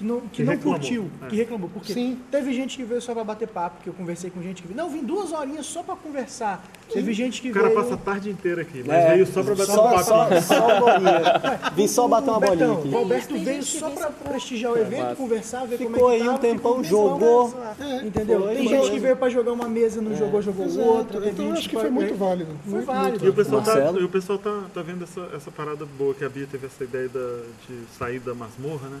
Que 0.00 0.04
não, 0.06 0.20
que 0.20 0.28
Que 0.30 0.42
não 0.44 0.52
reclamou, 0.54 0.78
curtiu, 0.80 1.10
é. 1.22 1.26
que 1.26 1.36
reclamou. 1.36 1.68
Porque 1.68 1.92
Sim. 1.92 2.18
teve 2.30 2.54
gente 2.54 2.74
que 2.78 2.84
veio 2.84 3.02
só 3.02 3.12
pra 3.12 3.22
bater 3.22 3.46
papo, 3.46 3.82
que 3.82 3.88
eu 3.90 3.92
conversei 3.92 4.30
com 4.30 4.40
gente 4.42 4.62
que 4.62 4.68
veio. 4.68 4.76
Não, 4.76 4.88
vim 4.88 5.02
duas 5.04 5.30
horinhas 5.30 5.66
só 5.66 5.82
pra 5.82 5.94
conversar. 5.94 6.64
Teve 6.90 7.12
gente 7.12 7.42
que 7.42 7.50
O 7.50 7.54
cara 7.54 7.66
veio. 7.68 7.78
passa 7.78 7.94
a 7.94 7.96
tarde 7.98 8.30
inteira 8.30 8.62
aqui, 8.62 8.82
mas 8.84 8.96
É, 8.96 9.12
veio 9.14 9.26
só 9.26 9.42
pra 9.42 9.54
bater 9.54 9.66
só, 9.72 9.82
papo. 9.90 10.02
só, 10.04 10.40
só 10.40 10.80
bolinha. 10.80 11.70
Vim 11.76 11.86
só 11.86 12.08
bater 12.08 12.30
uma 12.30 12.40
bolinha 12.40 12.72
aqui. 12.72 12.88
O 12.88 12.96
Alberto 12.96 13.38
veio 13.38 13.62
só 13.62 13.90
pra- 13.90 14.10
prestigiar 14.10 14.72
o 14.72 14.78
evento, 14.78 15.16
conversar, 15.16 15.66
ver 15.66 15.76
como 15.76 15.90
Ficou 15.90 16.10
é 16.12 16.16
que 16.16 16.22
aí 16.22 16.28
um 16.30 16.38
tempão, 16.38 16.82
ficou 16.82 17.08
jogou. 17.10 17.54
É, 17.78 18.06
Entendeu? 18.06 18.40
Foi, 18.42 18.54
Tem 18.54 18.68
foi. 18.68 18.78
gente 18.78 18.90
que 18.92 18.98
veio 18.98 19.16
pra 19.16 19.28
jogar 19.28 19.52
uma 19.52 19.68
mesa, 19.68 20.00
não 20.00 20.16
jogou, 20.16 20.40
jogou 20.40 20.66
outra. 20.66 21.20
Teve 21.20 21.32
Então 21.42 21.52
acho 21.52 21.68
que 21.68 21.76
foi 21.76 21.90
muito 21.90 22.14
válido. 22.14 22.50
Foi 22.64 22.72
Muito, 22.72 22.86
válido. 22.86 23.26
E 23.26 23.28
o 23.28 23.34
pessoal, 23.34 23.60
tá, 23.62 23.78
e 24.00 24.04
o 24.04 24.08
pessoal 24.08 24.38
tá, 24.38 24.62
tá 24.72 24.80
vendo 24.82 25.04
essa, 25.04 25.20
essa 25.36 25.50
parada 25.50 25.84
boa, 25.98 26.14
que 26.14 26.24
a 26.24 26.28
Bia 26.30 26.46
teve 26.50 26.66
essa 26.66 26.82
ideia 26.82 27.08
da- 27.08 27.42
de 27.68 27.74
sair 27.98 28.18
da 28.18 28.34
masmorra, 28.34 28.88
né? 28.88 28.98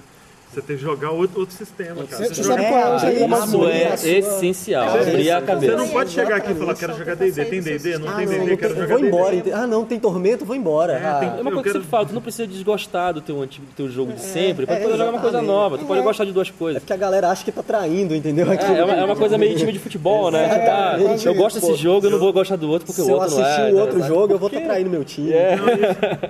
Você 0.52 0.60
tem 0.62 0.76
que 0.76 0.82
jogar 0.82 1.10
outro, 1.12 1.38
outro 1.40 1.54
sistema, 1.54 2.02
cara. 2.04 2.24
Você 2.24 2.34
Você, 2.34 2.42
sabe 2.42 2.62
joga- 2.62 2.68
qual 2.68 2.94
é 2.94 2.96
Isso 2.96 3.06
é 3.06 3.46
sua- 3.46 4.10
essencial, 4.18 4.82
É, 4.84 4.88
abrir 4.88 5.30
a 5.30 5.34
você 5.38 5.40
você 5.40 5.46
cabeça. 5.46 5.76
não 5.76 5.88
pode 5.88 6.10
chegar 6.10 6.36
aqui 6.36 6.50
e 6.50 6.54
falar, 6.56 6.74
quero 6.74 6.96
jogar 6.98 7.14
D&D. 7.14 7.44
Tem 7.44 7.60
D&D? 7.62 7.98
Não 7.98 8.08
Ah, 8.08 8.16
tem 8.16 8.26
D&D, 8.26 8.56
quero 8.56 8.74
jogar 8.74 8.96
vou 8.96 8.98
embora. 9.06 9.42
Ah, 9.54 9.66
não, 9.68 9.84
tem 9.84 10.00
tormento, 10.00 10.44
vou 10.44 10.56
embora. 10.56 10.94
É, 10.94 11.06
Ah, 11.06 11.14
tem- 11.20 11.28
É 11.28 11.32
uma 11.32 11.38
Eu 11.38 11.42
coisa 11.42 11.50
que 11.52 11.58
eu 11.58 11.62
quero- 11.62 11.74
sempre 11.74 11.88
falo, 11.90 12.06
tu 12.06 12.14
não 12.14 12.20
precisa 12.20 12.48
desgostar 12.48 13.14
do 13.14 13.20
teu 13.20 13.40
antigo 13.40 13.64
teu 13.76 13.88
jogo 13.88 14.12
de 14.12 14.20
sempre, 14.22 14.66
pra 14.66 14.74
é, 14.74 14.80
poder 14.80 14.96
jogar 14.98 15.10
uma 15.10 15.20
coisa 15.20 15.40
nova. 15.40 15.78
Tu 15.78 15.84
pode 15.84 16.02
gostar 16.02 16.24
de 16.24 16.32
duas 16.32 16.48
É 16.48 16.52
coisas. 16.52 16.82
porque 16.82 16.92
a 16.92 16.96
galera 16.96 17.28
acha 17.30 17.44
que 17.44 17.52
tá 17.52 17.62
traindo, 17.62 18.12
entendeu? 18.14 18.50
É, 18.50 18.56
é 18.56 18.84
uma, 18.84 18.94
é 18.94 19.04
uma 19.04 19.16
coisa 19.16 19.38
meio 19.38 19.56
time 19.56 19.70
de 19.72 19.78
futebol, 19.78 20.32
né? 20.32 20.48
Tá, 20.48 20.94
Exatamente. 20.98 21.26
eu 21.28 21.34
gosto 21.34 21.60
desse 21.60 21.74
jogo, 21.76 22.06
eu 22.06 22.10
não 22.10 22.18
vou 22.18 22.32
gostar 22.32 22.56
do 22.56 22.68
outro 22.68 22.86
porque 22.86 23.00
Se 23.02 23.06
o 23.08 23.12
eu 23.12 23.18
outro 23.20 23.36
não 23.36 23.42
assistir 23.44 23.62
é. 23.62 23.72
o 23.72 23.76
outro 23.78 23.98
né? 24.00 24.06
jogo, 24.08 24.34
eu 24.34 24.38
vou 24.38 24.48
estar 24.48 24.60
traindo 24.62 24.90
meu 24.90 25.04
time. 25.04 25.32
É. 25.32 25.56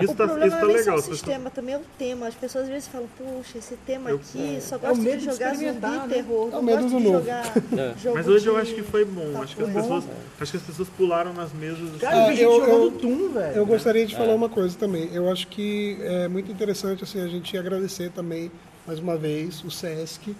Isso, 0.02 0.14
tá, 0.14 0.28
tá 0.28 0.34
é 0.34 0.64
legal. 0.64 0.96
o 0.96 1.00
sistema, 1.00 1.48
também 1.50 1.74
é 1.74 1.78
o 1.78 1.82
tema. 1.98 2.26
As 2.26 2.34
pessoas 2.34 2.64
às 2.64 2.70
vezes 2.70 2.86
falam, 2.88 3.06
puxa, 3.16 3.56
esse 3.58 3.74
tema 3.86 4.09
Eu- 4.09 4.09
aqui 4.16 4.58
só 4.60 4.74
É 4.74 4.78
o 4.78 4.80
gosta 4.80 4.94
medo 5.02 5.12
de 5.12 5.18
de 5.26 5.32
jogar 5.32 5.52
experimentar, 5.52 5.92
zumbi, 5.92 6.08
né? 6.08 6.14
terror. 6.14 6.48
É 6.52 6.56
o 6.56 6.62
medo 6.62 6.82
do 6.82 6.88
de 6.88 6.94
novo. 7.04 7.18
jogar 7.18 7.52
É. 7.78 7.94
jogo 8.02 8.16
Mas 8.16 8.28
hoje 8.28 8.46
eu 8.46 8.54
de- 8.54 8.60
acho 8.60 8.74
que 8.74 8.82
foi 8.82 9.04
bom. 9.04 9.32
Tá 9.32 9.40
Acho 9.40 9.56
que 9.56 9.62
as 9.62 9.68
bom. 9.70 9.80
pessoas, 9.80 10.04
acho 10.40 10.50
que 10.50 10.56
as 10.56 10.62
pessoas 10.62 10.88
pularam 10.90 11.32
nas 11.32 11.52
mesas. 11.52 11.78
Cara, 12.00 12.28
gente 12.30 12.42
eu- 12.42 12.52
jogando 12.60 12.72
eu- 12.84 12.90
Doom, 12.90 13.28
velho. 13.32 13.56
Eu 13.56 13.66
gostaria 13.66 14.06
de 14.06 14.16
falar 14.16 14.34
uma 14.34 14.48
coisa 14.48 14.76
também. 14.78 15.08
Eu 15.12 15.30
acho 15.30 15.46
que 15.48 15.96
é 16.00 16.28
muito 16.28 16.50
interessante 16.50 17.04
assim, 17.04 17.20
a 17.20 17.28
gente 17.28 17.56
agradecer 17.56 18.10
também, 18.10 18.50
mais 18.86 18.98
uma 18.98 19.16
vez, 19.16 19.62
o 19.64 19.70
SESC, 19.70 20.34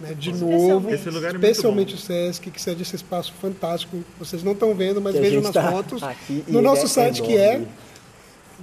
né, 0.00 0.14
de 0.14 0.32
novo. 0.34 0.90
Esse 0.90 1.08
lugar 1.10 1.30
é 1.30 1.32
muito 1.32 1.44
Especialmente 1.44 1.94
bom. 1.94 1.98
o 1.98 2.00
SESC, 2.00 2.50
que 2.50 2.60
cede 2.60 2.82
esse 2.82 2.96
espaço 2.96 3.32
fantástico. 3.40 4.02
Vocês 4.18 4.42
não 4.42 4.52
estão 4.52 4.74
vendo, 4.74 5.00
mas 5.00 5.14
Que 5.14 5.20
vejam 5.20 5.42
nas 5.42 5.52
tá 5.52 5.70
fotos. 5.70 6.00
No 6.48 6.60
nosso 6.62 6.84
é 6.84 6.88
site, 6.88 7.22
que 7.22 7.36
é. 7.36 7.60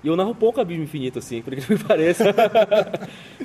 E 0.03 0.07
eu 0.09 0.15
narro 0.17 0.33
pouco 0.35 0.61
Abismo 0.61 0.85
Infinito, 0.85 1.19
assim, 1.19 1.43
por 1.43 1.53
incrível 1.53 1.77
que 1.79 1.83
pareça. 1.89 2.25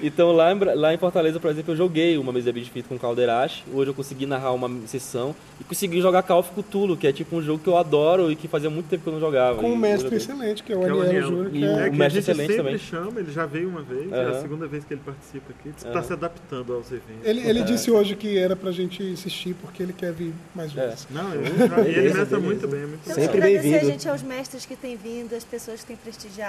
então 0.01 0.31
lá 0.31 0.51
em, 0.53 0.59
lá 0.75 0.93
em 0.93 0.97
Fortaleza, 0.97 1.39
por 1.39 1.49
exemplo, 1.49 1.73
eu 1.73 1.77
joguei 1.77 2.17
uma 2.17 2.31
mesa 2.31 2.43
de 2.45 2.49
Abismo 2.51 2.69
Infinito 2.69 2.89
com 2.89 2.95
o 2.95 2.99
Calderache. 2.99 3.63
Hoje 3.73 3.89
eu 3.89 3.93
consegui 3.93 4.25
narrar 4.25 4.51
uma 4.51 4.69
sessão 4.87 5.35
e 5.59 5.63
consegui 5.63 6.01
jogar 6.01 6.21
Call 6.23 6.39
of 6.39 6.51
Cthulhu, 6.51 6.95
que 6.97 7.07
é 7.07 7.11
tipo 7.11 7.35
um 7.35 7.41
jogo 7.41 7.59
que 7.63 7.67
eu 7.69 7.77
adoro 7.77 8.31
e 8.31 8.35
que 8.35 8.47
fazia 8.47 8.69
muito 8.69 8.87
tempo 8.87 9.03
que 9.03 9.09
eu 9.09 9.13
não 9.13 9.19
jogava. 9.19 9.59
Com 9.59 9.71
um 9.71 9.75
mestre 9.75 10.15
excelente, 10.15 10.63
que 10.63 10.71
é 10.73 10.75
o 10.77 10.81
Que 10.81 10.85
é 10.85 10.89
Anielo. 10.91 11.27
Júnior, 11.27 11.49
que 11.51 11.63
é... 11.63 11.67
É 11.67 11.71
o 11.71 11.75
que 11.75 11.81
a 11.81 11.91
mestre 11.91 12.09
gente 12.21 12.31
excelente 12.31 12.47
sempre 12.49 12.63
também. 12.63 12.77
chama, 12.77 13.19
ele 13.19 13.31
já 13.31 13.45
veio 13.45 13.69
uma 13.69 13.81
vez, 13.81 14.11
é 14.11 14.23
a 14.25 14.41
segunda 14.41 14.67
vez 14.67 14.83
que 14.85 14.93
ele 14.93 15.01
participa 15.03 15.51
aqui. 15.59 15.69
Está 15.69 15.89
Aham. 15.89 16.03
se 16.03 16.13
adaptando 16.13 16.73
aos 16.73 16.87
eventos. 16.91 17.23
Ele, 17.25 17.41
ele 17.47 17.63
disse 17.63 17.89
hoje 17.89 18.15
que 18.15 18.37
era 18.37 18.55
pra 18.55 18.71
gente 18.71 19.13
assistir 19.13 19.55
porque 19.61 19.81
ele 19.81 19.93
quer 19.93 20.11
vir 20.13 20.33
mais 20.55 20.75
É. 20.77 20.87
vezes. 20.87 21.07
Não, 21.09 21.33
ele, 21.33 21.45
já- 21.67 21.79
ele 21.79 22.01
mestra 22.01 22.25
beleza. 22.25 22.39
muito 22.39 22.67
bem, 22.67 22.81
é 22.81 22.85
muito. 22.85 23.03
Sempre 23.05 23.21
que 23.23 23.37
agradecer, 23.37 23.61
bem-vindo. 23.61 23.85
gente, 23.91 24.09
aos 24.09 24.21
mestres 24.21 24.65
que 24.65 24.75
têm 24.75 24.95
vindo, 24.95 25.33
às 25.35 25.43
pessoas 25.43 25.81
que 25.81 25.87
têm 25.87 25.95
prestigiado, 25.95 26.42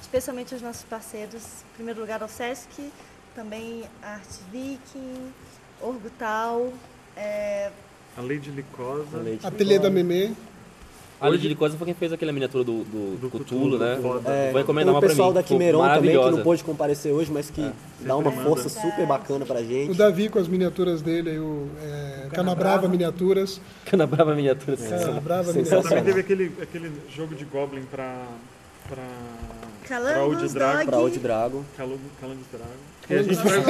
especialmente 0.00 0.54
aos 0.54 0.62
nossos 0.62 0.84
parceiros. 0.84 1.42
Em 1.72 1.74
primeiro 1.76 2.00
lugar, 2.00 2.22
ao 2.22 2.28
Sesc, 2.28 2.90
também 3.34 3.84
a 4.02 4.14
Arte 4.14 4.38
Viking, 4.52 5.32
Orgutal, 5.80 6.72
é, 7.16 7.70
A 8.16 8.20
Lady 8.20 8.50
Licosa. 8.50 9.22
A 9.42 9.48
Ateliê 9.48 9.78
da. 9.78 9.90
Memê. 9.90 10.32
A 11.20 11.28
Lady 11.28 11.48
de 11.48 11.54
Coisa 11.54 11.76
foi 11.78 11.86
quem 11.86 11.94
fez 11.94 12.12
aquela 12.12 12.32
miniatura 12.32 12.64
do, 12.64 12.84
do, 12.84 13.16
Do 13.18 13.28
Cthulhu, 13.30 13.78
Cthulhu, 13.78 13.78
né? 13.78 13.94
É, 14.26 14.52
Vou 14.52 14.60
encomendar 14.60 14.86
tem 14.86 14.92
uma 14.92 14.98
o 14.98 15.00
pra 15.00 15.08
pessoal 15.08 15.28
mim. 15.28 15.34
da 15.34 15.42
Pô, 15.42 15.48
Quimeron 15.48 15.88
também, 15.88 16.10
que 16.18 16.30
não 16.30 16.42
pôde 16.42 16.64
comparecer 16.64 17.12
hoje, 17.12 17.30
mas 17.32 17.48
que 17.48 17.72
dá 18.00 18.16
uma 18.16 18.30
sempre 18.30 18.44
força 18.44 18.68
manda. 18.68 18.80
super 18.90 19.06
bacana 19.06 19.46
pra 19.46 19.62
gente. 19.62 19.92
O 19.92 19.94
Davi 19.94 20.28
com 20.28 20.38
as 20.38 20.48
miniaturas 20.48 21.00
dele, 21.00 21.30
aí, 21.30 21.38
o 21.38 21.68
é, 21.80 22.28
Canabrava 22.30 22.88
Miniaturas. 22.88 23.60
Cana 23.86 24.06
Brava 24.06 24.34
miniatura. 24.34 24.76
Canabrava. 24.76 25.52
Miniaturas. 25.52 25.84
Também 25.84 26.04
teve 26.04 26.20
aquele, 26.20 26.52
aquele 26.60 26.92
jogo 27.08 27.34
de 27.34 27.44
Goblin 27.44 27.84
pra. 27.84 28.26
Pra. 28.88 29.02
pra 29.82 29.88
Calangos. 29.88 30.84
Pra 30.86 30.98
Old 30.98 31.18
Drago. 31.18 31.64
Calango 31.76 32.00
Calangos 32.20 32.46
Dragon. 32.50 32.93
A 33.10 33.22
gente 33.22 33.34
vai. 33.34 33.62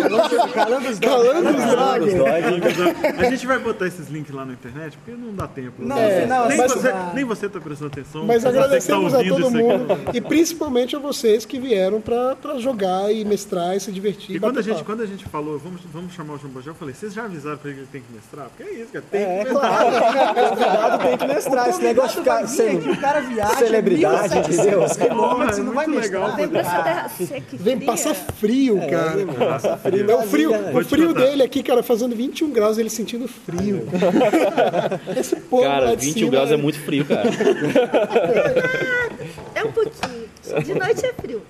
Calando 0.54 0.88
os 0.88 0.98
Dragos. 0.98 2.08
A 3.18 3.24
gente 3.30 3.46
vai 3.46 3.58
botar 3.58 3.86
esses 3.86 4.08
links 4.08 4.34
lá 4.34 4.44
na 4.44 4.52
internet, 4.52 4.96
porque 4.98 5.18
não 5.20 5.34
dá 5.34 5.46
tempo. 5.48 5.72
Não, 5.78 5.96
né? 5.96 6.14
no 6.16 6.22
final, 6.22 6.48
nem, 6.48 6.58
mas- 6.58 6.72
você, 6.72 6.94
nem 7.14 7.24
você 7.24 7.48
tá 7.48 7.60
prestando 7.60 7.90
atenção. 7.92 8.24
Mas 8.24 8.42
tá 8.42 8.48
agradecemos 8.50 9.12
a 9.14 9.18
ouvindo 9.18 9.36
todo 9.36 9.50
mundo 9.50 9.98
e 10.12 10.20
principalmente 10.20 10.94
a 10.94 10.98
vocês 10.98 11.44
que 11.44 11.58
vieram 11.58 12.00
pra 12.00 12.36
pra 12.36 12.58
jogar 12.58 13.12
e 13.12 13.24
mestrar 13.24 13.76
e 13.76 13.80
se 13.80 13.90
divertir. 13.90 14.36
E 14.36 14.40
quando 14.40 14.58
a, 14.58 14.62
gente, 14.62 14.74
papo. 14.74 14.86
quando 14.86 15.02
a 15.02 15.06
gente 15.06 15.24
falou, 15.24 15.58
vamos, 15.58 15.80
vamos 15.92 16.12
chamar 16.14 16.34
o 16.34 16.38
João 16.38 16.52
Bojé, 16.52 16.70
eu 16.70 16.74
falei, 16.74 16.94
vocês 16.94 17.12
já 17.14 17.24
avisaram 17.24 17.58
pra 17.58 17.70
ele 17.70 17.80
que 17.80 17.82
ele 17.84 17.88
tem 17.92 18.02
que 18.02 18.12
mestrar? 18.12 18.46
Porque 18.48 18.62
é 18.62 18.72
isso, 18.82 18.92
cara, 18.92 19.04
tem 19.10 19.20
É, 19.22 19.44
que 19.44 19.50
mestrar. 19.52 19.70
claro. 19.70 19.88
O 19.96 20.34
convidado 20.50 20.98
tem 21.04 21.16
que 21.18 21.26
mestrar. 21.26 21.68
Esse 21.68 21.82
negócio 21.82 22.10
de 22.10 22.16
ficar 22.30 22.46
sendo 22.46 22.92
o 22.92 22.96
cara 23.00 23.20
viaja 23.20 23.54
celebridade, 23.56 24.38
entendeu? 24.38 24.82
1.700 24.82 24.96
quilômetros 25.08 25.58
e 25.58 25.60
É 25.60 25.64
não 25.64 25.72
vai 25.72 25.86
muito 25.86 26.00
mestrar. 26.00 26.36
legal, 26.36 27.10
vem 27.54 27.80
passar 27.80 28.14
frio, 28.14 28.78
cara. 28.90 29.23
É, 29.32 29.46
Passa 29.46 29.76
frio. 29.76 30.10
É 30.10 30.14
o 30.16 30.22
frio, 30.22 30.50
o 30.78 30.84
frio 30.84 31.14
dele 31.14 31.42
aqui, 31.42 31.62
cara, 31.62 31.82
fazendo 31.82 32.14
21 32.14 32.50
graus, 32.50 32.78
ele 32.78 32.90
sentindo 32.90 33.26
frio. 33.28 33.86
Esse 35.18 35.36
povo 35.36 35.62
Cara, 35.64 35.86
lá 35.90 35.94
de 35.94 36.06
21 36.06 36.18
cima, 36.18 36.30
graus 36.30 36.50
é 36.50 36.56
muito 36.56 36.78
frio, 36.80 37.04
cara. 37.04 37.22
É 39.54 39.64
um 39.64 39.72
pouquinho. 39.72 40.24
De 40.64 40.74
noite 40.74 41.06
é 41.06 41.12
frio. 41.14 41.42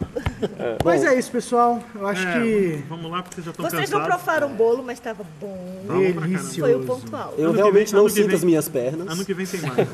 Mas 0.85 1.05
é 1.05 1.19
isso, 1.19 1.31
pessoal. 1.31 1.83
Eu 1.95 2.07
acho 2.07 2.27
É, 2.27 2.33
que 2.41 2.85
Vamos 2.89 3.11
lá, 3.11 3.23
porque 3.23 3.43
já 3.43 3.51
estão 3.51 3.65
Vocês 3.69 3.83
cansados. 3.91 4.09
não 4.09 4.17
provaram 4.17 4.47
o 4.53 4.55
bolo, 4.55 4.83
mas 4.85 4.99
estava 4.99 5.25
bom. 5.41 5.85
Delicioso. 6.21 6.61
Foi 6.61 6.75
o 6.75 6.81
ponto 6.85 7.17
alto. 7.17 7.35
Eu 7.41 7.49
Ano 7.51 7.57
realmente 7.57 7.93
vem- 7.93 8.01
não 8.01 8.09
sinto 8.09 8.27
vem- 8.29 8.37
as 8.37 8.45
minhas 8.45 8.69
pernas. 8.69 9.09
Ano 9.09 9.25
que 9.25 9.35
vem 9.35 9.47
tem 9.47 9.61
mais. 9.61 9.89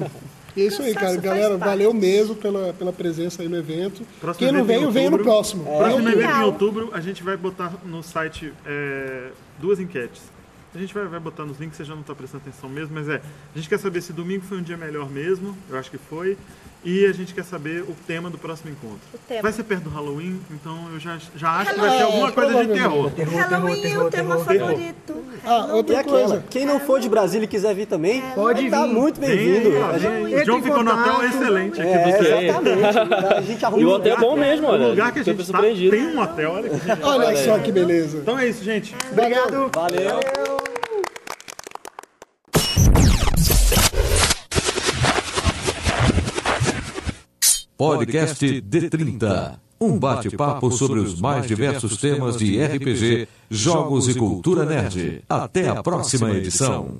É 0.56 0.60
isso 0.60 0.82
aí, 0.82 0.94
cara. 0.94 1.16
Galera, 1.16 1.56
valeu 1.56 1.92
mesmo 1.92 2.34
pela, 2.34 2.72
pela 2.72 2.92
presença 2.92 3.42
aí 3.42 3.48
no 3.48 3.56
evento. 3.56 4.02
Próximo 4.20 4.46
Quem 4.46 4.56
não 4.56 4.64
veio, 4.64 4.90
venha 4.90 5.10
no 5.10 5.18
próximo. 5.18 5.64
Próximo 5.64 6.08
É. 6.08 6.12
evento 6.12 6.36
em 6.36 6.42
outubro, 6.44 6.90
a 6.92 7.00
gente 7.00 7.22
vai 7.22 7.36
botar 7.36 7.74
no 7.84 8.02
site 8.02 8.52
é, 8.66 9.28
duas 9.58 9.78
enquetes. 9.80 10.22
A 10.74 10.78
gente 10.78 10.94
vai, 10.94 11.04
vai 11.06 11.18
botar 11.18 11.44
nos 11.44 11.58
links, 11.58 11.76
você 11.76 11.84
já 11.84 11.94
não 11.94 12.02
está 12.02 12.14
prestando 12.14 12.44
atenção 12.46 12.70
mesmo, 12.70 12.94
mas 12.94 13.08
é. 13.08 13.20
A 13.54 13.58
gente 13.58 13.68
quer 13.68 13.78
saber 13.78 14.00
se 14.00 14.12
domingo 14.12 14.44
foi 14.44 14.58
um 14.58 14.62
dia 14.62 14.76
melhor 14.76 15.10
mesmo, 15.10 15.56
eu 15.68 15.76
acho 15.76 15.90
que 15.90 15.98
foi. 15.98 16.36
E 16.82 17.04
a 17.04 17.12
gente 17.12 17.34
quer 17.34 17.44
saber 17.44 17.82
o 17.82 17.94
tema 18.06 18.30
do 18.30 18.38
próximo 18.38 18.70
encontro. 18.70 19.00
O 19.12 19.18
tema. 19.28 19.42
Vai 19.42 19.52
ser 19.52 19.64
perto 19.64 19.82
do 19.84 19.90
Halloween, 19.90 20.40
então 20.50 20.78
eu 20.94 20.98
já, 20.98 21.18
já 21.36 21.50
acho 21.58 21.74
que 21.74 21.80
vai 21.80 21.90
ser 21.98 22.02
alguma 22.04 22.32
coisa 22.32 22.64
de 22.64 22.72
terror. 22.72 23.10
terror, 23.10 23.34
Halloween 23.50 23.82
terror, 23.82 24.02
é 24.02 24.06
o 24.06 24.10
tema 24.10 24.36
terror, 24.44 24.44
favorito. 24.68 25.24
Ah, 25.44 25.66
E 25.68 25.72
outra 25.72 26.00
aquela, 26.00 26.18
coisa. 26.28 26.44
quem 26.48 26.64
não 26.64 26.80
for 26.80 26.98
de 26.98 27.08
Brasília 27.10 27.44
e 27.44 27.48
quiser 27.48 27.74
vir 27.74 27.84
também, 27.86 28.22
Pode 28.34 28.70
tá 28.70 28.86
vir. 28.86 28.94
muito 28.94 29.20
bem-vindo. 29.20 29.70
John 30.46 30.62
ficou 30.62 30.82
no 30.82 30.90
hotel 30.90 31.22
excelente 31.24 31.82
aqui 31.82 31.90
É, 31.90 31.98
do 32.18 32.24
centro. 32.24 32.68
exatamente. 32.78 33.34
A 33.34 33.40
gente 33.42 33.64
arruma 33.66 33.82
E 33.82 33.84
o 33.84 33.88
um 33.88 33.92
hotel 33.92 34.12
é 34.12 34.14
lugar 34.16 34.30
bom 34.30 34.36
mesmo, 34.40 34.66
O 34.66 34.70
olha. 34.70 34.86
lugar 34.88 35.12
que 35.12 35.18
a 35.18 35.22
gente 35.22 35.52
tá 35.52 35.60
tem 35.60 36.06
um 36.06 36.20
hotel, 36.22 36.52
olha. 36.52 36.70
Olha 37.02 37.36
só 37.36 37.58
que 37.58 37.70
beleza. 37.72 38.18
Então 38.18 38.38
é 38.38 38.48
isso, 38.48 38.64
gente. 38.64 38.94
Obrigado. 39.12 39.70
Valeu. 39.74 40.39
Podcast 47.80 48.44
D30. 48.60 49.58
Um 49.80 49.98
bate-papo 49.98 50.70
sobre 50.70 51.00
os 51.00 51.18
mais 51.18 51.46
diversos 51.46 51.96
temas 51.96 52.36
de 52.36 52.62
RPG, 52.62 53.26
jogos 53.48 54.06
e 54.06 54.14
cultura 54.16 54.66
nerd. 54.66 55.24
Até 55.26 55.66
a 55.66 55.82
próxima 55.82 56.30
edição. 56.30 56.98